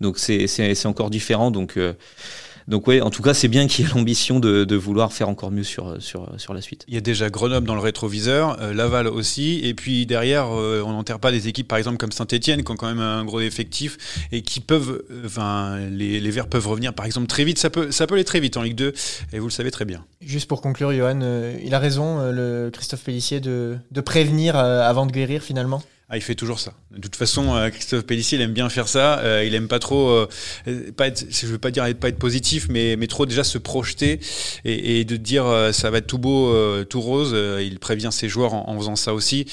Donc 0.00 0.18
c'est 0.18 0.86
encore 0.86 1.10
différent. 1.10 1.50
Donc 1.50 1.78
donc 2.68 2.86
oui, 2.86 3.00
en 3.00 3.10
tout 3.10 3.22
cas, 3.22 3.34
c'est 3.34 3.48
bien 3.48 3.66
qu'il 3.66 3.84
y 3.84 3.88
ait 3.88 3.92
l'ambition 3.94 4.40
de, 4.40 4.64
de, 4.64 4.76
vouloir 4.76 5.12
faire 5.12 5.28
encore 5.28 5.50
mieux 5.50 5.64
sur, 5.64 6.00
sur, 6.00 6.28
sur 6.38 6.54
la 6.54 6.60
suite. 6.60 6.84
Il 6.88 6.94
y 6.94 6.96
a 6.96 7.00
déjà 7.00 7.30
Grenoble 7.30 7.66
dans 7.66 7.74
le 7.74 7.80
rétroviseur, 7.80 8.60
euh, 8.60 8.72
Laval 8.72 9.06
aussi, 9.06 9.60
et 9.64 9.74
puis 9.74 10.06
derrière, 10.06 10.46
euh, 10.50 10.82
on 10.84 10.92
n'enterre 10.92 11.20
pas 11.20 11.32
des 11.32 11.48
équipes 11.48 11.68
par 11.68 11.78
exemple 11.78 11.98
comme 11.98 12.12
Saint-Etienne 12.12 12.62
qui 12.62 12.72
ont 12.72 12.76
quand 12.76 12.88
même 12.88 13.00
un 13.00 13.24
gros 13.24 13.40
effectif 13.40 14.26
et 14.32 14.42
qui 14.42 14.60
peuvent, 14.60 15.02
euh, 15.10 15.22
enfin, 15.26 15.78
les, 15.90 16.20
les 16.20 16.30
Verts 16.30 16.48
peuvent 16.48 16.66
revenir 16.66 16.94
par 16.94 17.06
exemple 17.06 17.26
très 17.26 17.44
vite. 17.44 17.58
Ça 17.58 17.70
peut, 17.70 17.90
ça 17.90 18.06
peut 18.06 18.14
aller 18.14 18.24
très 18.24 18.40
vite 18.40 18.56
en 18.56 18.62
Ligue 18.62 18.76
2, 18.76 18.92
et 19.32 19.38
vous 19.38 19.46
le 19.46 19.52
savez 19.52 19.70
très 19.70 19.84
bien. 19.84 20.04
Juste 20.20 20.48
pour 20.48 20.60
conclure, 20.60 20.92
Johan, 20.92 21.20
il 21.62 21.74
a 21.74 21.78
raison, 21.78 22.30
le 22.30 22.70
Christophe 22.72 23.02
Pellissier, 23.02 23.40
de, 23.40 23.76
de 23.90 24.00
prévenir 24.00 24.56
avant 24.56 25.06
de 25.06 25.12
guérir 25.12 25.42
finalement? 25.42 25.82
Ah, 26.12 26.16
il 26.16 26.22
fait 26.22 26.34
toujours 26.34 26.58
ça. 26.58 26.74
De 26.90 27.00
toute 27.00 27.14
façon, 27.14 27.54
euh, 27.54 27.70
Christophe 27.70 28.02
Pellissier, 28.02 28.36
il 28.36 28.42
aime 28.42 28.52
bien 28.52 28.68
faire 28.68 28.88
ça. 28.88 29.20
Euh, 29.20 29.44
il 29.44 29.54
aime 29.54 29.68
pas 29.68 29.78
trop, 29.78 30.10
euh, 30.10 30.26
pas 30.96 31.06
être, 31.06 31.24
je 31.30 31.46
veux 31.46 31.58
pas 31.58 31.70
dire 31.70 31.84
pas 31.94 32.08
être 32.08 32.18
positif, 32.18 32.66
mais, 32.68 32.96
mais 32.96 33.06
trop 33.06 33.26
déjà 33.26 33.44
se 33.44 33.58
projeter 33.58 34.18
et, 34.64 34.98
et 34.98 35.04
de 35.04 35.16
dire 35.16 35.44
ça 35.72 35.88
va 35.90 35.98
être 35.98 36.08
tout 36.08 36.18
beau, 36.18 36.52
tout 36.84 37.00
rose. 37.00 37.32
il 37.60 37.78
prévient 37.78 38.10
ses 38.10 38.28
joueurs 38.28 38.54
en, 38.54 38.68
en 38.68 38.76
faisant 38.76 38.96
ça 38.96 39.14
aussi. 39.14 39.46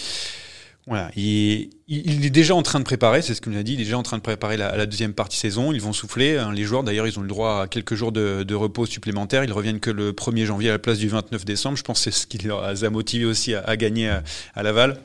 Voilà, 0.88 1.12
il, 1.15 1.70
il, 1.89 2.26
est 2.26 2.30
déjà 2.30 2.56
en 2.56 2.63
train 2.63 2.80
de 2.80 2.86
préparer, 2.86 3.22
c'est 3.22 3.36
ce 3.36 3.41
qu'il 3.41 3.52
nous 3.52 3.60
a 3.60 3.63
dit, 3.63 3.74
il 3.74 3.82
est 3.82 3.84
déjà 3.84 3.98
en 3.98 4.04
train 4.04 4.17
de 4.17 4.22
préparer 4.22 4.56
la, 4.56 4.76
la 4.78 4.86
deuxième 4.86 5.13
partie 5.13 5.38
saison. 5.38 5.74
Ils 5.74 5.82
vont 5.82 5.91
souffler. 5.91 6.38
Hein. 6.38 6.54
Les 6.54 6.63
joueurs, 6.63 6.84
d'ailleurs, 6.84 7.06
ils 7.06 7.20
ont 7.20 7.22
le 7.22 7.28
droit 7.28 7.63
à 7.63 7.67
quelques 7.67 7.93
jours 7.93 8.13
de, 8.13 8.43
de, 8.43 8.56
repos 8.56 8.86
supplémentaires. 8.86 9.43
Ils 9.43 9.52
reviennent 9.52 9.82
que 9.82 9.91
le 9.91 10.13
1er 10.13 10.46
janvier 10.46 10.70
à 10.70 10.74
la 10.74 10.80
place 10.80 10.98
du 10.98 11.10
29 11.10 11.43
décembre. 11.43 11.78
Je 11.78 11.84
pense 11.84 12.00
que 12.00 12.10
c'est 12.10 12.17
ce 12.17 12.26
qui 12.26 12.38
les 12.38 12.84
a 12.86 12.89
motivés 12.89 13.26
aussi 13.26 13.54
à, 13.54 13.63
à 13.63 13.76
gagner 13.76 14.08
à, 14.08 14.24
à 14.56 14.63
Laval. 14.63 14.98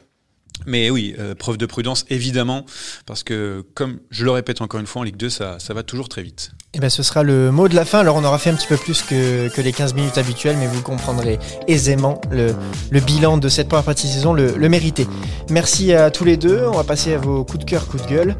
Mais 0.67 0.91
oui, 0.91 1.15
euh, 1.19 1.35
preuve 1.35 1.57
de 1.57 1.67
prudence 1.67 2.05
évidemment, 2.09 2.65
parce 3.07 3.23
que 3.23 3.65
comme 3.75 4.01
je 4.11 4.25
le 4.25 4.31
répète 4.31 4.61
encore 4.61 4.81
une 4.81 4.87
fois 4.87 5.01
en 5.01 5.05
Ligue 5.05 5.17
2, 5.17 5.31
ça, 5.31 5.59
va 5.71 5.83
toujours 5.83 6.09
très 6.09 6.23
vite. 6.23 6.53
Et 6.75 6.81
ben 6.81 6.89
ce 6.89 7.03
sera 7.03 7.23
le 7.23 7.51
mot 7.51 7.69
de 7.69 7.75
la 7.75 7.85
fin. 7.85 8.01
Alors 8.01 8.17
on 8.17 8.25
aura 8.25 8.39
fait 8.39 8.51
un 8.51 8.55
petit 8.55 8.67
peu 8.67 8.77
plus 8.77 9.03
que, 9.03 9.61
les 9.61 9.73
15 9.73 9.95
minutes 9.95 10.19
habituelles, 10.19 10.57
mais 10.59 10.67
vous 10.67 10.83
comprendrez 10.83 11.39
aisément 11.69 12.21
le, 12.31 12.55
bilan 13.01 13.39
de 13.39 13.49
cette 13.49 13.69
première 13.69 13.85
partie 13.85 14.07
de 14.07 14.13
saison, 14.13 14.33
le, 14.33 14.69
mérité. 14.69 15.07
Merci 15.51 15.93
à 15.93 16.11
tous 16.11 16.25
les 16.25 16.37
deux. 16.37 16.65
On 16.67 16.77
va 16.77 16.85
passer 16.85 17.15
à 17.15 17.19
vos 17.19 17.45
coups 17.45 17.65
de 17.65 17.71
cœur, 17.71 17.87
coups 17.87 18.05
de 18.05 18.09
gueule. 18.09 18.37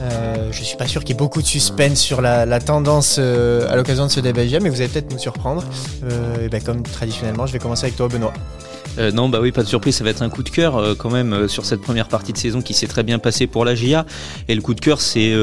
Euh, 0.00 0.48
je 0.50 0.62
suis 0.62 0.76
pas 0.76 0.86
sûr 0.86 1.02
qu'il 1.02 1.10
y 1.10 1.12
ait 1.16 1.18
beaucoup 1.18 1.42
de 1.42 1.46
suspense 1.46 2.00
sur 2.00 2.20
la, 2.20 2.60
tendance 2.60 3.16
euh, 3.18 3.70
à 3.70 3.76
l'occasion 3.76 4.06
de 4.06 4.10
ce 4.10 4.20
débat, 4.20 4.42
mais 4.60 4.68
vous 4.68 4.80
allez 4.80 4.88
peut-être 4.88 5.12
nous 5.12 5.18
surprendre. 5.18 5.64
Euh, 6.04 6.46
et 6.46 6.48
ben 6.48 6.62
comme 6.62 6.82
traditionnellement, 6.82 7.46
je 7.46 7.52
vais 7.52 7.58
commencer 7.58 7.84
avec 7.84 7.96
toi, 7.96 8.08
Benoît. 8.08 8.32
Euh, 8.98 9.10
non, 9.10 9.28
bah 9.28 9.40
oui, 9.40 9.52
pas 9.52 9.62
de 9.62 9.68
surprise, 9.68 9.96
ça 9.96 10.04
va 10.04 10.10
être 10.10 10.22
un 10.22 10.28
coup 10.30 10.42
de 10.42 10.50
cœur 10.50 10.76
euh, 10.76 10.94
quand 10.94 11.10
même 11.10 11.32
euh, 11.32 11.48
sur 11.48 11.64
cette 11.64 11.80
première 11.80 12.08
partie 12.08 12.32
de 12.32 12.38
saison 12.38 12.62
qui 12.62 12.74
s'est 12.74 12.86
très 12.86 13.02
bien 13.02 13.18
passée 13.18 13.46
pour 13.46 13.64
la 13.64 13.74
GIA. 13.74 14.06
Et 14.48 14.54
le 14.54 14.60
coup 14.60 14.74
de 14.74 14.80
cœur, 14.80 15.00
c'est 15.00 15.34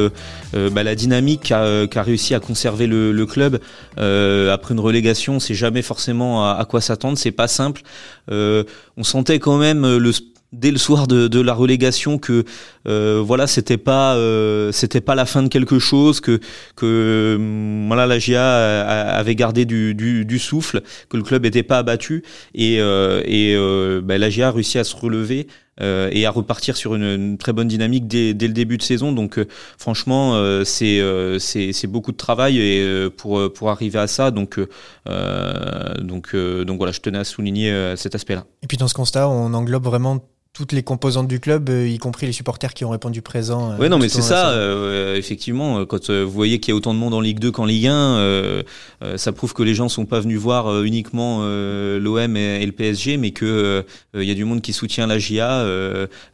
bah, 0.53 0.83
la 0.83 0.95
dynamique 0.95 1.41
qu'a 1.43 1.87
qu'a 1.87 2.03
réussi 2.03 2.35
à 2.35 2.39
conserver 2.39 2.87
le, 2.87 3.25
club 3.25 3.59
après 3.97 4.73
une 4.73 4.79
relégation. 4.79 5.39
C'est 5.39 5.53
jamais 5.53 5.81
forcément 5.81 6.45
à, 6.45 6.53
à 6.53 6.65
quoi 6.65 6.81
s'attendre, 6.81 7.17
c'est 7.17 7.31
pas 7.31 7.47
simple. 7.47 7.81
On 8.29 9.03
sentait 9.03 9.39
quand 9.39 9.57
même 9.57 9.97
le 9.97 10.11
dès 10.51 10.71
le 10.71 10.77
soir 10.77 11.07
de, 11.07 11.27
de 11.27 11.39
la 11.39 11.53
relégation 11.53 12.17
que 12.17 12.43
euh, 12.87 13.21
voilà 13.23 13.47
c'était 13.47 13.77
pas 13.77 14.15
euh, 14.15 14.71
c'était 14.71 15.01
pas 15.01 15.15
la 15.15 15.25
fin 15.25 15.43
de 15.43 15.47
quelque 15.47 15.79
chose 15.79 16.19
que 16.19 16.39
que 16.75 17.35
hum, 17.37 17.87
voilà 17.87 18.05
la 18.05 18.19
GIA 18.19 18.81
avait 19.21 19.35
gardé 19.35 19.65
du, 19.65 19.95
du, 19.95 20.25
du 20.25 20.39
souffle 20.39 20.81
que 21.09 21.17
le 21.17 21.23
club 21.23 21.45
était 21.45 21.63
pas 21.63 21.77
abattu. 21.79 22.23
Et 22.53 22.79
euh, 22.79 23.21
et 23.25 23.55
ben, 24.01 24.19
la 24.19 24.29
GIA 24.29 24.49
a 24.49 24.51
réussi 24.51 24.77
à 24.77 24.83
se 24.83 24.95
relever 24.95 25.47
euh, 25.81 26.09
et 26.11 26.25
à 26.25 26.31
repartir 26.31 26.75
sur 26.75 26.95
une, 26.95 27.03
une 27.03 27.37
très 27.37 27.53
bonne 27.53 27.67
dynamique 27.67 28.07
dès, 28.07 28.33
dès 28.33 28.47
le 28.47 28.53
début 28.53 28.77
de 28.77 28.83
saison. 28.83 29.11
Donc 29.11 29.37
euh, 29.37 29.45
franchement 29.77 30.41
c'est 30.65 31.01
c'est 31.39 31.87
beaucoup 31.87 32.11
de 32.11 32.17
travail 32.17 32.59
et 32.59 33.09
pour 33.17 33.51
pour 33.53 33.69
arriver 33.69 33.99
à 33.99 34.07
ça. 34.07 34.31
Donc 34.31 34.59
donc 35.05 36.35
donc 36.35 36.77
voilà 36.77 36.91
je 36.91 36.99
tenais 36.99 37.19
à 37.19 37.23
souligner 37.23 37.93
cet 37.95 38.15
aspect 38.15 38.35
là 38.35 38.45
Et 38.63 38.67
puis 38.67 38.77
dans 38.77 38.87
ce 38.87 38.93
constat, 38.93 39.29
on 39.29 39.53
englobe 39.53 39.83
vraiment 39.83 40.19
toutes 40.62 40.74
les 40.74 40.84
composantes 40.84 41.28
du 41.28 41.39
club, 41.39 41.69
euh, 41.69 41.88
y 41.88 41.97
compris 41.97 42.28
les 42.28 42.32
supporters 42.32 42.74
qui 42.76 42.86
ont 42.86 42.91
répondu 42.91 43.24
présent. 43.24 43.71
euh, 43.71 43.78
Ouais, 43.78 43.89
non, 43.89 43.97
mais 43.97 44.10
c'est 44.10 44.21
ça. 44.21 44.50
euh, 44.52 45.15
effectivement, 45.15 45.86
quand 45.88 46.10
euh, 46.12 46.21
vous 46.24 46.32
voyez 46.32 46.60
qu'il 46.60 46.71
y 46.71 46.74
a 46.74 46.76
autant 46.76 46.93
de 46.93 47.00
monde 47.00 47.15
en 47.15 47.19
Ligue 47.21 47.39
2 47.39 47.52
qu'en 47.52 47.65
Ligue 47.65 47.88
1, 47.88 47.93
euh, 47.95 48.63
euh, 49.04 49.17
ça 49.17 49.32
prouve 49.32 49.54
que 49.54 49.63
les 49.63 49.74
gens 49.74 49.89
sont 49.89 50.06
pas 50.06 50.19
venus 50.19 50.38
voir 50.39 50.84
uniquement 50.84 51.39
euh, 51.41 52.00
l'OM 52.00 52.38
et, 52.38 52.62
et 52.62 52.65
le 52.65 52.71
PSG, 52.71 53.17
mais 53.17 53.32
que 53.32 53.45
euh, 53.45 53.84
il 54.13 54.24
y 54.24 54.32
a 54.32 54.36
du 54.36 54.45
monde 54.45 54.62
qui 54.62 54.74
soutient 54.74 55.08
la 55.08 55.17
GIA 55.17 55.65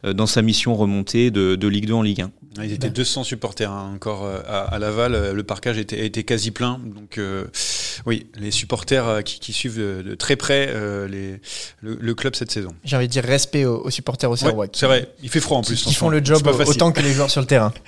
dans 0.04 0.26
sa 0.26 0.42
mission 0.42 0.74
remontée 0.76 1.30
de, 1.30 1.54
de 1.56 1.68
Ligue 1.68 1.86
2 1.86 1.94
en 1.94 2.02
Ligue 2.02 2.20
1. 2.22 2.30
Ils 2.64 2.72
étaient 2.72 2.88
Ben. 2.88 2.92
200 2.94 3.24
supporters 3.24 3.70
hein, 3.70 3.92
encore 3.94 4.26
à, 4.26 4.60
à 4.74 4.78
Laval. 4.78 5.32
Le 5.32 5.42
parcage 5.44 5.78
était, 5.78 6.04
était 6.04 6.24
quasi 6.24 6.50
plein. 6.50 6.80
Donc 6.84 7.18
euh, 7.18 7.44
oui, 8.06 8.26
les 8.38 8.50
supporters 8.50 9.22
qui, 9.24 9.38
qui 9.38 9.52
suivent 9.52 9.78
de, 9.78 10.02
de 10.02 10.14
très 10.16 10.34
près 10.34 10.66
euh, 10.70 11.06
les, 11.06 11.40
le, 11.82 11.96
le 12.00 12.14
club 12.14 12.34
cette 12.34 12.50
saison. 12.50 12.70
J'ai 12.84 12.96
envie 12.96 13.06
de 13.06 13.12
dire 13.12 13.22
respect 13.22 13.64
aux, 13.64 13.78
aux 13.84 13.90
supporters 13.90 14.17
aussi. 14.26 14.44
Ouais, 14.46 14.68
c'est 14.72 14.86
vrai, 14.86 15.08
il 15.22 15.28
fait 15.28 15.40
froid 15.40 15.58
en 15.58 15.62
plus. 15.62 15.86
en 15.86 15.90
ce 15.90 15.96
font 15.96 16.08
le 16.08 16.24
job 16.24 16.44
autant 16.66 16.90
que 16.92 17.00
les 17.00 17.12
joueurs 17.12 17.30
sur 17.30 17.40
le 17.40 17.46
terrain. 17.46 17.72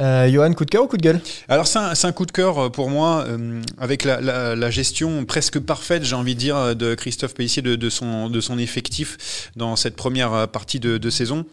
Euh, 0.00 0.28
Johan, 0.28 0.52
coup 0.54 0.64
de 0.64 0.70
cœur 0.70 0.82
ou 0.82 0.86
coup 0.88 0.96
de 0.96 1.02
gueule? 1.02 1.20
Alors 1.48 1.68
c'est 1.68 1.78
un, 2.06 2.12
coup 2.12 2.26
de 2.26 2.32
cœur 2.32 2.58
euh, 2.58 2.68
pour 2.68 2.90
moi, 2.90 3.24
euh, 3.28 3.60
avec 3.78 4.02
la, 4.04 4.20
la- 4.20 4.56
la 4.56 4.70
gestion 4.70 5.24
presque 5.24 5.60
parfaite, 5.60 6.02
j'ai 6.04 6.16
envie 6.16 6.34
de 6.34 6.40
dire, 6.40 6.56
euh, 6.56 6.74
de 6.74 6.94
Christophe 6.96 7.34
Pellissier, 7.34 7.62
de, 7.62 7.76
de 7.76 7.90
son, 7.90 8.28
de 8.28 8.40
son 8.40 8.58
effectif 8.58 9.50
dans 9.54 9.76
cette 9.76 9.94
première 9.94 10.48
partie 10.48 10.80
de, 10.80 10.98
de 10.98 11.10
saison. 11.10 11.44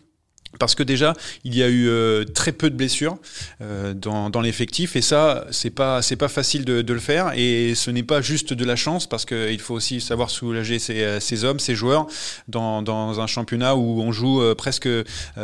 Parce 0.59 0.75
que 0.75 0.83
déjà, 0.83 1.13
il 1.43 1.55
y 1.55 1.63
a 1.63 1.69
eu 1.69 1.87
euh, 1.87 2.25
très 2.25 2.51
peu 2.51 2.69
de 2.69 2.75
blessures 2.75 3.17
euh, 3.61 3.93
dans, 3.93 4.29
dans 4.29 4.41
l'effectif 4.41 4.95
et 4.95 5.01
ça, 5.01 5.45
c'est 5.51 5.69
pas 5.69 6.01
c'est 6.01 6.15
pas 6.15 6.27
facile 6.27 6.65
de, 6.65 6.81
de 6.81 6.93
le 6.93 6.99
faire 6.99 7.31
et 7.35 7.73
ce 7.75 7.89
n'est 7.91 8.03
pas 8.03 8.21
juste 8.21 8.53
de 8.53 8.65
la 8.65 8.75
chance 8.75 9.07
parce 9.07 9.25
qu'il 9.25 9.59
faut 9.59 9.73
aussi 9.73 10.01
savoir 10.01 10.29
soulager 10.29 10.79
ses, 10.79 11.03
euh, 11.03 11.43
hommes, 11.43 11.59
ses 11.59 11.75
joueurs 11.75 12.07
dans, 12.47 12.81
dans 12.81 13.19
un 13.19 13.27
championnat 13.27 13.75
où 13.75 14.01
on 14.01 14.11
joue 14.11 14.41
euh, 14.41 14.55
presque 14.55 14.87
euh, 14.87 15.03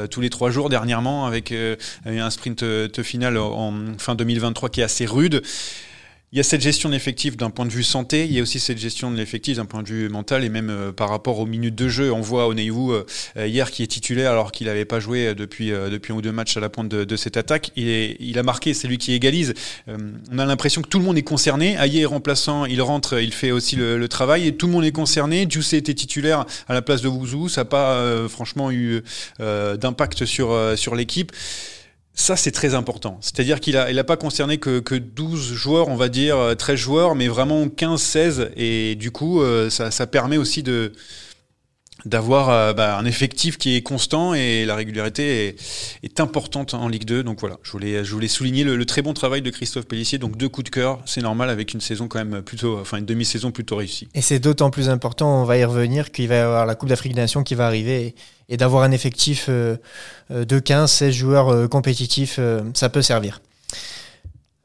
tous 0.09 0.21
les 0.21 0.29
trois 0.29 0.51
jours 0.51 0.69
dernièrement 0.69 1.25
avec 1.25 1.53
un 2.05 2.29
sprint 2.29 2.63
final 3.01 3.37
en 3.37 3.73
fin 3.97 4.15
2023 4.15 4.69
qui 4.69 4.81
est 4.81 4.83
assez 4.83 5.05
rude. 5.05 5.41
Il 6.33 6.37
y 6.37 6.41
a 6.41 6.43
cette 6.43 6.59
gestion 6.59 6.89
de 6.89 6.93
l'effectif 6.93 7.37
d'un 7.37 7.49
point 7.49 7.65
de 7.65 7.71
vue 7.71 7.85
santé, 7.85 8.25
il 8.25 8.33
y 8.33 8.39
a 8.39 8.41
aussi 8.41 8.59
cette 8.59 8.79
gestion 8.79 9.09
de 9.09 9.15
l'effectif 9.15 9.55
d'un 9.55 9.65
point 9.65 9.81
de 9.81 9.87
vue 9.87 10.09
mental 10.09 10.43
et 10.43 10.49
même 10.49 10.69
euh, 10.69 10.91
par 10.91 11.07
rapport 11.07 11.39
aux 11.39 11.45
minutes 11.45 11.75
de 11.75 11.87
jeu. 11.87 12.11
On 12.11 12.19
voit 12.19 12.49
Oneiwu 12.49 12.91
euh, 12.91 13.03
euh, 13.37 13.47
hier 13.47 13.71
qui 13.71 13.81
est 13.81 13.87
titulaire 13.87 14.33
alors 14.33 14.51
qu'il 14.51 14.67
n'avait 14.67 14.83
pas 14.83 14.99
joué 14.99 15.33
depuis, 15.33 15.69
depuis 15.69 16.11
un 16.11 16.17
ou 16.17 16.21
deux 16.21 16.33
matchs 16.33 16.57
à 16.57 16.59
la 16.59 16.67
pointe 16.67 16.89
de, 16.89 17.15
cette 17.15 17.37
attaque. 17.37 17.71
Il, 17.77 18.37
a 18.37 18.43
marqué, 18.43 18.73
c'est 18.73 18.89
lui 18.89 18.97
qui 18.97 19.13
égalise. 19.13 19.53
On 19.87 20.37
a 20.37 20.45
l'impression 20.45 20.81
que 20.81 20.89
tout 20.89 20.99
le 20.99 21.05
monde 21.05 21.17
est 21.17 21.23
concerné. 21.23 21.77
Ayer 21.77 22.01
est 22.01 22.05
remplaçant, 22.05 22.65
il 22.65 22.81
rentre, 22.81 23.21
il 23.21 23.33
fait 23.33 23.51
aussi 23.51 23.77
le, 23.77 24.05
travail 24.09 24.47
et 24.47 24.55
tout 24.55 24.67
le 24.67 24.73
monde 24.73 24.83
est 24.83 24.91
concerné. 24.91 25.47
Jussé 25.49 25.77
était 25.77 25.93
titulaire 25.93 26.45
à 26.67 26.73
la 26.73 26.81
place 26.81 27.01
de 27.01 27.07
Wouzou, 27.07 27.47
ça 27.47 27.61
n'a 27.61 27.65
pas 27.65 28.27
franchement 28.27 28.69
eu 28.69 29.01
d'impact 29.39 30.25
sur, 30.25 30.53
sur 30.75 30.93
l'équipe. 30.93 31.31
Ça, 32.19 32.35
c'est 32.35 32.51
très 32.51 32.73
important. 32.73 33.19
C'est-à-dire 33.21 33.59
qu'il 33.59 33.77
a, 33.77 33.91
il 33.91 34.03
pas 34.03 34.17
concerné 34.17 34.57
que, 34.57 34.79
que 34.79 34.95
12 34.95 35.53
joueurs, 35.53 35.87
on 35.87 35.95
va 35.95 36.09
dire, 36.09 36.35
euh, 36.35 36.55
13 36.55 36.75
joueurs, 36.75 37.15
mais 37.15 37.27
vraiment 37.27 37.69
15, 37.69 38.01
16. 38.01 38.49
Et 38.57 38.95
du 38.95 39.11
coup, 39.11 39.41
euh, 39.43 39.69
ça, 39.69 40.07
permet 40.07 40.37
aussi 40.37 40.63
de 40.63 40.91
d'avoir 42.05 42.49
euh, 42.49 42.73
bah, 42.73 42.97
un 42.97 43.05
effectif 43.05 43.57
qui 43.57 43.75
est 43.75 43.81
constant 43.81 44.33
et 44.33 44.65
la 44.65 44.75
régularité 44.75 45.55
est, 46.03 46.19
importante 46.19 46.73
en 46.73 46.87
Ligue 46.87 47.05
2. 47.05 47.21
Donc 47.21 47.39
voilà, 47.39 47.57
je 47.61 47.71
voulais, 47.71 48.03
je 48.03 48.11
voulais 48.11 48.27
souligner 48.27 48.63
le, 48.63 48.85
très 48.85 49.03
bon 49.03 49.13
travail 49.13 49.43
de 49.43 49.49
Christophe 49.51 49.85
Pellissier. 49.85 50.17
Donc 50.17 50.37
deux 50.37 50.49
coups 50.49 50.65
de 50.65 50.69
cœur, 50.71 50.99
c'est 51.05 51.21
normal 51.21 51.51
avec 51.51 51.73
une 51.73 51.81
saison 51.81 52.07
quand 52.07 52.23
même 52.23 52.41
plutôt, 52.41 52.79
enfin 52.79 52.97
une 52.97 53.05
demi-saison 53.05 53.51
plutôt 53.51 53.75
réussie. 53.75 54.07
Et 54.15 54.21
c'est 54.21 54.39
d'autant 54.39 54.71
plus 54.71 54.89
important, 54.89 55.41
on 55.41 55.43
va 55.43 55.57
y 55.57 55.65
revenir, 55.65 56.11
qu'il 56.11 56.27
va 56.29 56.35
y 56.35 56.39
avoir 56.39 56.65
la 56.65 56.73
Coupe 56.73 56.89
d'Afrique 56.89 57.13
des 57.13 57.21
Nations 57.21 57.43
qui 57.43 57.53
va 57.53 57.67
arriver. 57.67 58.15
Et 58.49 58.57
d'avoir 58.57 58.83
un 58.83 58.91
effectif 58.91 59.47
euh, 59.49 59.77
euh, 60.31 60.45
de 60.45 60.59
15, 60.59 60.89
16 60.91 61.13
joueurs 61.13 61.49
euh, 61.49 61.67
compétitifs, 61.67 62.39
ça 62.73 62.89
peut 62.89 63.01
servir. 63.01 63.41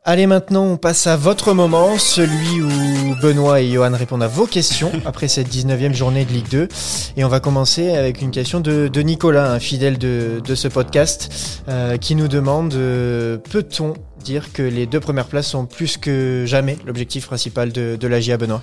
Allez, 0.04 0.26
maintenant, 0.26 0.64
on 0.64 0.76
passe 0.76 1.06
à 1.06 1.16
votre 1.16 1.52
moment, 1.54 1.96
celui 1.96 2.60
où 2.60 3.14
Benoît 3.22 3.60
et 3.60 3.70
Johan 3.70 3.92
répondent 3.92 4.24
à 4.24 4.28
vos 4.28 4.46
questions 4.46 4.90
après 5.04 5.28
cette 5.28 5.48
19e 5.48 5.92
journée 5.92 6.24
de 6.24 6.32
Ligue 6.32 6.48
2. 6.48 6.68
Et 7.16 7.24
on 7.24 7.28
va 7.28 7.38
commencer 7.38 7.94
avec 7.94 8.20
une 8.20 8.32
question 8.32 8.58
de, 8.58 8.90
Nicolas, 9.00 9.52
un 9.52 9.60
fidèle 9.60 9.98
de, 9.98 10.42
de 10.44 10.54
ce 10.56 10.66
podcast, 10.66 11.62
qui 12.00 12.16
nous 12.16 12.26
demande 12.26 12.72
peut-on 12.72 13.94
dire 14.22 14.52
que 14.52 14.62
les 14.62 14.86
deux 14.86 15.00
premières 15.00 15.26
places 15.26 15.50
sont 15.50 15.66
plus 15.66 15.96
que 15.96 16.44
jamais 16.46 16.78
l'objectif 16.86 17.26
principal 17.26 17.72
de, 17.72 17.96
de 18.00 18.06
la 18.08 18.20
GIA 18.20 18.36
Benoît 18.36 18.62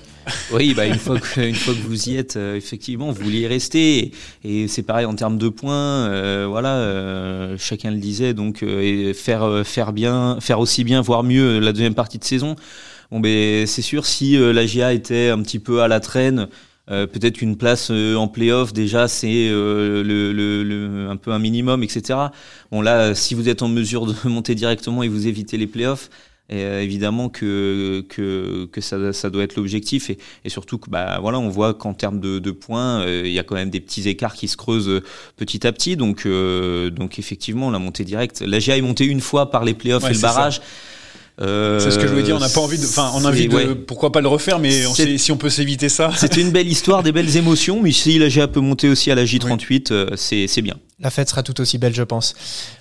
Oui, 0.52 0.74
bah 0.74 0.86
une 0.86 0.98
fois 0.98 1.18
que 1.18 1.86
vous 1.86 2.08
y 2.08 2.16
êtes, 2.16 2.36
euh, 2.36 2.56
effectivement, 2.56 3.10
vous 3.10 3.22
voulez 3.22 3.40
y 3.40 3.46
rester. 3.46 4.12
Et, 4.44 4.68
c'est 4.68 4.82
pareil 4.82 5.06
en 5.06 5.14
termes 5.14 5.38
de 5.38 5.48
points. 5.48 6.08
euh, 6.08 6.46
voilà, 6.48 6.76
euh, 6.76 7.56
chacun 7.58 7.90
le 7.90 7.98
disait. 7.98 8.34
Donc 8.34 8.64
faire 9.14 9.62
faire 9.64 9.92
bien, 9.92 10.38
faire 10.40 10.60
aussi 10.60 10.84
bien, 10.84 11.00
voire 11.00 11.22
mieux 11.22 11.58
la 11.58 11.72
deuxième 11.72 11.94
partie 11.94 12.18
de 12.18 12.24
saison. 12.24 12.56
Bon, 13.10 13.20
ben 13.20 13.66
c'est 13.66 13.82
sûr 13.82 14.06
si 14.06 14.36
la 14.38 14.66
GIA 14.66 14.92
était 14.92 15.28
un 15.28 15.42
petit 15.42 15.58
peu 15.58 15.82
à 15.82 15.88
la 15.88 16.00
traîne. 16.00 16.48
Euh, 16.90 17.06
Peut-être 17.06 17.42
une 17.42 17.56
place 17.56 17.88
euh, 17.90 18.14
en 18.16 18.28
playoff 18.28 18.72
déjà 18.72 19.08
c'est 19.08 19.48
euh, 19.48 20.02
le, 20.02 20.32
le, 20.32 20.62
le- 20.62 21.08
un 21.10 21.16
peu 21.16 21.32
un 21.32 21.38
minimum 21.38 21.82
etc. 21.82 22.18
Bon 22.72 22.80
là 22.80 23.14
si 23.14 23.34
vous 23.34 23.48
êtes 23.48 23.62
en 23.62 23.68
mesure 23.68 24.06
de 24.06 24.14
monter 24.28 24.54
directement 24.54 25.02
et 25.02 25.08
vous 25.08 25.26
évitez 25.26 25.56
les 25.56 25.66
playoffs 25.66 26.08
euh, 26.52 26.80
évidemment 26.80 27.28
que, 27.28 28.04
que, 28.08 28.64
que 28.72 28.80
ça, 28.80 29.12
ça 29.12 29.30
doit 29.30 29.44
être 29.44 29.54
l'objectif 29.54 30.10
et, 30.10 30.18
et 30.44 30.48
surtout 30.48 30.78
que 30.78 30.90
bah, 30.90 31.20
voilà, 31.20 31.38
on 31.38 31.48
voit 31.48 31.74
qu'en 31.74 31.94
termes 31.94 32.18
de, 32.18 32.40
de 32.40 32.50
points, 32.50 33.02
euh, 33.02 33.22
il 33.24 33.30
y 33.30 33.38
a 33.38 33.44
quand 33.44 33.54
même 33.54 33.70
des 33.70 33.78
petits 33.78 34.08
écarts 34.08 34.34
qui 34.34 34.48
se 34.48 34.56
creusent 34.56 34.88
euh, 34.88 35.00
petit 35.36 35.64
à 35.64 35.70
petit. 35.70 35.96
Donc, 35.96 36.26
euh, 36.26 36.90
donc 36.90 37.20
effectivement, 37.20 37.70
la 37.70 37.78
montée 37.78 38.02
directe. 38.04 38.40
La 38.44 38.58
GIA 38.58 38.76
est 38.78 38.80
montée 38.80 39.04
une 39.04 39.20
fois 39.20 39.52
par 39.52 39.64
les 39.64 39.74
playoffs 39.74 40.02
Ouais, 40.02 40.10
et 40.10 40.14
le 40.14 40.18
ça. 40.18 40.32
Euh, 41.40 41.80
C'est 41.80 41.90
ce 41.90 41.96
que 41.98 42.02
je 42.06 42.08
voulais 42.12 42.22
dire. 42.22 42.36
On 42.36 42.40
n'a 42.40 42.48
pas 42.48 42.60
envie 42.60 42.78
de, 42.78 42.84
enfin, 42.84 43.10
on 43.14 43.24
a 43.24 43.28
envie 43.28 43.48
de, 43.48 43.54
ouais. 43.56 43.74
pourquoi 43.74 44.12
pas 44.12 44.20
le 44.20 44.28
refaire, 44.28 44.58
mais 44.58 44.86
on 44.86 44.92
C'est- 44.94 45.04
sait- 45.06 45.18
si 45.18 45.32
on 45.32 45.36
peut 45.38 45.48
s'éviter 45.50 45.88
ça. 45.88 46.10
C'était 46.14 46.40
une 46.42 46.50
belle 46.50 46.68
histoire, 46.68 47.02
des 47.02 47.12
belles 47.12 47.34
émotions, 47.36 47.80
mais 47.82 47.92
si 47.92 48.18
la 48.18 48.28
GIA 48.28 48.46
peut 48.48 48.60
monter 48.60 48.88
aussi 48.88 49.10
à 49.10 49.14
la 49.14 49.24
J38, 49.24 49.90
euh, 49.92 50.06
c'est 50.16 50.46
c'est 50.46 50.60
bien. 50.62 50.74
La 51.02 51.08
fête 51.08 51.30
sera 51.30 51.42
tout 51.42 51.58
aussi 51.62 51.78
belle, 51.78 51.94
je 51.94 52.02
pense. 52.02 52.34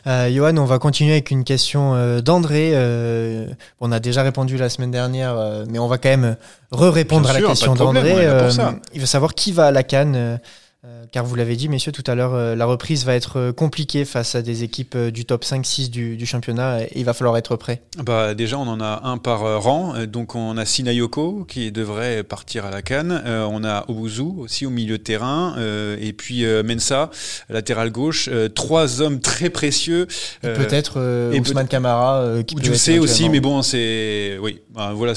Euh, 0.07 0.29
Johan, 0.29 0.57
on 0.57 0.65
va 0.65 0.77
continuer 0.77 1.13
avec 1.13 1.31
une 1.31 1.45
question 1.45 1.95
euh, 1.95 2.19
d'André. 2.19 2.71
Euh, 2.73 3.47
on 3.79 3.93
a 3.93 4.01
déjà 4.01 4.23
répondu 4.23 4.57
la 4.57 4.67
semaine 4.67 4.91
dernière, 4.91 5.37
euh, 5.37 5.63
mais 5.69 5.79
on 5.79 5.87
va 5.87 5.97
quand 5.97 6.09
même 6.09 6.35
re-répondre 6.71 7.29
à 7.29 7.33
la 7.33 7.39
sûr, 7.39 7.47
question 7.47 7.75
d'André. 7.75 8.11
Euh, 8.17 8.51
il 8.93 8.99
veut 8.99 9.05
savoir 9.05 9.35
qui 9.35 9.53
va 9.53 9.67
à 9.67 9.71
la 9.71 9.83
Cannes. 9.83 10.39
Euh, 10.85 11.03
car 11.11 11.25
vous 11.25 11.35
l'avez 11.35 11.57
dit, 11.57 11.67
messieurs, 11.67 11.91
tout 11.91 12.05
à 12.07 12.15
l'heure, 12.15 12.33
euh, 12.33 12.55
la 12.55 12.65
reprise 12.65 13.03
va 13.03 13.13
être 13.13 13.37
euh, 13.37 13.51
compliquée 13.51 14.05
face 14.05 14.35
à 14.35 14.41
des 14.41 14.63
équipes 14.63 14.97
du 14.97 15.25
top 15.25 15.43
5-6 15.43 15.89
du, 15.89 16.25
championnat 16.25 16.83
et 16.83 16.91
il 16.95 17.03
va 17.03 17.13
falloir 17.13 17.35
être 17.35 17.57
prêt. 17.57 17.81
Bah, 17.97 18.33
déjà, 18.33 18.57
on 18.57 18.65
en 18.65 18.79
a 18.79 19.01
un 19.03 19.17
par 19.17 19.61
rang. 19.61 20.05
Donc, 20.05 20.35
on 20.35 20.55
a 20.55 20.63
Sinayoko 20.63 21.43
qui 21.43 21.73
devrait 21.73 22.23
partir 22.23 22.65
à 22.65 22.71
la 22.71 22.81
canne. 22.81 23.21
on 23.25 23.65
a 23.65 23.83
Obuzu 23.89 24.21
aussi 24.37 24.65
au 24.65 24.69
milieu 24.69 24.97
de 24.97 25.03
terrain. 25.03 25.55
et 25.99 26.13
puis 26.13 26.45
Mensa, 26.63 27.09
latéral 27.49 27.91
gauche. 27.91 28.29
trois 28.55 29.01
hommes 29.01 29.19
très 29.19 29.49
précieux. 29.49 30.07
Peut-être 30.41 31.31
Ousmane 31.37 31.67
Kamara 31.67 32.43
qui 32.47 32.55
peut 32.55 32.73
sais 32.73 32.99
aussi, 32.99 33.27
mais 33.27 33.41
bon, 33.41 33.63
c'est. 33.63 34.37
Oui, 34.41 34.61
bah, 34.69 34.93
voilà. 34.95 35.13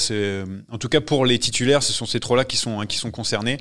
En 0.71 0.77
tout 0.77 0.89
cas, 0.89 0.99
pour 0.99 1.25
les 1.25 1.39
titulaires, 1.39 1.83
ce 1.83 1.93
sont 1.93 2.05
ces 2.05 2.19
trois-là 2.19 2.43
qui 2.43 2.57
sont, 2.57 2.81
hein, 2.81 2.85
qui 2.85 2.97
sont 2.97 3.11
concernés. 3.11 3.57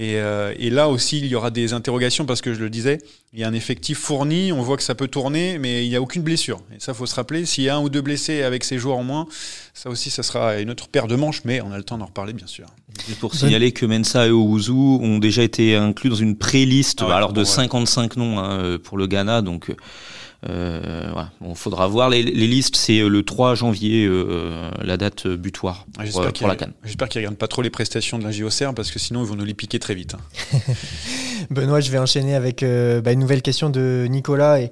Et, 0.00 0.16
et 0.58 0.70
là 0.70 0.88
aussi, 0.88 1.18
il 1.18 1.26
y 1.26 1.34
aura 1.34 1.45
des 1.50 1.72
interrogations 1.72 2.26
parce 2.26 2.40
que 2.40 2.54
je 2.54 2.60
le 2.60 2.70
disais, 2.70 2.98
il 3.32 3.40
y 3.40 3.44
a 3.44 3.48
un 3.48 3.52
effectif 3.52 3.98
fourni, 3.98 4.52
on 4.52 4.62
voit 4.62 4.76
que 4.76 4.82
ça 4.82 4.94
peut 4.94 5.08
tourner, 5.08 5.58
mais 5.58 5.84
il 5.84 5.88
n'y 5.88 5.96
a 5.96 6.02
aucune 6.02 6.22
blessure. 6.22 6.60
Et 6.74 6.80
ça, 6.80 6.94
faut 6.94 7.06
se 7.06 7.14
rappeler. 7.14 7.46
S'il 7.46 7.64
y 7.64 7.68
a 7.68 7.76
un 7.76 7.80
ou 7.80 7.88
deux 7.88 8.00
blessés 8.00 8.42
avec 8.42 8.64
ces 8.64 8.78
joueurs 8.78 8.98
en 8.98 9.04
moins, 9.04 9.26
ça 9.74 9.90
aussi, 9.90 10.10
ça 10.10 10.22
sera 10.22 10.58
une 10.60 10.70
autre 10.70 10.88
paire 10.88 11.06
de 11.06 11.16
manches, 11.16 11.42
mais 11.44 11.60
on 11.60 11.72
a 11.72 11.76
le 11.76 11.84
temps 11.84 11.98
d'en 11.98 12.06
reparler, 12.06 12.32
bien 12.32 12.46
sûr. 12.46 12.66
pour 13.20 13.34
signaler 13.34 13.72
que 13.72 13.86
Mensa 13.86 14.26
et 14.26 14.30
Owuzu 14.30 14.72
ont 14.72 15.18
déjà 15.18 15.42
été 15.42 15.76
inclus 15.76 16.10
dans 16.10 16.16
une 16.16 16.36
pré-liste, 16.36 17.02
ah 17.02 17.16
alors 17.16 17.32
de 17.32 17.44
55 17.44 18.16
noms 18.16 18.38
hein, 18.38 18.78
pour 18.82 18.98
le 18.98 19.06
Ghana, 19.06 19.42
donc. 19.42 19.74
Euh, 20.48 21.08
voilà. 21.12 21.30
Bon, 21.40 21.54
faudra 21.54 21.86
voir 21.86 22.08
les, 22.10 22.22
listes. 22.22 22.76
C'est 22.76 23.00
le 23.00 23.22
3 23.22 23.54
janvier, 23.54 24.06
euh, 24.06 24.70
la 24.82 24.96
date 24.96 25.26
butoir 25.26 25.86
pour, 25.94 26.20
euh, 26.20 26.30
pour 26.30 26.48
la 26.48 26.56
Cannes. 26.56 26.72
J'espère 26.84 27.08
qu'ils 27.08 27.20
regardent 27.20 27.36
pas 27.36 27.48
trop 27.48 27.62
les 27.62 27.70
prestations 27.70 28.18
de 28.18 28.24
la 28.24 28.30
JOCR 28.30 28.74
parce 28.74 28.90
que 28.90 28.98
sinon 28.98 29.22
ils 29.22 29.28
vont 29.28 29.36
nous 29.36 29.44
les 29.44 29.54
piquer 29.54 29.78
très 29.78 29.94
vite. 29.94 30.14
Hein. 30.14 30.58
Benoît, 31.50 31.80
je 31.80 31.90
vais 31.90 31.98
enchaîner 31.98 32.34
avec 32.34 32.62
euh, 32.62 33.00
bah, 33.00 33.12
une 33.12 33.20
nouvelle 33.20 33.42
question 33.42 33.70
de 33.70 34.06
Nicolas. 34.08 34.60
Et 34.60 34.70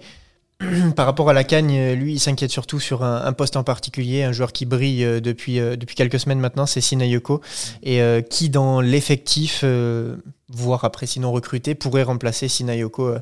par 0.97 1.07
rapport 1.07 1.31
à 1.31 1.33
la 1.33 1.45
Cagne, 1.45 1.93
lui, 1.95 2.15
il 2.15 2.21
s'inquiète 2.21 2.51
surtout 2.51 2.81
sur 2.81 3.03
un, 3.03 3.33
poste 3.33 3.57
en 3.57 3.65
particulier, 3.65 4.23
un 4.23 4.33
joueur 4.33 4.53
qui 4.53 4.67
brille 4.67 5.05
euh, 5.05 5.21
depuis, 5.21 5.59
euh, 5.59 5.77
depuis 5.77 5.95
quelques 5.95 6.21
semaines 6.21 6.41
maintenant, 6.41 6.67
c'est 6.67 6.81
Sinayoko, 6.81 7.41
et 7.83 8.01
qui 8.31 8.49
dans 8.51 8.81
l'effectif, 8.81 9.65
voire 10.49 10.85
après 10.85 11.07
sinon 11.07 11.33
recruté, 11.33 11.75
pourrait 11.75 12.03
remplacer 12.03 12.49
Sinayoko 12.49 13.15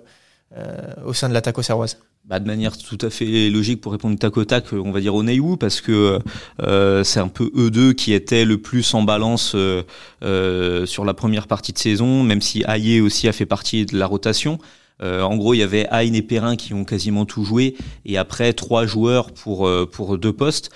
au 1.04 1.12
sein 1.12 1.28
de 1.28 1.34
l'attaque 1.34 1.58
au 1.58 1.62
serroise? 1.62 1.98
Bah, 2.24 2.38
de 2.38 2.46
manière 2.46 2.78
tout 2.78 2.98
à 3.00 3.10
fait 3.10 3.50
logique 3.50 3.80
pour 3.80 3.90
répondre 3.90 4.16
tac 4.16 4.36
au 4.36 4.44
tac, 4.44 4.72
on 4.72 4.92
va 4.92 5.00
dire 5.00 5.14
au 5.14 5.24
parce 5.56 5.80
que 5.80 6.20
euh, 6.62 7.02
c'est 7.02 7.18
un 7.18 7.26
peu 7.26 7.50
eux 7.56 7.70
deux 7.70 7.92
qui 7.94 8.12
étaient 8.12 8.44
le 8.44 8.58
plus 8.58 8.94
en 8.94 9.02
balance 9.02 9.54
euh, 9.56 9.82
euh, 10.22 10.86
sur 10.86 11.04
la 11.04 11.14
première 11.14 11.48
partie 11.48 11.72
de 11.72 11.78
saison, 11.78 12.22
même 12.22 12.40
si 12.40 12.62
Aye 12.68 13.00
aussi 13.00 13.26
a 13.26 13.32
fait 13.32 13.46
partie 13.46 13.86
de 13.86 13.98
la 13.98 14.06
rotation. 14.06 14.58
en 15.00 15.36
gros, 15.36 15.54
il 15.54 15.58
y 15.58 15.62
avait 15.64 15.88
Aïn 15.88 16.14
et 16.14 16.22
Perrin 16.22 16.54
qui 16.54 16.74
ont 16.74 16.84
quasiment 16.84 17.24
tout 17.24 17.44
joué, 17.44 17.74
et 18.04 18.18
après 18.18 18.52
trois 18.52 18.86
joueurs 18.86 19.32
pour 19.32 19.68
pour 19.90 20.16
deux 20.16 20.32
postes. 20.32 20.70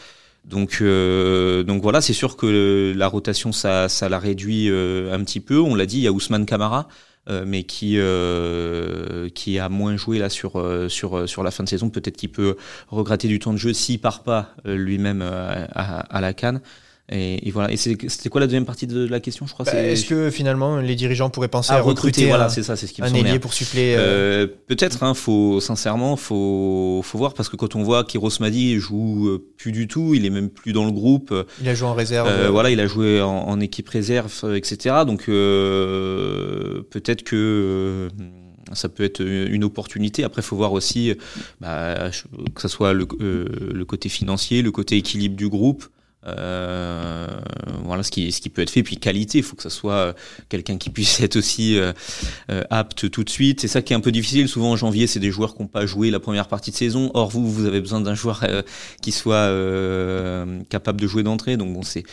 Donc, 0.44 0.82
donc 0.82 1.82
voilà, 1.82 2.00
c'est 2.00 2.12
sûr 2.12 2.36
que 2.36 2.92
la 2.96 3.06
rotation, 3.06 3.52
ça, 3.52 3.88
ça 3.88 4.08
la 4.08 4.18
réduit 4.18 4.68
un 4.68 5.22
petit 5.22 5.40
peu. 5.40 5.60
On 5.60 5.76
l'a 5.76 5.86
dit, 5.86 5.98
il 5.98 6.02
y 6.02 6.08
a 6.08 6.12
Ousmane 6.12 6.44
Camara, 6.44 6.88
euh, 6.88 6.90
mais 7.28 7.64
qui 7.64 7.98
euh, 7.98 9.28
qui 9.30 9.58
a 9.58 9.68
moins 9.68 9.96
joué 9.96 10.18
là 10.18 10.28
sur 10.28 10.58
euh, 10.58 10.88
sur 10.88 11.28
sur 11.28 11.42
la 11.42 11.50
fin 11.50 11.64
de 11.64 11.68
saison. 11.68 11.90
Peut-être 11.90 12.16
qu'il 12.16 12.30
peut 12.30 12.56
regretter 12.88 13.28
du 13.28 13.38
temps 13.38 13.52
de 13.52 13.58
jeu 13.58 13.72
s'il 13.72 14.00
part 14.00 14.22
pas 14.22 14.54
lui-même 14.64 15.22
à, 15.22 16.00
à, 16.00 16.20
la 16.20 16.32
Cannes. 16.32 16.60
Et, 17.08 17.52
voilà. 17.52 17.70
Et 17.70 17.76
c'était 17.76 18.28
quoi 18.28 18.40
la 18.40 18.48
deuxième 18.48 18.64
partie 18.64 18.88
de 18.88 19.06
la 19.06 19.20
question, 19.20 19.46
je 19.46 19.52
crois? 19.52 19.64
Bah, 19.64 19.74
Est-ce 19.74 20.06
que 20.06 20.28
finalement 20.28 20.78
les 20.78 20.96
dirigeants 20.96 21.30
pourraient 21.30 21.46
penser 21.46 21.72
à, 21.72 21.80
recruter, 21.80 22.26
voilà, 22.26 22.48
c'est 22.48 22.64
ça, 22.64 22.74
c'est 22.74 22.88
ce 22.88 22.92
qui 22.92 23.00
un 23.00 23.14
ailier 23.14 23.38
pour 23.38 23.52
suppléer 23.52 23.94
euh... 23.96 24.48
Peut-être. 24.66 25.04
Hein, 25.04 25.14
faut 25.14 25.60
sincèrement, 25.60 26.16
faut 26.16 27.02
faut 27.04 27.18
voir 27.18 27.34
parce 27.34 27.48
que 27.48 27.54
quand 27.54 27.76
on 27.76 27.84
voit 27.84 28.02
qu'Iros 28.02 28.30
Madi 28.40 28.78
joue 28.78 29.28
euh, 29.28 29.52
plus 29.56 29.70
du 29.70 29.86
tout, 29.86 30.14
il 30.14 30.26
est 30.26 30.30
même 30.30 30.48
plus 30.48 30.72
dans 30.72 30.84
le 30.84 30.90
groupe. 30.90 31.32
Il 31.60 31.68
a 31.68 31.74
joué 31.74 31.86
en 31.86 31.94
réserve. 31.94 32.28
Euh, 32.28 32.50
voilà, 32.50 32.70
il 32.70 32.80
a 32.80 32.88
joué 32.88 33.20
en, 33.20 33.28
en 33.28 33.60
équipe 33.60 33.88
réserve, 33.88 34.32
etc. 34.56 34.96
Donc 35.06 35.28
euh, 35.28 36.82
peut-être 36.90 37.22
que 37.22 38.08
ça 38.72 38.88
peut 38.88 39.04
être 39.04 39.20
une 39.24 39.62
opportunité. 39.62 40.24
Après, 40.24 40.42
il 40.42 40.44
faut 40.44 40.56
voir 40.56 40.72
aussi 40.72 41.14
bah, 41.60 42.10
que 42.54 42.60
ce 42.60 42.66
soit 42.66 42.92
le, 42.94 43.06
le, 43.20 43.84
côté 43.84 44.08
financier, 44.08 44.60
le 44.60 44.72
côté 44.72 44.96
équilibre 44.96 45.36
du 45.36 45.48
groupe. 45.48 45.86
Euh, 46.26 47.26
voilà 47.84 48.02
ce 48.02 48.10
qui, 48.10 48.32
ce 48.32 48.40
qui 48.40 48.48
peut 48.48 48.62
être 48.62 48.70
fait. 48.70 48.82
Puis 48.82 48.96
qualité, 48.96 49.38
il 49.38 49.44
faut 49.44 49.56
que 49.56 49.62
ça 49.62 49.70
soit 49.70 49.94
euh, 49.94 50.12
quelqu'un 50.48 50.76
qui 50.78 50.90
puisse 50.90 51.20
être 51.20 51.36
aussi 51.36 51.78
euh, 51.78 51.92
apte 52.70 53.10
tout 53.10 53.24
de 53.24 53.30
suite. 53.30 53.60
C'est 53.60 53.68
ça 53.68 53.82
qui 53.82 53.92
est 53.92 53.96
un 53.96 54.00
peu 54.00 54.12
difficile. 54.12 54.48
Souvent 54.48 54.72
en 54.72 54.76
janvier, 54.76 55.06
c'est 55.06 55.20
des 55.20 55.30
joueurs 55.30 55.54
qui 55.54 55.62
n'ont 55.62 55.68
pas 55.68 55.86
joué 55.86 56.10
la 56.10 56.20
première 56.20 56.48
partie 56.48 56.70
de 56.70 56.76
saison. 56.76 57.10
Or, 57.14 57.28
vous, 57.30 57.50
vous 57.50 57.66
avez 57.66 57.80
besoin 57.80 58.00
d'un 58.00 58.14
joueur 58.14 58.44
qui 59.02 59.12
soit 59.12 59.46
capable 60.68 61.00
de 61.00 61.06
jouer 61.06 61.22
d'entrée. 61.22 61.56
Donc 61.56 61.72
bon, 61.72 61.82
c'est 61.82 62.04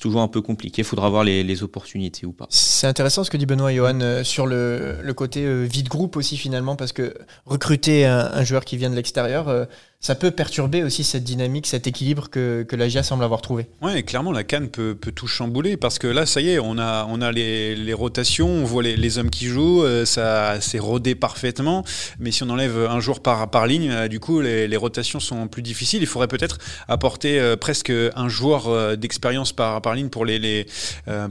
toujours 0.00 0.22
un 0.22 0.28
peu 0.28 0.42
compliqué. 0.42 0.82
Il 0.82 0.84
faudra 0.84 1.08
voir 1.08 1.24
les, 1.24 1.42
les, 1.42 1.62
opportunités 1.62 2.26
ou 2.26 2.32
pas. 2.32 2.46
C'est 2.50 2.88
intéressant 2.88 3.22
ce 3.24 3.30
que 3.30 3.36
dit 3.36 3.46
Benoît 3.46 3.72
et 3.72 3.76
Johan 3.76 4.24
sur 4.24 4.46
le, 4.46 4.96
le 5.00 5.14
côté 5.14 5.64
vide 5.64 5.88
groupe 5.88 6.16
aussi 6.16 6.36
finalement, 6.36 6.76
parce 6.76 6.92
que 6.92 7.14
recruter 7.46 8.04
un, 8.04 8.30
un 8.32 8.44
joueur 8.44 8.64
qui 8.64 8.76
vient 8.76 8.90
de 8.90 8.96
l'extérieur 8.96 9.66
ça 10.02 10.16
peut 10.16 10.32
perturber 10.32 10.82
aussi 10.82 11.04
cette 11.04 11.22
dynamique, 11.22 11.68
cet 11.68 11.86
équilibre 11.86 12.28
que, 12.28 12.64
que 12.64 13.02
semble 13.02 13.22
avoir 13.22 13.40
trouvé. 13.40 13.68
Oui, 13.82 14.02
clairement, 14.02 14.32
la 14.32 14.42
Cannes 14.42 14.68
peut, 14.68 14.96
tout 15.14 15.28
chambouler 15.28 15.76
parce 15.76 16.00
que 16.00 16.08
là, 16.08 16.26
ça 16.26 16.40
y 16.40 16.50
est, 16.50 16.58
on 16.58 16.76
a, 16.76 17.32
les, 17.32 17.94
rotations, 17.94 18.48
on 18.48 18.64
voit 18.64 18.82
les, 18.82 19.18
hommes 19.18 19.30
qui 19.30 19.46
jouent, 19.46 19.84
euh, 19.84 20.04
ça 20.04 20.60
s'est 20.60 20.80
rodé 20.80 21.14
parfaitement. 21.14 21.84
Mais 22.18 22.32
si 22.32 22.42
on 22.42 22.50
enlève 22.50 22.76
un 22.90 22.98
jour 22.98 23.20
par, 23.20 23.66
ligne, 23.68 23.90
euh, 23.90 24.08
du 24.08 24.18
coup, 24.18 24.40
les, 24.40 24.76
rotations 24.76 25.20
sont 25.20 25.46
plus 25.46 25.62
difficiles. 25.62 26.02
Il 26.02 26.08
faudrait 26.08 26.26
peut-être 26.26 26.58
apporter 26.88 27.38
euh, 27.38 27.56
presque 27.56 27.92
un 28.16 28.28
joueur 28.28 28.96
d'expérience 28.96 29.52
par, 29.52 29.94
ligne 29.94 30.08
pour 30.08 30.24
les, 30.24 30.40
les, 30.40 30.66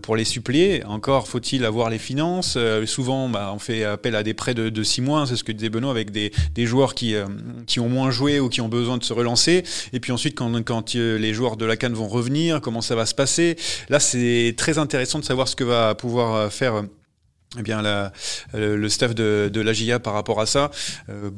pour 0.02 0.16
les 0.16 0.24
suppléer. 0.24 0.86
Encore 0.86 1.28
faut-il 1.28 1.66
avoir 1.66 1.90
les 1.90 2.00
finances. 2.00 2.58
souvent, 2.86 3.28
bah, 3.28 3.52
on 3.54 3.60
fait 3.60 3.84
appel 3.84 4.16
à 4.16 4.24
des 4.24 4.34
prêts 4.34 4.54
de, 4.54 4.84
six 4.84 5.02
mois, 5.02 5.26
c'est 5.28 5.36
ce 5.36 5.44
que 5.44 5.52
disait 5.52 5.70
Benoît, 5.70 5.92
avec 5.92 6.12
des, 6.12 6.32
des 6.56 6.66
joueurs 6.66 6.96
qui, 6.96 7.16
qui 7.68 7.82
ont 7.82 7.90
moins 7.90 8.12
joué 8.12 8.40
ou 8.40 8.48
qui 8.48 8.61
ont 8.62 8.70
besoin 8.70 8.98
de 8.98 9.04
se 9.04 9.14
relancer. 9.14 9.64
Et 9.94 10.00
puis 10.00 10.12
ensuite, 10.12 10.36
quand, 10.36 10.64
quand 10.64 10.96
euh, 10.96 11.18
les 11.18 11.34
joueurs 11.34 11.58
de 11.58 11.66
la 11.66 11.78
Cannes 11.78 11.94
vont 11.94 12.08
revenir, 12.08 12.62
comment 12.62 12.82
ça 12.82 12.96
va 12.96 13.06
se 13.06 13.16
passer? 13.16 13.56
Là, 13.90 14.00
c'est 14.00 14.54
très 14.58 14.78
intéressant 14.78 15.20
de 15.20 15.26
savoir 15.26 15.48
ce 15.48 15.56
que 15.56 15.64
va 15.64 15.96
pouvoir 15.96 16.36
euh, 16.36 16.50
faire 16.50 16.84
eh 17.58 17.64
bien 17.64 17.82
la, 17.82 18.14
euh, 18.56 18.78
le 18.78 18.90
staff 18.90 19.14
de, 19.14 19.50
de 19.52 19.62
l'AGIA 19.62 20.00
par 20.00 20.14
rapport 20.14 20.40
à 20.40 20.46
ça. 20.46 20.72
Euh, 21.10 21.30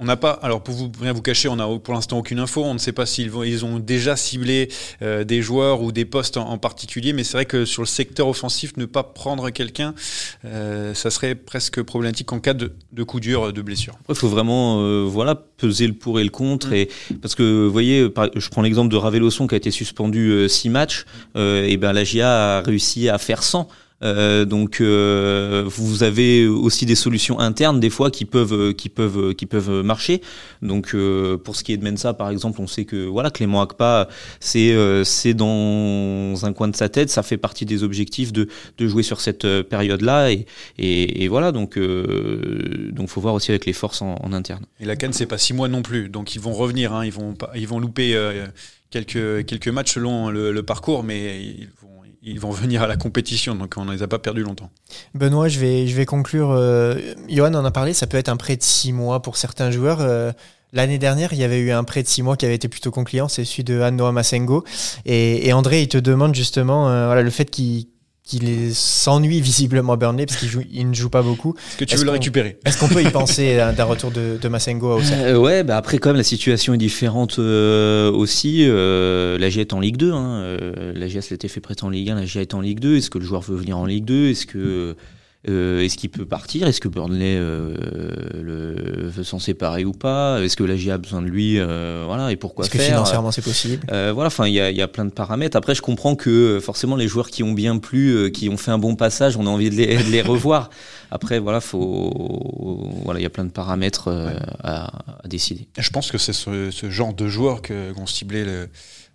on 0.00 0.06
n'a 0.06 0.16
pas, 0.16 0.30
alors 0.30 0.62
pour 0.62 0.74
vous 0.74 0.90
rien 0.98 1.12
vous 1.12 1.20
cacher, 1.20 1.48
on 1.48 1.56
n'a 1.56 1.66
pour 1.78 1.92
l'instant 1.92 2.18
aucune 2.18 2.38
info. 2.38 2.64
On 2.64 2.72
ne 2.72 2.78
sait 2.78 2.92
pas 2.92 3.04
s'ils 3.04 3.30
vont, 3.30 3.42
ils 3.42 3.66
ont 3.66 3.78
déjà 3.78 4.16
ciblé 4.16 4.70
euh, 5.02 5.24
des 5.24 5.42
joueurs 5.42 5.82
ou 5.82 5.92
des 5.92 6.06
postes 6.06 6.38
en, 6.38 6.56
particulier, 6.56 7.12
mais 7.12 7.22
c'est 7.22 7.34
vrai 7.34 7.44
que 7.44 7.66
sur 7.66 7.82
le 7.82 7.86
secteur 7.86 8.26
offensif, 8.26 8.76
ne 8.78 8.86
pas 8.86 9.02
prendre 9.02 9.50
quelqu'un, 9.50 9.94
euh, 10.46 10.94
ça 10.94 11.10
serait 11.10 11.34
presque 11.34 11.82
problématique 11.82 12.32
en 12.32 12.40
cas 12.40 12.54
de, 12.54 12.72
de 12.92 13.02
coup 13.02 13.20
dur, 13.20 13.52
de 13.52 13.62
blessure. 13.62 13.98
Il 14.08 14.14
faut 14.14 14.28
vraiment, 14.28 14.80
euh, 14.80 15.04
voilà, 15.06 15.34
peser 15.34 15.86
le 15.86 15.92
pour 15.92 16.18
et 16.18 16.24
le 16.24 16.30
contre, 16.30 16.68
mm. 16.70 16.74
et 16.74 16.88
parce 17.20 17.34
que 17.34 17.66
vous 17.66 17.72
voyez, 17.72 18.10
je 18.34 18.48
prends 18.48 18.62
l'exemple 18.62 18.90
de 18.90 18.96
Ravelosson 18.96 19.46
qui 19.46 19.54
a 19.54 19.58
été 19.58 19.70
suspendu 19.70 20.48
six 20.48 20.70
matchs, 20.70 21.04
et 21.36 21.76
ben 21.76 21.92
l'AGIA 21.92 22.58
a 22.58 22.60
réussi 22.62 23.08
à 23.08 23.18
faire 23.18 23.42
100. 23.42 23.68
Euh, 24.02 24.46
donc 24.46 24.80
euh, 24.80 25.64
vous 25.66 26.02
avez 26.02 26.46
aussi 26.46 26.86
des 26.86 26.94
solutions 26.94 27.38
internes 27.38 27.80
des 27.80 27.90
fois 27.90 28.10
qui 28.10 28.24
peuvent 28.24 28.72
qui 28.72 28.88
peuvent 28.88 29.34
qui 29.34 29.46
peuvent 29.46 29.82
marcher. 29.82 30.22
Donc 30.62 30.94
euh, 30.94 31.36
pour 31.36 31.54
ce 31.54 31.64
qui 31.64 31.72
est 31.72 31.76
de 31.76 31.84
Mensa 31.88 32.14
par 32.14 32.30
exemple, 32.30 32.60
on 32.62 32.66
sait 32.66 32.86
que 32.86 33.06
voilà 33.06 33.30
Clément 33.30 33.60
Akpa 33.60 34.08
c'est 34.40 34.74
c'est 35.04 35.34
dans 35.34 36.34
un 36.42 36.52
coin 36.52 36.68
de 36.68 36.76
sa 36.76 36.88
tête, 36.88 37.10
ça 37.10 37.22
fait 37.22 37.36
partie 37.36 37.66
des 37.66 37.82
objectifs 37.82 38.32
de 38.32 38.48
de 38.78 38.88
jouer 38.88 39.02
sur 39.02 39.20
cette 39.20 39.46
période 39.62 40.00
là 40.00 40.30
et 40.30 40.46
et, 40.78 41.24
et 41.24 41.28
voilà. 41.28 41.52
Donc 41.52 41.78
donc 41.78 43.08
faut 43.08 43.20
voir 43.20 43.34
aussi 43.34 43.50
avec 43.50 43.66
les 43.66 43.74
forces 43.74 44.00
en, 44.00 44.14
en 44.22 44.32
interne. 44.32 44.64
Et 44.80 44.86
la 44.86 44.96
Cannes 44.96 45.12
c'est 45.12 45.26
pas 45.26 45.38
six 45.38 45.52
mois 45.52 45.68
non 45.68 45.82
plus, 45.82 46.08
donc 46.08 46.34
ils 46.34 46.40
vont 46.40 46.54
revenir, 46.54 46.94
hein, 46.94 47.04
ils 47.04 47.12
vont 47.12 47.34
ils 47.54 47.68
vont 47.68 47.78
louper 47.78 48.18
quelques 48.90 49.44
quelques 49.46 49.68
matchs 49.68 49.94
selon 49.94 50.30
le, 50.30 50.52
le 50.52 50.62
parcours, 50.62 51.02
mais 51.02 51.42
ils 51.42 51.68
vont 51.82 51.99
ils 52.22 52.38
vont 52.38 52.50
venir 52.50 52.82
à 52.82 52.86
la 52.86 52.96
compétition, 52.96 53.54
donc 53.54 53.74
on 53.76 53.84
ne 53.84 53.92
les 53.92 54.02
a 54.02 54.08
pas 54.08 54.18
perdus 54.18 54.42
longtemps. 54.42 54.70
Benoît, 55.14 55.48
je 55.48 55.58
vais, 55.58 55.86
je 55.86 55.96
vais 55.96 56.06
conclure. 56.06 56.50
Euh, 56.50 56.96
Johan 57.28 57.54
en 57.54 57.64
a 57.64 57.70
parlé, 57.70 57.94
ça 57.94 58.06
peut 58.06 58.18
être 58.18 58.28
un 58.28 58.36
prêt 58.36 58.56
de 58.56 58.62
six 58.62 58.92
mois 58.92 59.22
pour 59.22 59.36
certains 59.36 59.70
joueurs. 59.70 60.00
Euh, 60.00 60.32
l'année 60.72 60.98
dernière, 60.98 61.32
il 61.32 61.38
y 61.38 61.44
avait 61.44 61.60
eu 61.60 61.70
un 61.70 61.84
prêt 61.84 62.02
de 62.02 62.08
six 62.08 62.22
mois 62.22 62.36
qui 62.36 62.44
avait 62.44 62.54
été 62.54 62.68
plutôt 62.68 62.90
concluant, 62.90 63.28
c'est 63.28 63.44
celui 63.44 63.64
de 63.64 63.80
Annoa 63.80 64.12
Masengo. 64.12 64.64
Et, 65.06 65.48
et, 65.48 65.52
André, 65.52 65.82
il 65.82 65.88
te 65.88 65.98
demande 65.98 66.34
justement 66.34 66.88
euh, 66.90 67.06
voilà, 67.06 67.22
le 67.22 67.30
fait 67.30 67.50
qu'il 67.50 67.86
qu'il 68.30 68.74
s'ennuie 68.74 69.40
visiblement 69.40 69.94
à 69.94 69.96
Burnley 69.96 70.26
parce 70.26 70.38
qu'il 70.38 70.50
il 70.72 70.88
ne 70.88 70.94
joue 70.94 71.10
pas 71.10 71.22
beaucoup. 71.22 71.54
Est-ce 71.56 71.76
que 71.78 71.84
tu 71.84 71.96
veux 71.96 72.04
le 72.04 72.10
récupérer? 72.10 72.58
Est-ce 72.64 72.78
qu'on 72.78 72.88
peut 72.88 73.02
y 73.02 73.10
penser 73.10 73.56
d'un 73.76 73.84
retour 73.84 74.10
de, 74.10 74.38
de 74.40 74.48
Massengo 74.48 74.92
à 74.92 74.96
Auxerre? 74.96 75.18
Euh, 75.22 75.40
Ouais, 75.40 75.64
bah 75.64 75.76
après 75.76 75.98
quand 75.98 76.10
même 76.10 76.16
la 76.16 76.22
situation 76.22 76.74
est 76.74 76.78
différente 76.78 77.38
euh, 77.38 78.10
aussi. 78.12 78.64
Euh, 78.68 79.38
la 79.38 79.48
GIA 79.48 79.62
est 79.62 79.72
en 79.72 79.80
Ligue 79.80 79.96
2. 79.96 80.12
Hein. 80.12 80.42
Euh, 80.42 80.92
la 80.94 81.08
GIA 81.08 81.22
s'était 81.22 81.48
fait 81.48 81.60
prêter 81.60 81.84
en 81.84 81.90
Ligue 81.90 82.10
1, 82.10 82.14
la 82.14 82.26
GIA 82.26 82.42
est 82.42 82.54
en 82.54 82.60
Ligue 82.60 82.80
2. 82.80 82.96
Est-ce 82.96 83.10
que 83.10 83.18
le 83.18 83.24
joueur 83.24 83.40
veut 83.42 83.56
venir 83.56 83.78
en 83.78 83.86
Ligue 83.86 84.04
2 84.04 84.28
Est-ce 84.30 84.46
que 84.46 84.96
Euh, 85.48 85.80
est-ce 85.80 85.96
qu'il 85.96 86.10
peut 86.10 86.26
partir? 86.26 86.66
Est-ce 86.66 86.82
que 86.82 86.88
Burnley 86.88 87.34
euh, 87.38 87.74
le, 88.34 89.08
veut 89.08 89.24
s'en 89.24 89.38
séparer 89.38 89.86
ou 89.86 89.92
pas? 89.92 90.38
Est-ce 90.42 90.54
que 90.54 90.64
la 90.64 90.76
GIA 90.76 90.94
a 90.94 90.98
besoin 90.98 91.22
de 91.22 91.28
lui? 91.28 91.58
Euh, 91.58 92.04
Voilà, 92.06 92.30
et 92.30 92.36
pourquoi 92.36 92.64
Est-ce 92.64 92.70
que 92.70 92.78
faire? 92.78 92.88
financièrement 92.88 93.32
c'est 93.32 93.42
possible? 93.42 93.86
Voilà, 93.88 94.26
enfin 94.26 94.46
il 94.46 94.52
y 94.52 94.60
a, 94.60 94.70
y 94.70 94.82
a, 94.82 94.88
plein 94.88 95.06
de 95.06 95.10
paramètres. 95.10 95.56
Après, 95.56 95.74
je 95.74 95.80
comprends 95.80 96.14
que 96.14 96.60
forcément 96.60 96.94
les 96.94 97.08
joueurs 97.08 97.30
qui 97.30 97.42
ont 97.42 97.52
bien 97.52 97.78
plu, 97.78 98.30
qui 98.32 98.50
ont 98.50 98.58
fait 98.58 98.70
un 98.70 98.78
bon 98.78 98.96
passage, 98.96 99.38
on 99.38 99.46
a 99.46 99.50
envie 99.50 99.70
de 99.70 99.76
les, 99.76 99.96
de 99.96 100.10
les 100.10 100.20
revoir. 100.20 100.68
Après, 101.10 101.38
voilà, 101.38 101.60
faut, 101.60 102.92
voilà, 103.04 103.18
il 103.18 103.22
y 103.22 103.26
a 103.26 103.30
plein 103.30 103.44
de 103.44 103.50
paramètres 103.50 104.08
à, 104.62 104.92
à, 105.24 105.28
décider. 105.28 105.68
Je 105.78 105.90
pense 105.90 106.10
que 106.10 106.18
c'est 106.18 106.34
ce, 106.34 106.70
ce, 106.70 106.90
genre 106.90 107.14
de 107.14 107.28
joueurs 107.28 107.62
que 107.62 107.92
qu'ont 107.92 108.06
ciblé 108.06 108.44
le 108.44 108.68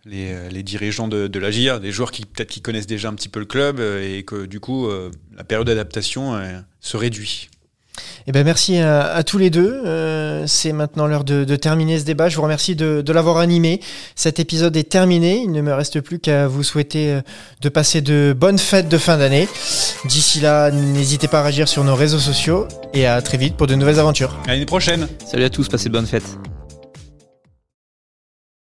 les, 0.06 0.50
les, 0.50 0.64
dirigeants 0.64 1.08
de, 1.08 1.28
de 1.28 1.40
la 1.40 1.52
GIA, 1.52 1.80
des 1.80 1.92
joueurs 1.92 2.12
qui 2.12 2.26
peut-être 2.26 2.50
qui 2.50 2.62
connaissent 2.62 2.88
déjà 2.88 3.10
un 3.10 3.14
petit 3.14 3.30
peu 3.30 3.40
le 3.40 3.46
club 3.46 3.80
et 3.80 4.24
que 4.24 4.46
du 4.46 4.60
coup 4.60 4.88
la 5.36 5.44
période 5.44 5.68
d'adaptation 5.68 6.40
se 6.80 6.98
réduit. 6.98 7.50
Eh 8.28 8.32
ben 8.32 8.44
merci 8.44 8.78
à, 8.78 9.04
à 9.04 9.24
tous 9.24 9.38
les 9.38 9.50
deux. 9.50 9.82
Euh, 9.86 10.46
c'est 10.48 10.72
maintenant 10.72 11.06
l'heure 11.08 11.24
de, 11.24 11.44
de, 11.44 11.56
terminer 11.56 12.00
ce 12.00 12.06
débat. 12.06 12.30
Je 12.30 12.36
vous 12.36 12.42
remercie 12.42 12.76
de, 12.76 13.02
de 13.02 13.14
l'avoir 13.14 13.38
animé. 13.38 13.80
Cet 14.16 14.40
épisode 14.40 14.76
est 14.76 14.90
terminé. 14.90 15.42
Il 15.44 15.52
ne 15.52 15.62
me 15.62 15.74
reste 15.74 16.02
plus 16.02 16.20
qu'à 16.20 16.48
vous 16.48 16.64
souhaiter 16.64 17.20
de 17.62 17.70
passer 17.70 18.02
de 18.02 18.36
bonnes 18.38 18.60
fêtes 18.60 18.90
de 18.90 18.98
fin 18.98 19.18
d'année. 19.18 19.48
D'ici 20.06 20.40
là, 20.40 20.72
n'hésitez 20.72 21.28
pas 21.28 21.40
à 21.40 21.44
réagir 21.44 21.68
sur 21.68 21.84
nos 21.84 21.96
réseaux 21.96 22.20
sociaux 22.20 22.68
et 22.94 23.06
à 23.06 23.22
très 23.22 23.38
vite 23.38 23.56
pour 23.56 23.68
de 23.68 23.76
nouvelles 23.76 24.00
aventures. 24.00 24.36
À 24.46 24.54
l'année 24.54 24.66
prochaine. 24.66 25.08
Salut 25.26 25.44
à 25.44 25.50
tous, 25.50 25.70
passez 25.70 25.90
de 25.90 25.94
bonnes 25.94 26.08
fêtes. 26.08 26.38